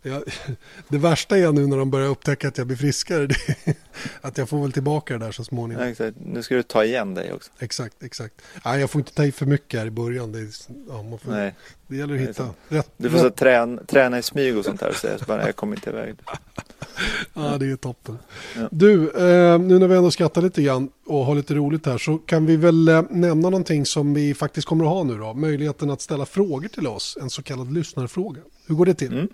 Jag, 0.07 0.23
det 0.89 0.99
värsta 0.99 1.39
är 1.39 1.53
nu 1.53 1.67
när 1.67 1.77
de 1.77 1.91
börjar 1.91 2.09
upptäcka 2.09 2.49
att 2.49 2.59
jag 2.59 2.67
blir 2.67 2.77
friskare. 2.77 3.27
Det, 3.67 3.77
att 4.21 4.39
jag 4.39 4.49
får 4.49 4.63
väl 4.63 4.73
tillbaka 4.73 5.19
det 5.19 5.25
där 5.25 5.33
så 5.33 5.45
småningom. 5.45 5.83
Ja, 5.83 5.91
exakt. 5.91 6.17
Nu 6.25 6.43
ska 6.43 6.55
du 6.55 6.63
ta 6.63 6.85
igen 6.85 7.15
dig 7.15 7.33
också. 7.33 7.51
Exakt, 7.59 8.03
exakt. 8.03 8.35
Nej, 8.65 8.81
jag 8.81 8.91
får 8.91 9.01
inte 9.01 9.15
ta 9.15 9.25
i 9.25 9.33
för 9.33 9.47
mycket 9.47 9.81
här 9.81 9.87
i 9.87 9.91
början. 9.91 10.33
Det, 10.33 10.39
ja, 10.89 11.03
man 11.03 11.19
får, 11.19 11.31
Nej. 11.31 11.55
det 11.87 11.97
gäller 11.97 12.15
att 12.15 12.21
hitta 12.21 12.51
rätt. 12.69 12.91
Du 12.97 13.11
får. 13.11 13.19
Så 13.19 13.31
träna, 13.31 13.83
träna 13.85 14.19
i 14.19 14.23
smyg 14.23 14.59
och 14.59 14.65
sånt 14.65 14.81
säga 14.81 15.19
så 15.19 15.25
bara, 15.25 15.47
jag 15.47 15.57
kommer 15.57 15.77
inte 15.77 15.91
iväg. 15.91 16.15
ja, 17.35 17.59
det 17.59 17.67
är 17.67 17.77
toppen. 17.77 18.19
Ja. 18.57 18.69
Du, 18.71 19.11
eh, 19.11 19.59
nu 19.59 19.79
när 19.79 19.89
vi 19.89 19.97
ändå 19.97 20.11
skrattar 20.11 20.43
lite 20.43 20.63
grann 20.63 20.91
och 21.07 21.25
har 21.25 21.35
lite 21.35 21.55
roligt 21.55 21.87
här 21.87 21.99
så 21.99 22.19
kan 22.19 22.47
vi 22.47 22.57
väl 22.57 22.89
eh, 22.89 23.03
nämna 23.11 23.51
någonting 23.51 23.87
som 23.87 24.15
vi 24.15 24.35
faktiskt 24.35 24.67
kommer 24.67 24.85
att 24.85 24.91
ha 24.91 25.03
nu 25.03 25.19
då. 25.19 25.35
Möjligheten 25.35 25.91
att 25.91 26.01
ställa 26.01 26.27
frågor 26.27 26.69
till 26.69 26.87
oss, 26.87 27.19
en 27.21 27.31
så 27.31 27.43
kallad 27.43 27.73
lyssnarfråga. 27.73 28.41
Hur 28.67 28.75
går 28.75 28.87
det 28.87 28.95
till? 28.95 29.13
Mm. 29.13 29.29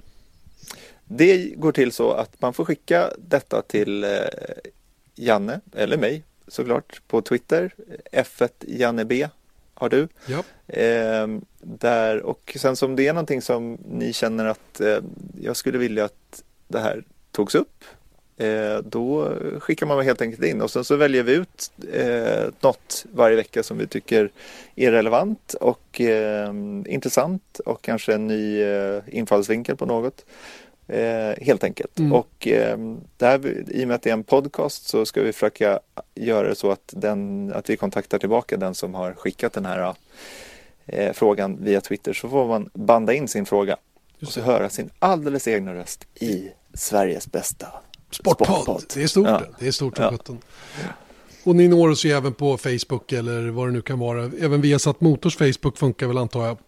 Det 1.13 1.55
går 1.57 1.73
till 1.73 1.93
så 1.93 2.13
att 2.13 2.41
man 2.41 2.55
får 2.55 2.65
skicka 2.65 3.11
detta 3.19 3.63
till 3.63 4.05
eh, 4.05 4.11
Janne 5.15 5.61
eller 5.75 5.97
mig 5.97 6.23
såklart 6.49 7.03
på 7.09 7.23
Twitter. 7.23 7.75
F1 8.13 8.51
Janne 8.61 9.05
B 9.05 9.29
har 9.75 9.89
du. 9.89 10.09
Ja. 10.27 10.43
Eh, 10.75 11.27
där, 11.61 12.23
och 12.23 12.57
sen 12.61 12.77
som 12.77 12.97
det 12.97 13.09
är 13.09 13.13
någonting 13.13 13.43
som 13.43 13.79
ni 13.89 14.13
känner 14.13 14.45
att 14.45 14.81
eh, 14.81 14.99
jag 15.41 15.57
skulle 15.57 15.79
vilja 15.79 16.05
att 16.05 16.43
det 16.69 16.81
här 16.81 17.05
togs 17.33 17.55
upp. 17.55 17.85
Eh, 18.37 18.79
då 18.79 19.35
skickar 19.59 19.87
man 19.87 20.05
helt 20.05 20.23
enkelt 20.23 20.45
in 20.45 20.61
och 20.61 20.71
sen 20.71 20.85
så 20.85 20.97
väljer 20.97 21.23
vi 21.23 21.33
ut 21.33 21.73
eh, 21.93 22.45
något 22.61 23.07
varje 23.13 23.37
vecka 23.37 23.63
som 23.63 23.79
vi 23.79 23.87
tycker 23.87 24.31
är 24.75 24.93
relevant 24.93 25.55
och 25.55 26.01
eh, 26.01 26.55
intressant 26.87 27.61
och 27.67 27.83
kanske 27.83 28.15
en 28.15 28.27
ny 28.27 28.63
eh, 28.63 29.03
infallsvinkel 29.09 29.77
på 29.77 29.87
något. 29.87 30.25
Eh, 30.93 31.35
helt 31.45 31.65
enkelt. 31.65 31.99
Mm. 31.99 32.13
Och 32.13 32.49
eh, 32.49 32.79
där, 33.17 33.65
i 33.71 33.85
och 33.85 33.89
med 33.89 33.95
att 33.95 34.03
det 34.03 34.11
är 34.11 34.15
en 34.15 34.25
podcast 34.25 34.89
så 34.89 35.07
ska 35.07 35.23
vi 35.23 35.33
försöka 35.33 35.81
göra 36.15 36.49
det 36.49 36.55
så 36.55 36.71
att, 36.71 36.95
den, 36.97 37.53
att 37.55 37.71
vi 37.71 37.77
kontaktar 37.77 38.19
tillbaka 38.19 38.57
den 38.57 38.75
som 38.75 38.95
har 38.95 39.13
skickat 39.15 39.53
den 39.53 39.67
här 39.67 39.95
eh, 40.87 41.13
frågan 41.13 41.65
via 41.65 41.81
Twitter. 41.81 42.13
Så 42.13 42.29
får 42.29 42.49
man 42.49 42.71
banda 42.75 43.15
in 43.15 43.29
sin 43.29 43.47
fråga 43.47 43.77
och 44.23 44.29
så 44.29 44.41
höra 44.41 44.69
sin 44.69 44.91
alldeles 44.99 45.49
egna 45.49 45.75
röst 45.75 46.07
i 46.15 46.51
Sveriges 46.75 47.33
bästa 47.33 47.67
sportpodd. 48.11 48.47
sportpodd. 48.47 48.85
Det 48.95 49.03
är 49.03 49.07
stort 49.07 49.27
ja. 49.27 49.43
det. 49.59 49.67
är 49.67 49.73
stort 49.73 49.99
ja. 49.99 50.19
Och 51.45 51.57
ni 51.57 51.69
når 51.69 51.89
oss 51.89 52.05
ju 52.05 52.11
även 52.11 52.35
på 52.35 52.57
Facebook 52.57 53.13
eller 53.13 53.51
vad 53.51 53.69
det 53.69 53.73
nu 53.73 53.83
kan 53.83 53.99
vara. 53.99 54.31
Även 54.41 54.61
via 54.61 54.79
Satt 54.79 55.01
Motors 55.01 55.37
Facebook 55.37 55.79
funkar 55.79 56.07
väl 56.07 56.19
antar 56.19 56.47
jag. 56.47 56.59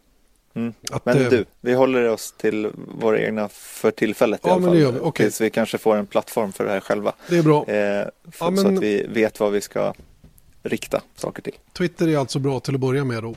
Mm. 0.55 0.73
Att, 0.91 1.05
Men 1.05 1.19
eh, 1.23 1.31
du, 1.31 1.45
vi 1.61 1.75
håller 1.75 2.09
oss 2.09 2.35
till 2.37 2.71
våra 3.01 3.21
egna 3.21 3.49
för 3.49 3.91
tillfället 3.91 4.41
i 4.41 4.49
Ja, 4.49 4.53
alla 4.55 4.61
men 4.61 4.85
fall. 4.85 4.93
vi. 4.93 5.01
Okej. 5.01 5.27
Tills 5.27 5.41
vi 5.41 5.51
kanske 5.51 5.79
får 5.79 5.97
en 5.97 6.07
plattform 6.07 6.53
för 6.53 6.65
det 6.65 6.71
här 6.71 6.81
själva. 6.81 7.13
Det 7.29 7.39
är 7.39 7.43
bra. 7.43 7.59
Eh, 7.61 7.65
för, 7.67 8.11
Ja, 8.51 8.57
Så 8.57 8.69
att 8.69 8.79
vi 8.79 9.07
vet 9.09 9.41
vad 9.41 9.53
vi 9.53 9.61
ska 9.61 9.95
rikta 10.63 11.01
saker 11.17 11.43
till. 11.43 11.55
Twitter 11.79 12.09
är 12.09 12.17
alltså 12.19 12.39
bra 12.39 12.61
till 12.61 12.75
att 12.75 12.81
börja 12.81 13.05
med 13.05 13.23
då. 13.23 13.35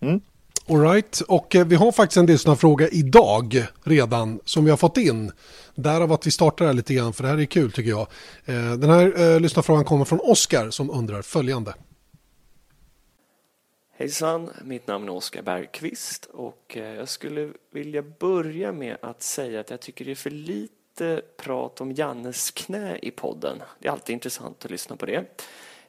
Mm. 0.00 0.20
All 0.68 0.80
right. 0.80 1.20
och 1.20 1.56
eh, 1.56 1.66
vi 1.66 1.74
har 1.76 1.92
faktiskt 1.92 2.16
en 2.16 2.26
lyssnarfråga 2.26 2.88
idag 2.88 3.66
redan 3.84 4.40
som 4.44 4.64
vi 4.64 4.70
har 4.70 4.76
fått 4.76 4.96
in. 4.96 5.32
Därav 5.74 6.12
att 6.12 6.26
vi 6.26 6.30
startar 6.30 6.66
här 6.66 6.72
lite 6.72 6.94
grann 6.94 7.12
för 7.12 7.22
det 7.22 7.28
här 7.28 7.40
är 7.40 7.44
kul 7.44 7.72
tycker 7.72 7.90
jag. 7.90 8.06
Eh, 8.44 8.72
Den 8.72 8.90
här 8.90 9.20
eh, 9.34 9.40
lyssnarfrågan 9.40 9.84
kommer 9.84 10.04
från 10.04 10.20
Oskar 10.22 10.70
som 10.70 10.90
undrar 10.90 11.22
följande. 11.22 11.74
Hejsan, 14.02 14.50
mitt 14.64 14.86
namn 14.86 15.08
är 15.08 15.12
Oskar 15.12 15.42
Bergqvist 15.42 16.24
och 16.24 16.76
eh, 16.76 16.94
jag 16.94 17.08
skulle 17.08 17.52
vilja 17.70 18.02
börja 18.02 18.72
med 18.72 18.96
att 19.02 19.22
säga 19.22 19.60
att 19.60 19.70
jag 19.70 19.80
tycker 19.80 20.04
det 20.04 20.10
är 20.10 20.14
för 20.14 20.30
lite 20.30 21.22
prat 21.36 21.80
om 21.80 21.92
Jannes 21.92 22.50
knä 22.50 22.98
i 23.02 23.10
podden. 23.10 23.62
Det 23.78 23.88
är 23.88 23.92
alltid 23.92 24.12
intressant 24.12 24.64
att 24.64 24.70
lyssna 24.70 24.96
på 24.96 25.06
det. 25.06 25.24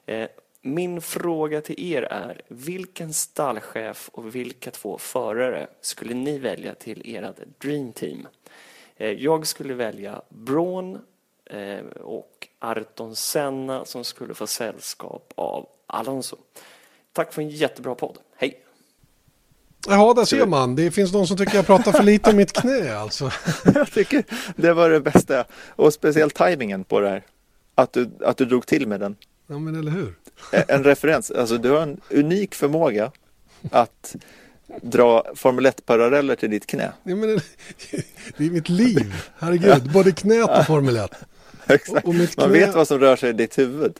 Eh, 0.06 0.28
min 0.60 1.02
fråga 1.02 1.60
till 1.60 1.92
er 1.92 2.02
är, 2.02 2.42
vilken 2.48 3.14
stallchef 3.14 4.08
och 4.12 4.34
vilka 4.34 4.70
två 4.70 4.98
förare 4.98 5.66
skulle 5.80 6.14
ni 6.14 6.38
välja 6.38 6.74
till 6.74 7.16
ert 7.16 7.38
Dream 7.58 7.92
Team? 7.92 8.28
Eh, 8.96 9.10
jag 9.10 9.46
skulle 9.46 9.74
välja 9.74 10.22
Braun 10.28 10.98
och 12.00 12.48
Arton 12.58 13.16
Senna 13.16 13.84
som 13.84 14.04
skulle 14.04 14.34
få 14.34 14.46
sällskap 14.46 15.32
av 15.36 15.68
Alonso. 15.86 16.36
Tack 17.14 17.32
för 17.32 17.42
en 17.42 17.48
jättebra 17.50 17.94
podd. 17.94 18.18
Hej! 18.36 18.60
Jaha, 19.88 20.14
där 20.14 20.24
ser 20.24 20.46
man. 20.46 20.76
Det 20.76 20.90
finns 20.90 21.12
någon 21.12 21.26
som 21.26 21.36
tycker 21.36 21.56
jag 21.56 21.66
pratar 21.66 21.92
för 21.92 22.02
lite 22.02 22.30
om 22.30 22.36
mitt 22.36 22.52
knä 22.52 22.96
alltså. 22.96 23.30
Jag 23.74 23.92
tycker 23.92 24.24
det 24.56 24.72
var 24.72 24.90
det 24.90 25.00
bästa. 25.00 25.44
Och 25.68 25.92
speciellt 25.92 26.34
tajmingen 26.34 26.84
på 26.84 27.00
det 27.00 27.08
här. 27.08 27.22
Att 27.74 27.92
du, 27.92 28.10
att 28.24 28.36
du 28.36 28.44
drog 28.44 28.66
till 28.66 28.86
med 28.88 29.00
den. 29.00 29.16
Ja, 29.46 29.58
men 29.58 29.76
eller 29.80 29.90
hur? 29.90 30.14
En 30.68 30.84
referens. 30.84 31.30
Alltså 31.30 31.58
du 31.58 31.70
har 31.70 31.80
en 31.80 32.00
unik 32.10 32.54
förmåga 32.54 33.12
att 33.70 34.16
dra 34.82 35.24
Formel 35.34 35.66
1-paralleller 35.66 36.36
till 36.36 36.50
ditt 36.50 36.66
knä. 36.66 36.92
Ja, 37.02 37.16
men, 37.16 37.28
det 38.36 38.46
är 38.46 38.50
mitt 38.50 38.68
liv. 38.68 39.14
Herregud, 39.38 39.92
både 39.92 40.12
knät 40.12 40.58
och 40.58 40.66
Formel 40.66 40.96
1. 40.96 41.10
Exakt. 41.66 42.06
Och 42.06 42.14
mitt 42.14 42.36
Man 42.36 42.48
knä- 42.48 42.52
vet 42.52 42.74
vad 42.74 42.88
som 42.88 42.98
rör 42.98 43.16
sig 43.16 43.30
i 43.30 43.32
ditt 43.32 43.58
huvud. 43.58 43.98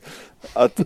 Att 0.52 0.80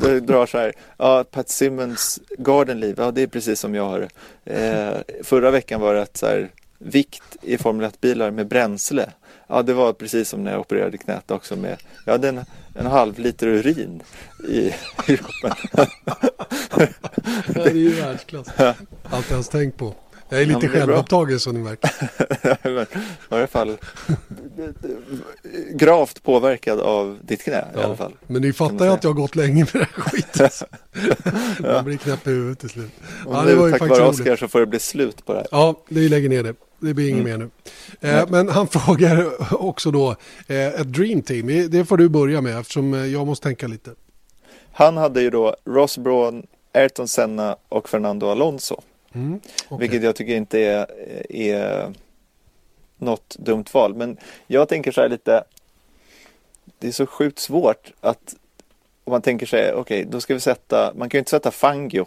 du 0.00 0.20
drar 0.20 0.46
så 0.46 0.58
här, 0.58 0.72
ja, 0.96 1.24
Pat 1.30 1.48
Simmons 1.48 2.20
Garden 2.38 2.80
Leave, 2.80 3.02
ja 3.02 3.10
det 3.10 3.22
är 3.22 3.26
precis 3.26 3.60
som 3.60 3.74
jag 3.74 3.84
har 3.84 4.08
eh, 4.44 4.96
Förra 5.22 5.50
veckan 5.50 5.80
var 5.80 5.94
det 5.94 6.02
att 6.02 6.16
så 6.16 6.26
här, 6.26 6.50
vikt 6.78 7.36
i 7.42 7.58
Formel 7.58 7.90
1-bilar 7.90 8.30
med 8.30 8.48
bränsle. 8.48 9.12
Ja, 9.46 9.62
det 9.62 9.72
var 9.72 9.92
precis 9.92 10.28
som 10.28 10.44
när 10.44 10.52
jag 10.52 10.60
opererade 10.60 10.98
knät 10.98 11.30
också 11.30 11.56
med, 11.56 11.76
jag 12.06 12.12
hade 12.12 12.28
en, 12.28 12.44
en 12.74 12.86
halv 12.86 13.18
liter 13.18 13.46
urin 13.46 14.02
i, 14.48 14.58
i 14.58 15.16
kroppen. 15.16 15.52
Det 17.54 17.60
är 17.60 17.74
ju 17.74 17.90
världsklass. 17.90 18.48
Allt 18.58 18.76
jag 19.10 19.30
ens 19.30 19.48
tänkt 19.48 19.76
på. 19.78 19.94
Jag 20.28 20.40
är 20.42 20.46
Ja, 20.46 20.58
lite 20.58 20.68
bra. 20.68 20.80
självupptagen 20.80 21.40
som 21.40 21.54
ni 21.54 21.60
märker. 21.60 21.90
I 23.30 23.34
alla 23.34 23.46
fall 23.46 23.76
gravt 25.72 26.22
påverkad 26.22 26.80
av 26.80 27.18
ditt 27.22 27.42
knä 27.42 27.64
i 27.76 27.80
alla 27.80 27.96
fall. 27.96 28.12
Men 28.26 28.42
ni 28.42 28.52
fattar 28.52 28.84
ju 28.84 28.90
att 28.90 29.04
jag 29.04 29.10
har 29.10 29.14
gått 29.20 29.36
länge 29.36 29.66
med 29.72 29.82
det 29.82 29.88
här 29.94 30.02
skiten. 30.02 30.50
Man 31.74 31.84
blir 31.84 31.96
knäpp 31.96 32.26
i 32.26 32.30
huvudet 32.30 32.58
till 32.58 32.68
slut. 32.68 32.90
Och 33.26 33.34
Ja, 33.34 33.42
nu 33.44 33.50
det 33.50 33.56
var 33.56 33.66
ju 33.66 33.72
tack 33.72 33.90
vare. 33.90 34.02
Oskar 34.08 34.36
så 34.36 34.48
får 34.48 34.60
det 34.60 34.66
bli 34.66 34.78
slut 34.78 35.26
på 35.26 35.32
det 35.32 35.38
här. 35.38 35.48
Ja, 35.50 35.82
vi 35.88 36.08
lägger 36.08 36.28
ner 36.28 36.42
det. 36.42 36.54
Det 36.80 36.94
blir 36.94 37.08
inget 37.08 37.24
mer 37.24 37.36
nu. 37.38 37.50
Eh, 38.00 38.24
men 38.28 38.48
han 38.48 38.66
frågar 38.68 39.26
också 39.62 39.90
då, 39.90 40.10
eh, 40.46 40.66
ett 40.66 40.92
dream 40.92 41.22
team, 41.22 41.70
det 41.70 41.84
får 41.84 41.96
du 41.96 42.08
börja 42.08 42.40
med 42.40 42.58
eftersom 42.58 42.94
eh, 42.94 43.06
jag 43.06 43.26
måste 43.26 43.44
tänka 43.44 43.66
lite. 43.66 43.90
Han 44.72 44.96
hade 44.96 45.22
ju 45.22 45.30
då 45.30 45.56
Ross 45.64 45.98
Braun, 45.98 46.46
Ayrton 46.74 47.08
Senna 47.08 47.56
och 47.68 47.88
Fernando 47.88 48.26
Alonso. 48.30 48.80
Mm, 49.14 49.40
okej. 49.68 49.78
Vilket 49.78 50.02
jag 50.02 50.16
tycker 50.16 50.36
inte 50.36 50.58
är, 50.60 50.86
är 51.32 51.92
något 52.96 53.36
dumt 53.38 53.64
val. 53.72 53.94
Men 53.94 54.16
jag 54.46 54.68
tänker 54.68 54.92
så 54.92 55.00
här 55.00 55.08
lite, 55.08 55.44
det 56.78 56.88
är 56.88 56.92
så 56.92 57.06
sjukt 57.06 57.38
svårt 57.38 57.92
att 58.00 58.34
om 59.04 59.10
man 59.10 59.22
tänker 59.22 59.46
sig, 59.46 59.72
okej, 59.74 60.04
då 60.04 60.20
ska 60.20 60.34
vi 60.34 60.40
sätta, 60.40 60.92
man 60.96 61.08
kan 61.08 61.18
ju 61.18 61.20
inte 61.20 61.30
sätta 61.30 61.50
Fangio 61.50 62.06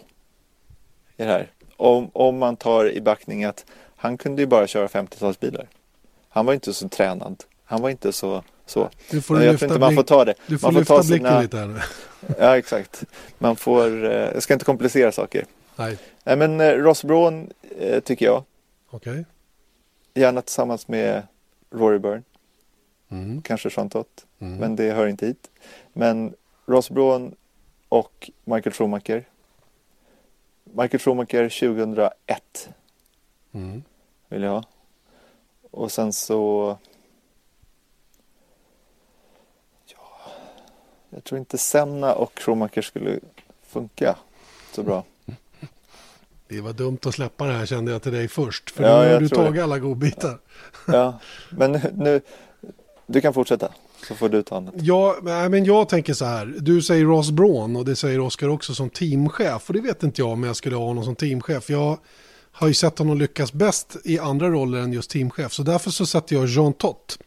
i 1.16 1.22
det 1.22 1.24
här. 1.24 1.50
Om, 1.76 2.10
om 2.12 2.38
man 2.38 2.56
tar 2.56 2.90
i 2.90 3.00
backning 3.00 3.44
att 3.44 3.64
han 3.96 4.18
kunde 4.18 4.42
ju 4.42 4.46
bara 4.46 4.66
köra 4.66 4.86
50-talsbilar. 4.86 5.66
Han 6.28 6.46
var 6.46 6.54
inte 6.54 6.74
så 6.74 6.88
tränad. 6.88 7.44
Han 7.64 7.82
var 7.82 7.90
inte 7.90 8.12
så, 8.12 8.42
så. 8.66 8.90
Du 9.10 9.22
får 9.22 9.42
jag 9.42 9.58
tror 9.58 9.70
inte 9.70 9.80
man 9.80 9.94
får 9.94 10.02
ta 10.02 10.24
det. 10.24 10.34
Du 10.46 10.58
får 10.58 10.72
man 10.72 10.72
får 10.72 10.80
lyfta 10.80 10.96
ta 10.96 11.02
blicken 11.02 11.26
sina, 11.26 11.40
lite 11.40 11.56
här 11.56 11.66
nu. 11.66 11.80
Ja, 12.38 12.58
exakt. 12.58 13.04
Man 13.38 13.56
får, 13.56 14.04
eh, 14.04 14.12
jag 14.12 14.42
ska 14.42 14.52
inte 14.52 14.64
komplicera 14.64 15.12
saker. 15.12 15.44
Nej, 15.76 15.98
Nej, 16.24 16.36
men 16.36 16.60
eh, 16.60 16.72
Ross 16.72 17.04
Braun 17.04 17.52
eh, 17.78 18.00
tycker 18.00 18.26
jag. 18.26 18.44
okej. 18.90 19.24
Gärna 20.14 20.42
tillsammans 20.42 20.88
med 20.88 21.22
Rory 21.70 21.98
Byrne. 21.98 22.22
Mm. 23.08 23.42
Kanske 23.42 23.68
Jean 23.76 23.90
Tott. 23.90 24.26
Mm. 24.38 24.56
Men 24.58 24.76
det 24.76 24.92
hör 24.92 25.06
inte 25.06 25.26
hit. 25.26 25.50
Men 25.92 26.34
Ross 26.66 26.90
Braun 26.90 27.34
och 27.88 28.30
Michael 28.44 28.72
Schumacher. 28.74 29.24
Michael 30.64 30.98
Schumacher 31.00 31.48
2001 31.48 32.68
Mm. 33.54 33.82
vill 34.28 34.42
jag 34.42 34.50
ha. 34.50 34.64
Och 35.70 35.92
sen 35.92 36.12
så... 36.12 36.76
Ja, 39.86 39.98
jag 41.10 41.24
tror 41.24 41.38
inte 41.38 41.58
Senna 41.58 42.14
och 42.14 42.38
Schumacher 42.40 42.82
skulle 42.82 43.20
funka 43.62 44.16
så 44.72 44.82
bra. 44.82 45.04
Det 46.52 46.60
var 46.60 46.72
dumt 46.72 46.98
att 47.04 47.14
släppa 47.14 47.46
det 47.46 47.52
här 47.52 47.66
kände 47.66 47.92
jag 47.92 48.02
till 48.02 48.12
dig 48.12 48.28
först. 48.28 48.70
För 48.70 48.84
Ja, 48.84 49.02
nu 49.02 49.12
har 49.12 49.20
du 49.20 49.28
tror 49.28 49.38
det. 49.42 49.46
tagit 49.46 49.62
alla 49.62 49.78
godbitar. 49.78 50.38
Ja, 50.86 51.20
men 51.50 51.80
nu, 51.96 52.20
du 53.06 53.20
kan 53.20 53.34
fortsätta 53.34 53.68
så 54.08 54.14
får 54.14 54.28
du 54.28 54.42
ta 54.42 54.56
annat. 54.56 54.74
Ja, 54.76 55.16
men 55.22 55.64
jag 55.64 55.88
tänker 55.88 56.14
så 56.14 56.24
här. 56.24 56.54
Du 56.58 56.82
säger 56.82 57.04
Ross 57.04 57.30
Braun 57.30 57.76
och 57.76 57.84
det 57.84 57.96
säger 57.96 58.20
Oskar 58.20 58.48
också 58.48 58.74
som 58.74 58.90
teamchef. 58.90 59.68
Och 59.68 59.74
det 59.74 59.80
vet 59.80 60.02
inte 60.02 60.20
jag 60.20 60.30
om 60.30 60.42
jag 60.42 60.56
skulle 60.56 60.76
ha 60.76 60.84
honom 60.84 61.04
som 61.04 61.14
teamchef. 61.16 61.70
Jag 61.70 61.98
har 62.52 62.68
ju 62.68 62.74
sett 62.74 62.98
honom 62.98 63.18
lyckas 63.18 63.52
bäst 63.52 63.96
i 64.04 64.18
andra 64.18 64.48
roller 64.50 64.78
än 64.78 64.92
just 64.92 65.10
teamchef. 65.10 65.52
Så 65.52 65.62
därför 65.62 65.90
så 65.90 66.06
sätter 66.06 66.36
jag 66.36 66.46
Jean 66.46 66.72
Tott. 66.72 67.18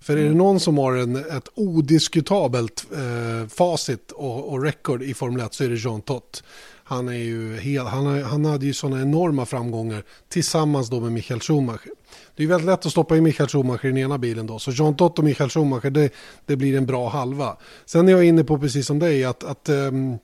För 0.00 0.16
är 0.16 0.24
det 0.24 0.34
någon 0.34 0.60
som 0.60 0.78
har 0.78 0.92
en, 0.92 1.16
ett 1.16 1.48
odiskutabelt 1.54 2.84
eh, 2.92 3.48
facit 3.48 4.12
och, 4.12 4.52
och 4.52 4.62
record 4.62 5.02
i 5.02 5.14
Formel 5.14 5.40
1 5.46 5.54
så 5.54 5.64
är 5.64 5.68
det 5.68 5.74
Jean 5.76 6.00
Tott. 6.00 6.42
Han, 6.84 7.08
är 7.08 7.12
ju 7.12 7.56
hel, 7.56 7.86
han, 7.86 8.22
han 8.22 8.44
hade 8.44 8.66
ju 8.66 8.72
sådana 8.72 9.02
enorma 9.02 9.46
framgångar 9.46 10.04
tillsammans 10.28 10.90
då 10.90 11.00
med 11.00 11.12
Michael 11.12 11.40
Schumacher. 11.40 11.90
Det 12.36 12.42
är 12.42 12.46
väldigt 12.46 12.66
lätt 12.66 12.86
att 12.86 12.92
stoppa 12.92 13.16
in 13.16 13.22
Michael 13.22 13.48
Schumacher 13.48 13.84
i 13.84 13.88
den 13.88 13.98
ena 13.98 14.18
bilen 14.18 14.46
då. 14.46 14.58
Så 14.58 14.70
Jean 14.70 14.96
Tott 14.96 15.18
och 15.18 15.24
Michael 15.24 15.50
Schumacher, 15.50 15.90
det, 15.90 16.12
det 16.46 16.56
blir 16.56 16.76
en 16.76 16.86
bra 16.86 17.08
halva. 17.08 17.56
Sen 17.84 18.08
är 18.08 18.12
jag 18.12 18.24
inne 18.24 18.44
på 18.44 18.58
precis 18.58 18.86
som 18.86 18.98
dig 18.98 19.24
att, 19.24 19.44
att 19.44 19.68
um, 19.68 20.18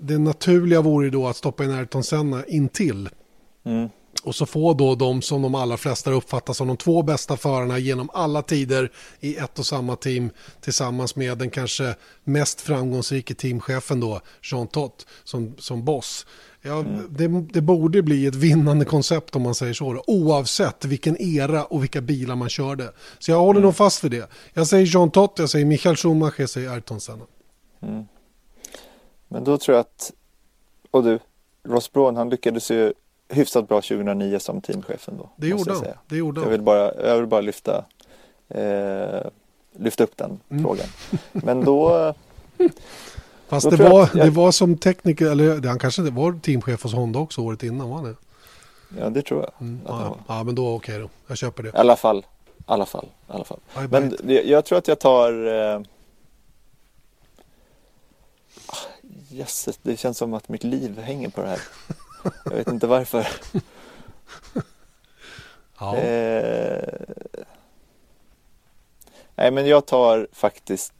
det 0.00 0.18
naturliga 0.18 0.80
vore 0.80 1.10
då 1.10 1.26
att 1.26 1.36
stoppa 1.36 1.64
in 1.64 1.70
Ayrton 1.70 2.04
Senna 2.04 2.44
intill. 2.44 3.08
Mm. 3.64 3.88
Och 4.22 4.34
så 4.34 4.46
få 4.46 4.74
då 4.74 4.94
de 4.94 5.22
som 5.22 5.42
de 5.42 5.54
allra 5.54 5.76
flesta 5.76 6.10
uppfattar 6.10 6.52
som 6.52 6.68
de 6.68 6.76
två 6.76 7.02
bästa 7.02 7.36
förarna 7.36 7.78
genom 7.78 8.10
alla 8.12 8.42
tider 8.42 8.92
i 9.20 9.36
ett 9.36 9.58
och 9.58 9.66
samma 9.66 9.96
team 9.96 10.30
tillsammans 10.60 11.16
med 11.16 11.38
den 11.38 11.50
kanske 11.50 11.94
mest 12.24 12.60
framgångsrike 12.60 13.34
teamchefen 13.34 14.00
då, 14.00 14.20
Jean 14.42 14.66
Tott, 14.66 15.06
som, 15.24 15.54
som 15.58 15.84
boss. 15.84 16.26
Ja, 16.62 16.84
det, 17.08 17.28
det 17.52 17.60
borde 17.60 18.02
bli 18.02 18.26
ett 18.26 18.34
vinnande 18.34 18.84
koncept 18.84 19.36
om 19.36 19.42
man 19.42 19.54
säger 19.54 19.74
så, 19.74 20.04
oavsett 20.06 20.84
vilken 20.84 21.16
era 21.16 21.64
och 21.64 21.82
vilka 21.82 22.00
bilar 22.00 22.36
man 22.36 22.48
körde. 22.48 22.92
Så 23.18 23.30
jag 23.30 23.38
håller 23.38 23.60
nog 23.60 23.76
fast 23.76 24.04
vid 24.04 24.10
det. 24.10 24.30
Jag 24.52 24.66
säger 24.66 24.86
Jean 24.86 25.10
Tott, 25.10 25.38
jag 25.38 25.50
säger 25.50 25.66
Michael 25.66 25.96
Schumacher, 25.96 26.40
jag 26.40 26.50
säger 26.50 26.70
Ayrton 26.70 27.00
Senna. 27.00 27.24
Men 29.28 29.44
då 29.44 29.58
tror 29.58 29.76
jag 29.76 29.80
att, 29.80 30.12
och 30.90 31.04
du, 31.04 31.18
Ross 31.68 31.92
Braun 31.92 32.16
han 32.16 32.30
lyckades 32.30 32.70
ju 32.70 32.92
hyfsat 33.28 33.68
bra 33.68 33.80
2009 33.82 34.38
som 34.38 34.60
teamchef 34.60 35.08
ändå. 35.08 35.28
Det 35.36 35.46
gjorde 35.48 35.62
jag 35.66 35.74
han. 35.74 35.82
säga. 35.82 35.98
Det 36.06 36.16
gjorde 36.16 36.40
Jag 36.40 36.48
vill 36.48 36.62
bara, 36.62 36.94
jag 37.06 37.16
vill 37.16 37.26
bara 37.26 37.40
lyfta, 37.40 37.84
eh, 38.48 39.20
lyfta 39.78 40.04
upp 40.04 40.16
den 40.16 40.40
Mm. 40.50 40.64
frågan. 40.64 40.86
Men 41.32 41.64
då, 41.64 42.14
Fast 43.48 43.70
Då 43.70 43.76
det 43.76 43.82
jag 43.84 43.90
var, 43.90 44.10
jag- 44.14 44.26
det 44.26 44.30
var 44.30 44.52
som 44.52 44.76
tekniker, 44.78 45.26
eller 45.30 45.68
han 45.68 45.78
kanske 45.78 46.02
var 46.02 46.38
teamchef 46.42 46.82
hos 46.82 46.94
Honda 46.94 47.18
också 47.18 47.40
året 47.40 47.62
innan, 47.62 47.90
var 47.90 48.02
det? 48.08 48.14
ja 49.00 49.10
det 49.10 49.22
tror 49.22 49.40
jag. 49.42 49.50
Mm, 49.60 49.80
ja, 49.86 50.16
ja, 50.28 50.44
men 50.44 50.54
då 50.54 50.74
okej 50.74 50.98
då. 50.98 51.08
Jag 51.26 51.36
köper 51.38 51.62
det. 51.62 51.68
I 51.68 51.72
alla 51.74 51.96
fall, 51.96 52.18
i 52.18 52.62
alla 52.66 52.86
fall, 52.86 53.04
i 53.28 53.32
alla 53.32 53.44
fall. 53.44 53.58
Men 53.90 54.16
jag 54.44 54.64
tror 54.64 54.78
att 54.78 54.88
jag 54.88 54.98
tar 54.98 55.46
eh, 55.46 55.80
ah, 58.66 58.76
Jösses, 59.28 59.78
det 59.82 59.96
känns 59.96 60.18
som 60.18 60.34
att 60.34 60.48
mitt 60.48 60.64
liv 60.64 60.98
hänger 60.98 61.28
på 61.28 61.42
det 61.42 61.48
här. 61.48 61.60
Jag 62.44 62.52
vet 62.52 62.68
inte 62.68 62.86
varför. 62.86 63.28
ja. 65.78 65.96
Eh, 65.96 66.84
nej, 69.36 69.50
men 69.50 69.66
jag 69.66 69.86
tar 69.86 70.28
faktiskt 70.32 70.92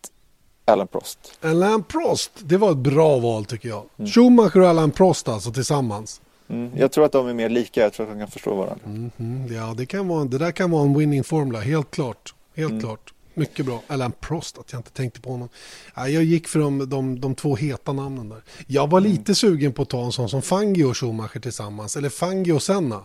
Alan 0.64 0.86
Prost. 0.86 1.38
Alain 1.40 1.82
Prost, 1.82 2.30
det 2.38 2.56
var 2.56 2.70
ett 2.70 2.76
bra 2.76 3.18
val 3.18 3.44
tycker 3.44 3.68
jag. 3.68 3.84
Mm. 3.98 4.10
Schumacher 4.10 4.60
och 4.60 4.68
Alain 4.68 4.90
Prost 4.90 5.28
alltså 5.28 5.52
tillsammans. 5.52 6.20
Mm, 6.48 6.70
jag 6.76 6.92
tror 6.92 7.04
att 7.04 7.12
de 7.12 7.28
är 7.28 7.34
mer 7.34 7.48
lika, 7.48 7.80
jag 7.80 7.92
tror 7.92 8.06
att 8.06 8.12
de 8.12 8.18
kan 8.18 8.30
förstå 8.30 8.54
varandra. 8.54 9.10
Mm, 9.18 9.54
ja, 9.54 9.74
det, 9.76 9.86
kan 9.86 10.08
vara, 10.08 10.24
det 10.24 10.38
där 10.38 10.52
kan 10.52 10.70
vara 10.70 10.82
en 10.82 10.98
winning 10.98 11.24
formula, 11.24 11.60
helt 11.60 11.90
klart. 11.90 12.34
Helt 12.54 12.70
mm. 12.70 12.82
klart. 12.82 13.12
Mycket 13.38 13.66
bra. 13.66 13.82
Alain 13.86 14.12
Prost, 14.20 14.58
att 14.58 14.72
jag 14.72 14.78
inte 14.78 14.90
tänkte 14.90 15.20
på 15.20 15.30
honom. 15.30 15.48
Ja, 15.94 16.08
jag 16.08 16.24
gick 16.24 16.48
för 16.48 16.58
de, 16.58 16.88
de, 16.88 17.20
de 17.20 17.34
två 17.34 17.56
heta 17.56 17.92
namnen 17.92 18.28
där. 18.28 18.42
Jag 18.66 18.90
var 18.90 18.98
mm. 18.98 19.10
lite 19.10 19.34
sugen 19.34 19.72
på 19.72 19.82
att 19.82 19.88
ta 19.88 20.04
en 20.04 20.12
sån 20.12 20.28
som 20.28 20.42
Fangio 20.42 20.84
och 20.84 20.96
Schumacher 20.96 21.40
tillsammans. 21.40 21.96
Eller 21.96 22.08
Fangio 22.08 22.52
och 22.52 22.62
Senna. 22.62 23.02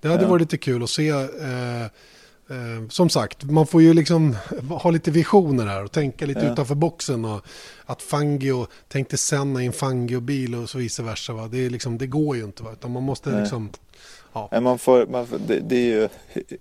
Det 0.00 0.08
hade 0.08 0.22
ja. 0.22 0.28
varit 0.28 0.40
lite 0.40 0.58
kul 0.58 0.82
att 0.82 0.90
se. 0.90 1.08
Eh, 1.08 1.86
eh, 2.50 2.88
som 2.88 3.08
sagt, 3.08 3.44
man 3.44 3.66
får 3.66 3.82
ju 3.82 3.94
liksom 3.94 4.36
ha 4.70 4.90
lite 4.90 5.10
visioner 5.10 5.66
här 5.66 5.84
och 5.84 5.92
tänka 5.92 6.26
lite 6.26 6.40
ja. 6.40 6.52
utanför 6.52 6.74
boxen. 6.74 7.24
Och 7.24 7.44
att 7.84 8.02
Fangio 8.02 8.66
tänkte 8.88 9.16
Senna 9.16 9.62
i 9.62 9.66
en 9.66 9.72
Fangio-bil 9.72 10.54
och 10.54 10.70
så 10.70 10.78
vice 10.78 11.02
versa. 11.02 11.32
Va? 11.32 11.48
Det, 11.48 11.70
liksom, 11.70 11.98
det 11.98 12.06
går 12.06 12.36
ju 12.36 12.44
inte. 12.44 12.62
Va? 12.62 12.72
Utan 12.72 12.90
man 12.90 13.02
måste 13.02 13.30
Nej. 13.30 13.40
liksom 13.40 13.70
Ja. 14.32 14.60
Man 14.60 14.78
får, 14.78 15.06
man 15.06 15.26
får, 15.26 15.38
det, 15.38 15.60
det, 15.60 15.76
är 15.76 16.00
ju 16.00 16.08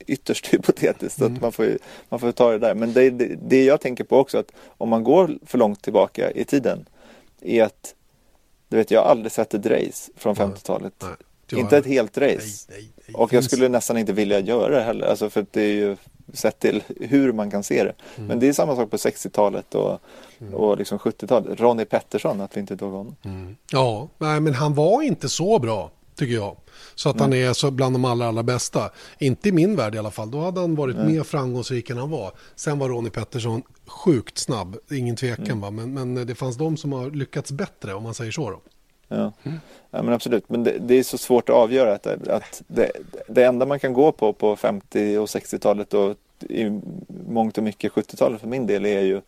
ytterst 0.08 0.48
hypotetiskt 0.54 1.20
mm. 1.20 1.34
att 1.34 1.42
man 1.42 1.52
får, 1.52 1.78
man 2.10 2.20
får 2.20 2.32
ta 2.32 2.52
det 2.52 2.60
där. 2.60 2.76
Men 2.76 2.94
det, 2.94 3.10
det, 3.10 3.36
det 3.48 3.66
jag 3.66 3.82
tänker 3.82 4.04
på 4.04 4.18
också 4.18 4.38
att 4.38 4.52
om 4.78 4.90
man 4.90 5.04
går 5.04 5.40
för 5.46 5.58
långt 5.58 5.82
tillbaka 5.82 6.32
i 6.32 6.46
tiden 6.46 6.86
är 7.42 7.64
att 7.64 7.96
du 8.70 8.78
vet, 8.78 8.92
jag 8.92 9.02
har 9.02 9.10
aldrig 9.10 9.32
sett 9.32 9.54
ett 9.54 9.66
race 9.66 10.12
från 10.16 10.36
50-talet. 10.36 11.04
Inte 11.58 11.78
ett 11.78 11.86
helt 11.86 12.18
race. 12.18 12.66
Nej, 12.70 12.78
nej, 12.78 12.92
nej. 13.08 13.16
Och 13.16 13.34
jag 13.34 13.44
skulle 13.44 13.70
nästan 13.70 13.98
inte 13.98 14.14
vilja 14.14 14.40
göra 14.40 14.76
det 14.76 14.84
heller. 14.84 15.08
Alltså 15.08 15.30
för 15.30 15.46
det 15.52 15.62
är 15.62 15.74
ju 15.74 15.96
sett 16.34 16.60
till 16.60 16.84
hur 17.00 17.34
man 17.34 17.52
kan 17.52 17.64
se 17.64 17.84
det. 17.84 17.94
Mm. 18.16 18.28
Men 18.28 18.40
det 18.40 18.48
är 18.48 18.54
samma 18.54 18.76
sak 18.76 18.92
på 18.92 18.98
60-talet 18.98 19.76
och, 19.76 20.00
mm. 20.40 20.54
och 20.54 20.78
liksom 20.78 21.00
70-talet. 21.00 21.60
Ronnie 21.60 21.86
Pettersson, 21.86 22.42
att 22.42 22.58
vi 22.58 22.60
inte 22.60 22.78
tog 22.78 22.92
honom. 22.92 23.16
Mm. 23.26 23.56
Ja, 23.72 24.10
nej, 24.18 24.40
men 24.40 24.54
han 24.54 24.74
var 24.74 25.02
inte 25.02 25.30
så 25.30 25.60
bra 25.60 25.92
tycker 26.20 26.34
jag. 26.34 26.58
Så 26.96 27.10
att 27.10 27.20
han 27.20 27.34
är 27.34 27.54
så 27.54 27.72
bland 27.72 27.96
de 27.96 28.06
allra, 28.06 28.28
allra 28.28 28.44
bästa. 28.44 28.92
Inte 29.20 29.50
i 29.50 29.52
min 29.52 29.76
värld 29.76 29.96
i 29.96 29.98
alla 29.98 30.12
fall. 30.12 30.32
Då 30.32 30.40
hade 30.42 30.60
han 30.60 30.76
varit 30.76 30.98
mer 30.98 31.24
framgångsrik 31.24 31.90
än 31.90 31.98
han 31.98 32.10
var. 32.10 32.32
Sen 32.56 32.80
var 32.80 32.90
Ronnie 32.90 33.10
Pettersson 33.10 33.62
sjukt 33.88 34.38
snabb, 34.38 34.78
ingen 34.92 35.16
tvekan. 35.16 35.46
Mm. 35.46 35.62
Va? 35.62 35.72
Men, 35.72 35.94
men 35.94 36.28
det 36.28 36.36
fanns 36.36 36.58
de 36.58 36.78
som 36.78 36.94
har 36.94 37.12
lyckats 37.12 37.52
bättre 37.52 37.94
om 37.94 38.04
man 38.04 38.14
säger 38.14 38.32
så. 38.32 38.50
Då. 38.50 38.62
Ja. 39.10 39.32
Mm. 39.44 39.60
ja 39.92 40.04
men 40.04 40.14
absolut, 40.14 40.50
men 40.50 40.64
det, 40.64 40.78
det, 40.80 40.96
är 40.96 41.04
så 41.04 41.18
svårt 41.18 41.50
att 41.50 41.56
avgöra 41.56 41.94
att, 41.94 42.28
att 42.28 42.62
det, 42.68 42.92
det 43.28 43.44
enda 43.44 43.66
man 43.66 43.80
kan 43.80 43.94
gå 43.94 44.12
på 44.12 44.34
på 44.34 44.56
50 44.56 45.18
och 45.18 45.26
60-talet 45.26 45.94
och 45.94 46.16
i 46.50 46.82
mångt 47.28 47.58
och 47.58 47.64
mycket 47.64 47.92
70-talet 47.92 48.42
för 48.42 48.48
min 48.48 48.68
del 48.68 48.86
är 48.86 49.02
ju 49.02 49.22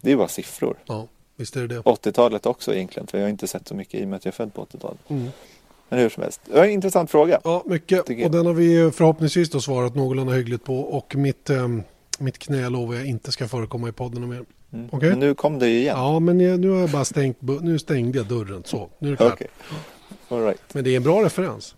det 0.00 0.12
är 0.12 0.16
bara 0.16 0.28
siffror. 0.28 0.76
Ja, 0.86 1.06
visst 1.36 1.56
är 1.56 1.60
det 1.60 1.66
det. 1.66 1.80
80-talet 1.80 2.46
också 2.46 2.74
egentligen, 2.74 3.06
för 3.06 3.18
jag 3.18 3.24
har 3.24 3.30
inte 3.30 3.46
sett 3.46 3.68
så 3.68 3.74
mycket 3.74 4.00
i 4.00 4.04
och 4.04 4.08
med 4.08 4.16
att 4.16 4.24
jag 4.24 4.32
är 4.32 4.36
född 4.36 4.54
på 4.54 4.64
80-talet. 4.64 5.00
Mm. 5.08 5.28
Men 5.88 5.98
hur 5.98 6.08
som 6.08 6.22
helst, 6.22 6.40
det 6.44 6.54
var 6.54 6.64
en 6.64 6.70
intressant 6.70 7.10
fråga. 7.10 7.40
Ja, 7.44 7.62
mycket. 7.66 8.00
Och 8.00 8.30
den 8.30 8.46
har 8.46 8.54
vi 8.54 8.90
förhoppningsvis 8.90 9.50
då 9.50 9.60
svarat 9.60 9.94
någorlunda 9.94 10.32
hyggligt 10.32 10.64
på. 10.64 10.80
Och 10.80 11.16
mitt, 11.16 11.50
eh, 11.50 11.68
mitt 12.18 12.38
knä 12.38 12.68
lovar 12.68 12.94
jag 12.94 13.06
inte 13.06 13.32
ska 13.32 13.48
förekomma 13.48 13.88
i 13.88 13.92
podden 13.92 14.28
mer. 14.28 14.44
Mm. 14.72 14.88
Okay? 14.92 15.10
Men 15.10 15.18
nu 15.18 15.34
kom 15.34 15.58
det 15.58 15.68
igen. 15.68 15.96
Ja, 15.96 16.18
men 16.18 16.40
jag, 16.40 16.60
nu 16.60 16.70
har 16.70 16.80
jag 16.80 16.90
bara 16.90 17.04
stängt, 17.04 17.36
nu 17.62 17.78
stängde 17.78 18.18
jag 18.18 18.26
dörren. 18.26 18.62
Så, 18.64 18.90
nu 18.98 19.08
är 19.08 19.10
det 19.10 19.16
klart. 19.16 19.32
Okay. 19.32 19.48
All 20.28 20.44
right. 20.44 20.60
Men 20.74 20.84
det 20.84 20.90
är 20.90 20.96
en 20.96 21.02
bra 21.02 21.24
referens. 21.24 21.74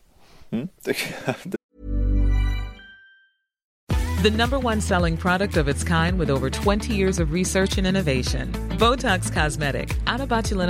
Mm. 0.51 0.69
The 4.23 4.31
number 4.31 4.59
one 4.59 4.83
selling 4.83 5.17
product 5.17 5.57
of 5.57 5.67
its 5.67 5.83
kind 5.83 6.19
with 6.19 6.29
over 6.29 6.51
20 6.51 6.95
years 6.95 7.19
of 7.19 7.33
research 7.33 7.79
and 7.79 7.87
innovation. 7.87 8.53
Botox 8.77 9.33
Cosmetic, 9.33 9.97
out 10.07 10.21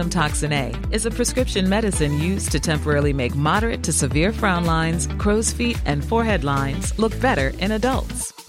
toxin 0.08 0.52
A, 0.52 0.72
is 0.92 1.04
a 1.04 1.10
prescription 1.10 1.68
medicine 1.68 2.16
used 2.16 2.52
to 2.52 2.60
temporarily 2.60 3.12
make 3.12 3.34
moderate 3.34 3.82
to 3.82 3.92
severe 3.92 4.32
frown 4.32 4.66
lines, 4.66 5.08
crow's 5.18 5.52
feet, 5.52 5.82
and 5.84 6.04
forehead 6.04 6.44
lines 6.44 6.96
look 6.96 7.20
better 7.20 7.48
in 7.58 7.72
adults. 7.72 8.39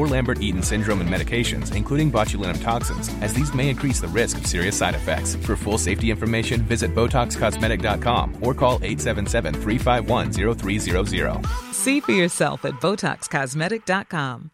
or 0.00 0.06
Lambert-Eaton 0.06 0.62
syndrome 0.62 1.00
and 1.00 1.10
medications, 1.10 1.74
including 1.76 2.10
botulinum 2.10 2.62
toxins, 2.62 3.10
as 3.22 3.34
these 3.34 3.52
may 3.54 3.68
increase 3.68 4.00
the 4.00 4.08
risk 4.08 4.38
of 4.38 4.46
serious 4.46 4.76
side 4.76 4.94
effects. 4.94 5.36
For 5.46 5.56
full 5.56 5.78
safety 5.78 6.10
information, 6.10 6.62
visit 6.62 6.94
BotoxCosmetic.com 6.94 8.38
or 8.40 8.54
call 8.54 8.78
877-351-0300. 8.80 11.46
See 11.72 12.00
for 12.00 12.12
yourself 12.12 12.64
at 12.64 12.74
BotoxCosmetic.com. 12.80 14.50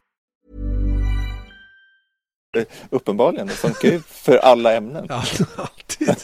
Eh, 2.57 2.64
uppenbarligen, 2.90 3.47
det 3.47 3.53
funkar 3.53 3.88
ju 3.88 4.01
för 4.01 4.36
alla 4.36 4.76
ämnen. 4.76 5.11
alltid, 5.57 6.16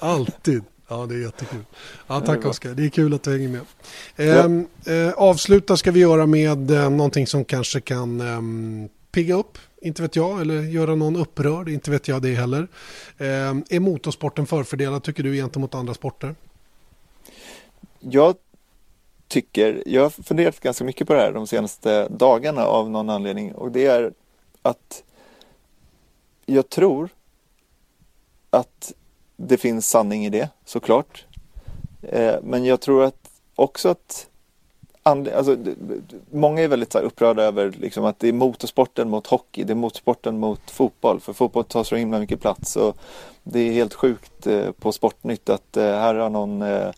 alltid. 0.00 0.64
Ja, 0.88 1.06
det 1.06 1.14
är 1.14 1.18
jättekul. 1.18 1.64
Ja, 2.06 2.20
tack 2.20 2.44
Oskar, 2.44 2.70
det 2.70 2.84
är 2.84 2.88
kul 2.88 3.14
att 3.14 3.22
du 3.22 3.32
hänger 3.32 3.48
med. 3.48 3.60
Eh, 4.16 4.96
eh, 4.96 5.12
avsluta 5.12 5.76
ska 5.76 5.90
vi 5.90 6.00
göra 6.00 6.26
med 6.26 6.70
eh, 6.70 6.90
någonting 6.90 7.26
som 7.26 7.44
kanske 7.44 7.80
kan 7.80 8.20
eh, 8.20 8.88
pigga 9.10 9.34
upp, 9.34 9.58
inte 9.82 10.02
vet 10.02 10.16
jag, 10.16 10.40
eller 10.40 10.62
göra 10.62 10.94
någon 10.94 11.16
upprörd, 11.16 11.68
inte 11.68 11.90
vet 11.90 12.08
jag 12.08 12.22
det 12.22 12.34
heller. 12.34 12.68
Eh, 13.18 13.26
är 13.70 13.80
motorsporten 13.80 14.46
förfördelad, 14.46 15.02
tycker 15.02 15.22
du, 15.22 15.34
gentemot 15.34 15.74
andra 15.74 15.94
sporter? 15.94 16.34
Jag 18.00 18.34
tycker, 19.28 19.82
jag 19.86 20.02
har 20.02 20.10
funderat 20.10 20.60
ganska 20.60 20.84
mycket 20.84 21.06
på 21.06 21.14
det 21.14 21.20
här 21.20 21.32
de 21.32 21.46
senaste 21.46 22.08
dagarna 22.08 22.64
av 22.64 22.90
någon 22.90 23.10
anledning 23.10 23.54
och 23.54 23.70
det 23.70 23.86
är 23.86 24.12
att 24.62 25.02
jag 26.46 26.68
tror 26.68 27.08
att 28.50 28.92
det 29.36 29.56
finns 29.56 29.88
sanning 29.88 30.26
i 30.26 30.30
det 30.30 30.48
såklart. 30.64 31.24
Eh, 32.02 32.34
men 32.42 32.64
jag 32.64 32.80
tror 32.80 33.04
att 33.04 33.30
också 33.54 33.88
att 33.88 34.28
alltså, 35.04 35.56
många 36.30 36.62
är 36.62 36.68
väldigt 36.68 36.92
så 36.92 36.98
upprörda 36.98 37.42
över 37.42 37.70
liksom, 37.70 38.04
att 38.04 38.18
det 38.18 38.28
är 38.28 38.32
motorsporten 38.32 39.10
mot 39.10 39.26
hockey, 39.26 39.64
det 39.64 39.72
är 39.72 39.74
motorsporten 39.74 40.38
mot 40.38 40.70
fotboll. 40.70 41.20
För 41.20 41.32
fotboll 41.32 41.64
tar 41.64 41.84
så 41.84 41.96
himla 41.96 42.18
mycket 42.18 42.40
plats. 42.40 42.76
Och 42.76 42.96
det 43.42 43.60
är 43.60 43.72
helt 43.72 43.94
sjukt 43.94 44.46
eh, 44.46 44.70
på 44.70 44.92
Sportnytt 44.92 45.48
att 45.48 45.76
eh, 45.76 45.84
här 45.84 46.14
har 46.14 46.30
någon 46.30 46.62
eh, 46.62 46.90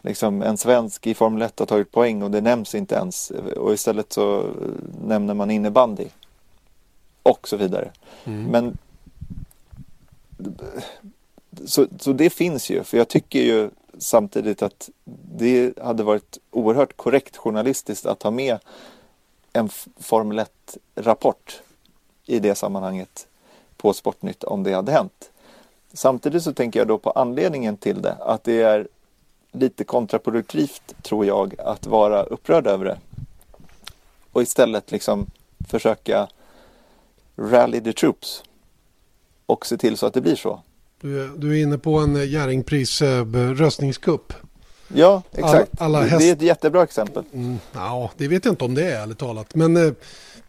liksom, 0.00 0.42
en 0.42 0.56
svensk 0.56 1.06
i 1.06 1.14
Formel 1.14 1.42
1 1.42 1.58
har 1.58 1.66
tagit 1.66 1.90
poäng 1.92 2.22
och 2.22 2.30
det 2.30 2.40
nämns 2.40 2.74
inte 2.74 2.94
ens. 2.94 3.30
Och 3.56 3.72
istället 3.72 4.12
så 4.12 4.44
nämner 5.04 5.34
man 5.34 5.50
innebandy. 5.50 6.06
Och 7.22 7.48
så 7.48 7.56
vidare. 7.56 7.90
Mm. 8.24 8.44
Men 8.44 8.78
så, 11.70 11.86
så 11.98 12.12
det 12.12 12.30
finns 12.30 12.70
ju, 12.70 12.84
för 12.84 12.98
jag 12.98 13.08
tycker 13.08 13.38
ju 13.38 13.70
samtidigt 13.98 14.62
att 14.62 14.90
det 15.36 15.78
hade 15.78 16.02
varit 16.02 16.38
oerhört 16.50 16.96
korrekt 16.96 17.36
journalistiskt 17.36 18.06
att 18.06 18.22
ha 18.22 18.30
med 18.30 18.58
en 19.52 19.68
Formel 19.96 20.40
1-rapport 20.40 21.62
i 22.26 22.38
det 22.38 22.54
sammanhanget 22.54 23.26
på 23.76 23.92
Sportnytt 23.92 24.44
om 24.44 24.62
det 24.62 24.72
hade 24.72 24.92
hänt. 24.92 25.30
Samtidigt 25.92 26.42
så 26.42 26.52
tänker 26.52 26.80
jag 26.80 26.88
då 26.88 26.98
på 26.98 27.10
anledningen 27.10 27.76
till 27.76 28.02
det, 28.02 28.12
att 28.12 28.44
det 28.44 28.62
är 28.62 28.88
lite 29.52 29.84
kontraproduktivt 29.84 31.02
tror 31.02 31.26
jag 31.26 31.60
att 31.60 31.86
vara 31.86 32.22
upprörd 32.22 32.66
över 32.66 32.84
det. 32.84 32.98
Och 34.32 34.42
istället 34.42 34.90
liksom 34.90 35.26
försöka 35.68 36.28
rally 37.36 37.80
the 37.80 37.92
troops 37.92 38.42
och 39.46 39.66
se 39.66 39.76
till 39.76 39.96
så 39.96 40.06
att 40.06 40.14
det 40.14 40.20
blir 40.20 40.36
så. 40.36 40.60
Du 41.00 41.24
är, 41.24 41.30
du 41.36 41.58
är 41.58 41.62
inne 41.62 41.78
på 41.78 41.98
en 41.98 42.30
Jerringpris 42.30 43.02
eh, 43.02 43.24
röstningskupp. 43.32 44.32
Ja, 44.94 45.22
exakt. 45.32 45.80
Alla, 45.80 45.98
alla 45.98 46.08
häst... 46.08 46.18
Det 46.18 46.28
är 46.28 46.32
ett 46.32 46.42
jättebra 46.42 46.82
exempel. 46.82 47.24
Mm, 47.32 47.58
ja, 47.72 48.10
det 48.16 48.28
vet 48.28 48.44
jag 48.44 48.52
inte 48.52 48.64
om 48.64 48.74
det 48.74 48.92
är 48.92 49.02
ärligt 49.02 49.18
talat. 49.18 49.54
Men 49.54 49.76
eh, 49.76 49.92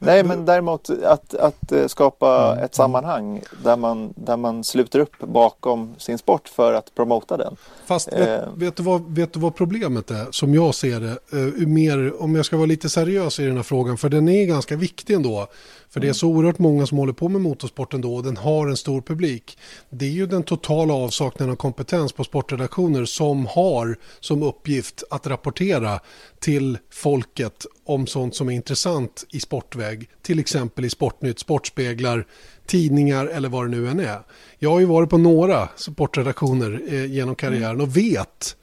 Nej, 0.04 0.24
men 0.24 0.46
däremot 0.46 0.90
att, 0.90 1.34
att 1.34 1.72
eh, 1.72 1.88
skapa 1.88 2.52
mm. 2.52 2.66
ett 2.66 2.76
sammanhang 2.76 3.42
där 3.64 3.78
man, 3.78 4.14
där 4.16 4.38
man 4.38 4.64
sluter 4.64 5.00
upp 5.00 5.20
bakom 5.20 5.96
sin 5.98 6.18
sport 6.18 6.50
för 6.50 6.74
att 6.74 6.96
promota 6.96 7.38
den. 7.38 7.56
Fast 7.86 8.14
vet, 8.14 8.42
eh. 8.42 8.50
vet, 8.56 8.76
du 8.76 8.84
vad, 8.84 9.16
vet 9.16 9.34
du 9.34 9.40
vad 9.40 9.56
problemet 9.56 10.12
är, 10.12 10.28
som 10.32 10.54
jag 10.54 10.76
ser 10.76 11.00
det? 11.00 11.68
Mer, 11.68 12.22
om 12.22 12.36
jag 12.36 12.46
ska 12.46 12.58
vara 12.58 12.66
lite 12.66 12.90
seriös 12.90 13.40
i 13.40 13.46
den 13.46 13.56
här 13.56 13.64
frågan, 13.64 13.98
för 13.98 14.10
den 14.10 14.30
är 14.30 14.46
ganska 14.46 14.76
viktig 14.76 15.14
ändå. 15.14 15.48
För 15.94 16.00
det 16.00 16.08
är 16.08 16.14
så 16.14 16.28
oerhört 16.28 16.60
många 16.60 16.88
som 16.88 16.98
håller 16.98 17.14
på 17.14 17.30
med 17.30 17.42
motorsporten 17.42 18.02
då 18.02 18.16
och 18.16 18.24
den 18.24 18.38
har 18.38 18.68
en 18.68 18.78
stor 18.78 19.02
publik. 19.02 19.58
Det 19.90 20.06
är 20.06 20.10
ju 20.10 20.26
den 20.28 20.44
totala 20.44 20.94
avsaknaden 20.94 21.52
av 21.52 21.56
kompetens 21.56 22.14
på 22.14 22.24
sportredaktioner 22.24 23.06
som 23.06 23.46
har 23.46 23.96
som 24.20 24.44
uppgift 24.44 25.04
att 25.10 25.28
rapportera 25.28 26.00
till 26.40 26.78
folket 26.90 27.66
om 27.86 28.08
sånt 28.08 28.36
som 28.36 28.50
är 28.50 28.54
intressant 28.54 29.26
i 29.30 29.40
sportväg. 29.40 30.10
Till 30.22 30.40
exempel 30.40 30.86
i 30.86 30.90
Sportnytt, 30.90 31.40
Sportspeglar, 31.40 32.28
tidningar 32.66 33.26
eller 33.26 33.50
vad 33.50 33.66
det 33.66 33.70
nu 33.70 33.90
än 33.90 34.00
är. 34.00 34.22
Jag 34.60 34.72
har 34.72 34.80
ju 34.80 34.86
varit 34.86 35.10
på 35.10 35.18
några 35.18 35.70
sportredaktioner 35.76 36.82
eh, 36.88 37.06
genom 37.06 37.36
karriären 37.36 37.82
och 37.82 37.98
vet 37.98 38.56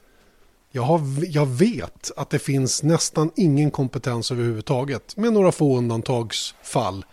jag, 0.71 0.83
har, 0.83 1.01
jag 1.27 1.45
vet 1.45 2.11
att 2.15 2.29
det 2.29 2.39
finns 2.39 2.83
nästan 2.83 3.31
ingen 3.35 3.71
kompetens 3.71 4.31
överhuvudtaget 4.31 5.17
med 5.17 5.33
några 5.33 5.51
få 5.51 5.77
undantagsfall. 5.77 7.05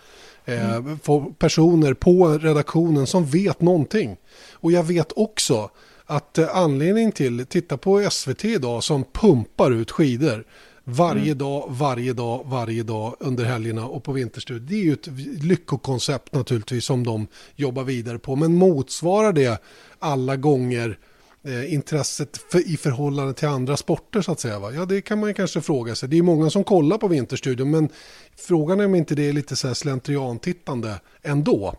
Mm. 0.47 0.99
personer 1.39 1.95
på 1.95 2.29
redaktionen 2.29 3.07
som 3.07 3.27
vet 3.27 3.61
någonting. 3.61 4.17
Och 4.53 4.73
jag 4.73 4.83
vet 4.83 5.13
också 5.17 5.71
att 6.07 6.39
eh, 6.39 6.57
anledningen 6.57 7.13
till, 7.13 7.47
titta 7.47 7.77
på 7.77 8.11
SVT 8.11 8.45
idag 8.45 8.85
som 8.85 9.05
pumpar 9.05 9.71
ut 9.71 9.91
skidor 9.91 10.45
varje 10.85 11.23
mm. 11.23 11.39
dag, 11.39 11.67
varje 11.69 12.13
dag, 12.13 12.43
varje 12.47 12.83
dag 12.83 13.17
under 13.21 13.45
helgerna 13.45 13.87
och 13.87 14.05
på 14.05 14.13
vinterstud. 14.13 14.63
Det 14.63 14.75
är 14.75 14.85
ju 14.85 14.93
ett 14.93 15.09
lyckokoncept 15.43 16.35
naturligtvis 16.35 16.85
som 16.85 17.05
de 17.05 17.27
jobbar 17.57 17.85
vidare 17.85 18.19
på. 18.19 18.37
Men 18.37 18.55
motsvarar 18.55 19.33
det 19.33 19.63
alla 19.99 20.37
gånger 20.37 20.99
eh, 21.47 21.75
intresset 21.75 22.41
för, 22.51 22.69
i 22.69 22.77
förhållande 22.77 23.35
till 23.35 23.49
andra 23.49 23.77
sporter 23.77 24.23
så 24.23 24.33
att 24.33 24.41
säga? 24.41 24.59
Va? 24.59 24.73
Ja, 24.73 24.85
det 24.85 25.01
kan 25.01 25.21
man 25.21 25.29
ju 25.29 25.35
kanske 25.35 25.61
fråga 25.61 25.95
sig. 25.95 26.09
Det 26.09 26.19
är 26.19 26.23
många 26.23 26.51
som 26.51 26.65
kollar 26.65 26.99
på 26.99 27.09
Vinterstudion, 27.09 27.71
men 27.71 27.89
frågan 28.37 28.81
är 28.81 28.85
om 28.85 28.95
inte 28.95 29.15
det 29.15 29.29
är 29.29 29.33
lite 29.33 29.57
så 29.57 29.67
här 29.67 29.75
slentriantittande 29.75 31.01
ändå. 31.23 31.75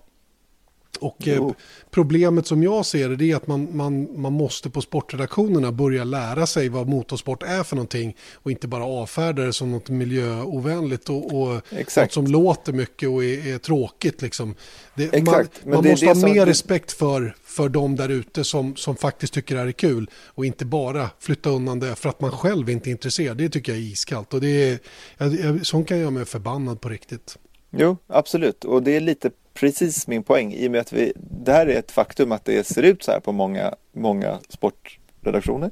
Och 1.00 1.28
eh, 1.28 1.50
problemet 1.92 2.48
som 2.48 2.64
jag 2.64 2.86
ser 2.86 3.10
det 3.10 3.32
är 3.32 3.36
att 3.36 3.48
man, 3.48 3.78
man, 3.78 4.22
man 4.22 4.34
måste 4.34 4.70
på 4.70 4.82
sportredaktionerna 4.82 5.72
börja 5.72 6.04
lära 6.04 6.48
sig 6.48 6.70
vad 6.70 6.88
motorsport 6.88 7.44
är 7.44 7.64
för 7.64 7.76
någonting 7.76 8.16
och 8.34 8.52
inte 8.52 8.68
bara 8.68 8.86
avfärda 8.86 9.42
det 9.42 9.54
som 9.54 9.72
något 9.72 9.90
miljöovänligt 9.90 11.10
och, 11.10 11.42
och 11.42 11.62
något 11.98 12.12
som 12.12 12.28
låter 12.28 12.74
mycket 12.74 13.10
och 13.10 13.24
är, 13.24 13.54
är 13.54 13.58
tråkigt. 13.58 14.22
Liksom. 14.22 14.56
Det, 14.96 15.26
man, 15.26 15.48
man 15.66 15.84
det 15.84 15.90
måste 15.90 16.06
ha 16.06 16.16
mer 16.16 16.46
respekt 16.46 16.92
för, 16.92 17.36
för 17.58 17.70
de 17.70 17.96
där 17.96 18.10
ute 18.10 18.44
som, 18.44 18.76
som 18.76 18.96
faktiskt 18.96 19.34
tycker 19.34 19.56
det 19.56 19.62
här 19.62 19.68
är 19.68 19.72
kul 19.72 20.10
och 20.26 20.46
inte 20.46 20.66
bara 20.66 21.10
flytta 21.20 21.50
undan 21.50 21.80
det 21.80 21.96
för 21.96 22.10
att 22.10 22.22
man 22.22 22.32
själv 22.32 22.70
inte 22.70 22.90
är 22.90 22.92
intresserad. 22.92 23.38
Det 23.38 23.50
tycker 23.50 23.72
jag 23.72 23.82
är 23.82 23.86
iskallt 23.86 24.34
och 24.34 24.42
det 24.42 24.72
är, 24.72 24.80
jag, 25.18 25.66
sånt 25.66 25.88
kan 25.88 26.00
göra 26.00 26.12
mig 26.12 26.26
förbannad 26.26 26.82
på 26.82 26.90
riktigt. 26.90 27.38
Jo, 27.72 27.98
absolut. 28.08 28.64
Och 28.64 28.84
det 28.84 28.92
är 28.92 29.00
lite 29.00 29.32
precis 29.54 30.08
min 30.08 30.24
poäng 30.24 30.54
i 30.54 30.68
och 30.68 30.72
med 30.72 30.82
att 30.82 30.94
vi, 30.94 31.14
det 31.16 31.52
här 31.52 31.68
är 31.68 31.80
ett 31.80 31.92
faktum 31.92 32.32
att 32.32 32.46
det 32.46 32.68
ser 32.68 32.84
ut 32.84 33.04
så 33.04 33.12
här 33.12 33.20
på 33.20 33.32
många, 33.32 33.76
många 33.92 34.40
sportredaktioner. 34.50 35.72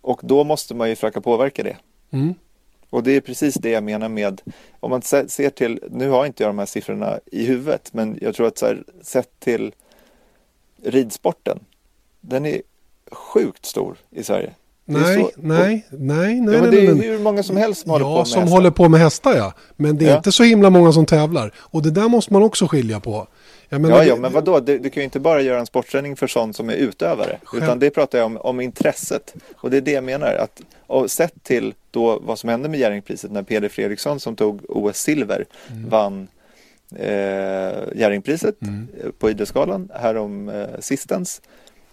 Och 0.00 0.20
då 0.22 0.44
måste 0.44 0.74
man 0.74 0.88
ju 0.88 0.94
försöka 0.94 1.20
påverka 1.20 1.62
det. 1.62 1.76
Mm. 2.10 2.34
Och 2.90 3.02
det 3.02 3.12
är 3.12 3.20
precis 3.20 3.54
det 3.54 3.70
jag 3.70 3.84
menar 3.84 4.08
med, 4.08 4.42
om 4.80 4.90
man 4.90 5.02
ser 5.02 5.50
till, 5.50 5.80
nu 5.90 6.08
har 6.08 6.26
inte 6.26 6.42
jag 6.42 6.50
de 6.50 6.58
här 6.58 6.66
siffrorna 6.66 7.20
i 7.26 7.44
huvudet, 7.44 7.90
men 7.92 8.18
jag 8.20 8.34
tror 8.34 8.46
att 8.46 8.58
så 8.58 8.66
här, 8.66 8.84
sett 9.02 9.40
till 9.40 9.72
ridsporten, 10.84 11.58
den 12.20 12.46
är 12.46 12.62
sjukt 13.10 13.66
stor 13.66 13.96
i 14.10 14.24
Sverige. 14.24 14.52
Nej, 14.84 15.14
så, 15.14 15.30
nej, 15.36 15.86
nej, 15.90 16.40
nej. 16.40 16.54
Ja, 16.54 16.62
nej, 16.62 16.70
det 16.70 16.86
är 16.86 16.94
hur 16.94 17.18
många 17.18 17.42
som 17.42 17.56
helst 17.56 17.82
som 17.82 17.90
håller 17.90 18.04
ja, 18.04 18.12
på 18.12 18.18
med 18.18 18.28
som 18.28 18.40
hästar. 18.42 18.56
håller 18.56 18.70
på 18.70 18.88
med 18.88 19.00
hästar 19.00 19.36
ja. 19.36 19.52
Men 19.76 19.98
det 19.98 20.04
är 20.04 20.10
ja. 20.10 20.16
inte 20.16 20.32
så 20.32 20.42
himla 20.42 20.70
många 20.70 20.92
som 20.92 21.06
tävlar. 21.06 21.52
Och 21.56 21.82
det 21.82 21.90
där 21.90 22.08
måste 22.08 22.32
man 22.32 22.42
också 22.42 22.66
skilja 22.66 23.00
på. 23.00 23.26
Menar, 23.68 23.90
ja, 23.90 24.04
ja, 24.04 24.16
men 24.16 24.32
vadå? 24.32 24.60
Du, 24.60 24.78
du 24.78 24.90
kan 24.90 25.00
ju 25.00 25.04
inte 25.04 25.20
bara 25.20 25.40
göra 25.40 25.60
en 25.60 25.66
sportträning 25.66 26.16
för 26.16 26.26
sånt 26.26 26.56
som 26.56 26.70
är 26.70 26.74
utövare. 26.74 27.38
Själv. 27.44 27.62
Utan 27.62 27.78
det 27.78 27.90
pratar 27.90 28.18
jag 28.18 28.26
om, 28.26 28.36
om 28.36 28.60
intresset. 28.60 29.34
Och 29.56 29.70
det 29.70 29.76
är 29.76 29.80
det 29.80 29.90
jag 29.90 30.04
menar. 30.04 30.34
Att, 30.34 30.62
och 30.86 31.10
sett 31.10 31.42
till 31.42 31.74
då 31.90 32.18
vad 32.18 32.38
som 32.38 32.48
hände 32.48 32.68
med 32.68 32.80
Jerringpriset 32.80 33.30
när 33.30 33.42
Peder 33.42 33.68
Fredriksson 33.68 34.20
som 34.20 34.36
tog 34.36 34.60
OS-silver 34.68 35.44
mm. 35.70 35.88
vann 35.88 36.28
eh, 36.96 37.98
Jerringpriset 38.00 38.62
mm. 38.62 38.88
på 39.18 39.30
Idrottsgalan 39.30 39.90
härom 39.94 40.48
eh, 40.48 40.66
sistens. 40.80 41.42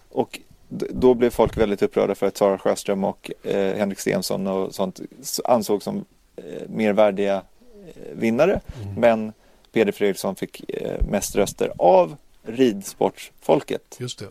Och 0.08 0.40
då 0.70 1.14
blev 1.14 1.30
folk 1.30 1.56
väldigt 1.56 1.82
upprörda 1.82 2.14
för 2.14 2.26
att 2.26 2.36
Sara 2.36 2.58
Sjöström 2.58 3.04
och 3.04 3.30
eh, 3.42 3.76
Henrik 3.76 3.98
Stensson 3.98 4.46
och 4.46 4.74
sånt 4.74 5.00
ansågs 5.44 5.84
som 5.84 6.04
eh, 6.36 6.44
mervärdiga 6.68 7.36
eh, 7.36 8.12
vinnare. 8.12 8.60
Mm. 8.82 8.94
Men 8.94 9.32
Peder 9.72 9.92
Fredriksson 9.92 10.36
fick 10.36 10.70
eh, 10.70 11.06
mest 11.06 11.36
röster 11.36 11.72
av 11.78 12.16
ridsportsfolket. 12.42 13.96
Just 13.98 14.18
det. 14.18 14.26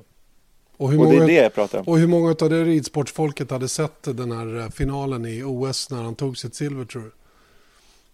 Och, 0.78 0.92
hur 0.92 1.00
och 1.00 1.06
många, 1.06 1.20
det 1.20 1.24
är 1.24 1.28
det 1.28 1.44
jag 1.44 1.54
pratar 1.54 1.80
om. 1.80 1.86
Och 1.88 1.98
hur 1.98 2.08
många 2.08 2.30
av 2.30 2.50
det 2.50 2.64
ridsportsfolket 2.64 3.52
hade 3.52 3.68
sett 3.68 4.04
den 4.04 4.32
här 4.32 4.60
eh, 4.60 4.70
finalen 4.70 5.26
i 5.26 5.44
OS 5.44 5.90
när 5.90 6.04
han 6.04 6.16
tog 6.16 6.38
sitt 6.38 6.56
silver 6.56 6.86
tror 6.86 7.02
du? 7.02 7.12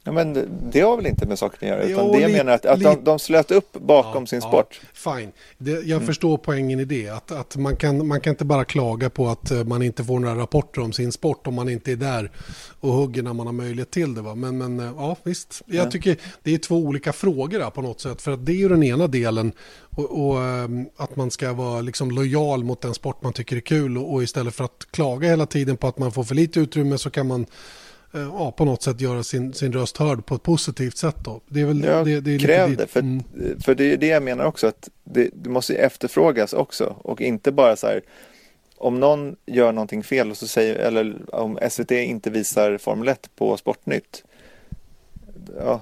Ja, 0.08 0.12
men 0.12 0.48
det 0.72 0.82
har 0.82 0.96
väl 0.98 1.06
inte 1.06 1.26
med 1.26 1.40
saken 1.40 1.58
att 1.62 1.70
göra. 1.70 1.84
Utan 1.84 2.06
jo, 2.06 2.14
det 2.14 2.20
jag 2.20 2.32
menar 2.32 2.54
att, 2.54 2.66
att 2.66 2.80
de, 2.80 3.04
de 3.04 3.20
slöt 3.20 3.52
upp 3.52 3.74
bakom 3.74 4.24
ja, 4.24 4.28
sin 4.28 4.42
sport. 4.42 4.80
Ja, 4.82 5.14
fine. 5.14 5.32
Det, 5.58 5.72
jag 5.72 5.90
mm. 5.90 6.06
förstår 6.06 6.38
poängen 6.38 6.80
i 6.80 6.86
det. 6.86 7.10
Att, 7.10 7.32
att 7.32 7.56
man, 7.56 7.76
kan, 7.76 8.08
man 8.08 8.22
kan 8.22 8.32
inte 8.32 8.46
bara 8.46 8.66
klaga 8.66 9.10
på 9.10 9.28
att 9.28 9.52
eh, 9.52 9.64
man 9.64 9.82
inte 9.82 10.04
får 10.04 10.20
några 10.20 10.36
rapporter 10.36 10.82
om 10.82 10.94
sin 10.94 11.12
sport 11.12 11.48
om 11.48 11.54
man 11.54 11.70
inte 11.70 11.92
är 11.92 11.96
där 11.96 12.32
och 12.80 12.94
hugger 12.94 13.24
när 13.24 13.34
man 13.34 13.46
har 13.46 13.54
möjlighet 13.54 13.92
till 13.92 14.14
det. 14.14 14.22
Va? 14.22 14.36
Men, 14.36 14.58
men 14.58 14.80
eh, 14.80 14.94
ja, 14.98 15.16
visst. 15.24 15.62
Jag 15.66 15.86
ja. 15.86 15.92
tycker 15.92 16.18
det 16.44 16.54
är 16.54 16.58
två 16.58 16.76
olika 16.78 17.14
frågor 17.14 17.60
där 17.60 17.70
på 17.70 17.82
något 17.82 18.02
sätt. 18.02 18.22
För 18.22 18.32
att 18.32 18.46
det 18.46 18.52
är 18.52 18.58
ju 18.58 18.70
den 18.70 18.84
ena 18.84 19.08
delen. 19.08 19.52
Och, 19.96 20.28
och 20.28 20.44
ehm, 20.44 20.86
att 20.98 21.16
man 21.16 21.32
ska 21.32 21.54
vara 21.54 21.82
liksom 21.82 22.12
lojal 22.12 22.64
mot 22.64 22.82
den 22.82 22.94
sport 22.94 23.24
man 23.24 23.34
tycker 23.34 23.56
är 23.56 23.60
kul. 23.60 23.98
Och, 23.98 24.14
och 24.14 24.24
istället 24.24 24.56
för 24.56 24.64
att 24.64 24.88
klaga 24.92 25.30
hela 25.30 25.46
tiden 25.46 25.78
på 25.78 25.88
att 25.88 25.98
man 25.98 26.12
får 26.12 26.24
för 26.24 26.36
lite 26.36 26.60
utrymme 26.60 26.98
så 26.98 27.10
kan 27.10 27.28
man 27.28 27.46
Eh, 27.46 27.50
ja, 28.20 28.52
på 28.52 28.66
något 28.66 28.84
sätt 28.84 29.02
göra 29.02 29.24
sin, 29.24 29.54
sin 29.54 29.74
röst 29.74 29.98
hörd 29.98 30.26
på 30.26 30.36
ett 30.36 30.44
positivt 30.44 30.98
sätt. 30.98 31.16
Då. 31.24 31.42
Det 31.48 31.62
är 31.62 31.66
väl 31.66 31.84
ja, 31.84 32.04
det, 32.04 32.20
det 32.20 32.36
är 32.36 32.40
kräv 32.40 32.78
det. 32.78 32.88
För, 32.88 33.00
mm. 33.00 33.24
för 33.62 33.76
det 33.76 33.94
är 33.94 33.98
det 33.98 34.08
jag 34.08 34.24
menar 34.24 34.46
också 34.46 34.68
att 34.68 34.90
det, 35.04 35.30
det, 35.34 35.50
måste 35.50 35.76
efterfrågas 35.76 36.54
också 36.54 36.96
och 37.02 37.22
inte 37.22 37.52
bara 37.52 37.76
så 37.76 37.88
här 37.88 38.02
om 38.78 39.00
någon 39.00 39.36
gör 39.46 39.72
någonting 39.72 40.04
fel 40.04 40.32
och 40.32 40.38
så 40.38 40.48
säger, 40.48 40.76
eller 40.76 41.36
om 41.36 41.60
SVT 41.70 41.92
inte 41.92 42.30
visar 42.30 42.78
Formel 42.78 43.08
1 43.08 43.30
på 43.36 43.58
Sportnytt 43.58 44.24
ja, 45.60 45.82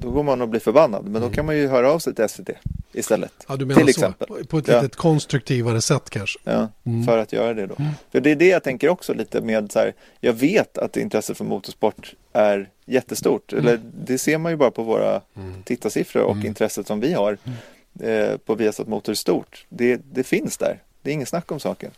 då 0.00 0.10
går 0.10 0.22
man 0.22 0.42
och 0.42 0.48
blir 0.48 0.60
förbannad. 0.60 1.04
Men 1.04 1.12
då 1.12 1.18
mm. 1.18 1.32
kan 1.32 1.46
man 1.46 1.56
ju 1.56 1.68
höra 1.68 1.92
av 1.92 1.98
sig 1.98 2.14
till 2.14 2.28
SVT 2.28 2.50
istället. 2.92 3.32
Ja, 3.48 3.56
du 3.56 3.64
menar 3.64 3.80
till 3.80 3.94
så. 3.94 4.00
exempel. 4.00 4.44
På 4.46 4.58
ett 4.58 4.68
ja. 4.68 4.82
lite 4.82 4.96
konstruktivare 4.96 5.80
sätt 5.80 6.10
kanske. 6.10 6.38
Ja, 6.44 6.68
mm. 6.84 7.04
för 7.04 7.18
att 7.18 7.32
göra 7.32 7.54
det 7.54 7.66
då. 7.66 7.74
Mm. 7.78 7.90
För 8.12 8.20
det 8.20 8.30
är 8.30 8.36
det 8.36 8.48
jag 8.48 8.62
tänker 8.62 8.88
också 8.88 9.14
lite 9.14 9.40
med 9.40 9.72
så 9.72 9.78
här, 9.78 9.92
jag 10.20 10.32
vet 10.32 10.78
att 10.78 10.96
intresset 10.96 11.36
för 11.36 11.44
motorsport 11.44 12.14
är 12.32 12.68
jättestort. 12.84 13.52
Mm. 13.52 13.66
Eller 13.66 13.80
det 14.04 14.18
ser 14.18 14.38
man 14.38 14.52
ju 14.52 14.56
bara 14.56 14.70
på 14.70 14.82
våra 14.82 15.20
mm. 15.36 15.62
tittarsiffror 15.62 16.22
och 16.22 16.34
mm. 16.34 16.46
intresset 16.46 16.86
som 16.86 17.00
vi 17.00 17.12
har 17.12 17.38
eh, 18.00 18.36
på 18.36 18.54
Viasat 18.54 18.88
Motor 18.88 19.14
stort. 19.14 19.66
Det, 19.68 20.00
det 20.12 20.24
finns 20.24 20.56
där. 20.56 20.82
Det 21.02 21.10
är 21.10 21.14
ingen 21.14 21.26
snack 21.26 21.52
om 21.52 21.60
saken. 21.60 21.90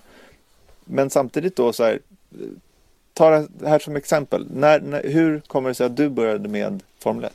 Men 0.84 1.10
samtidigt 1.10 1.56
då 1.56 1.72
så 1.72 1.84
här, 1.84 1.98
ta 3.16 3.30
det 3.30 3.68
här 3.68 3.78
som 3.78 3.96
exempel. 3.96 4.46
När, 4.50 4.80
när, 4.80 5.02
hur 5.02 5.40
kommer 5.40 5.68
det 5.68 5.74
sig 5.74 5.86
att 5.86 5.96
du 5.96 6.08
började 6.08 6.48
med 6.48 6.82
Formel 7.02 7.24
1? 7.24 7.32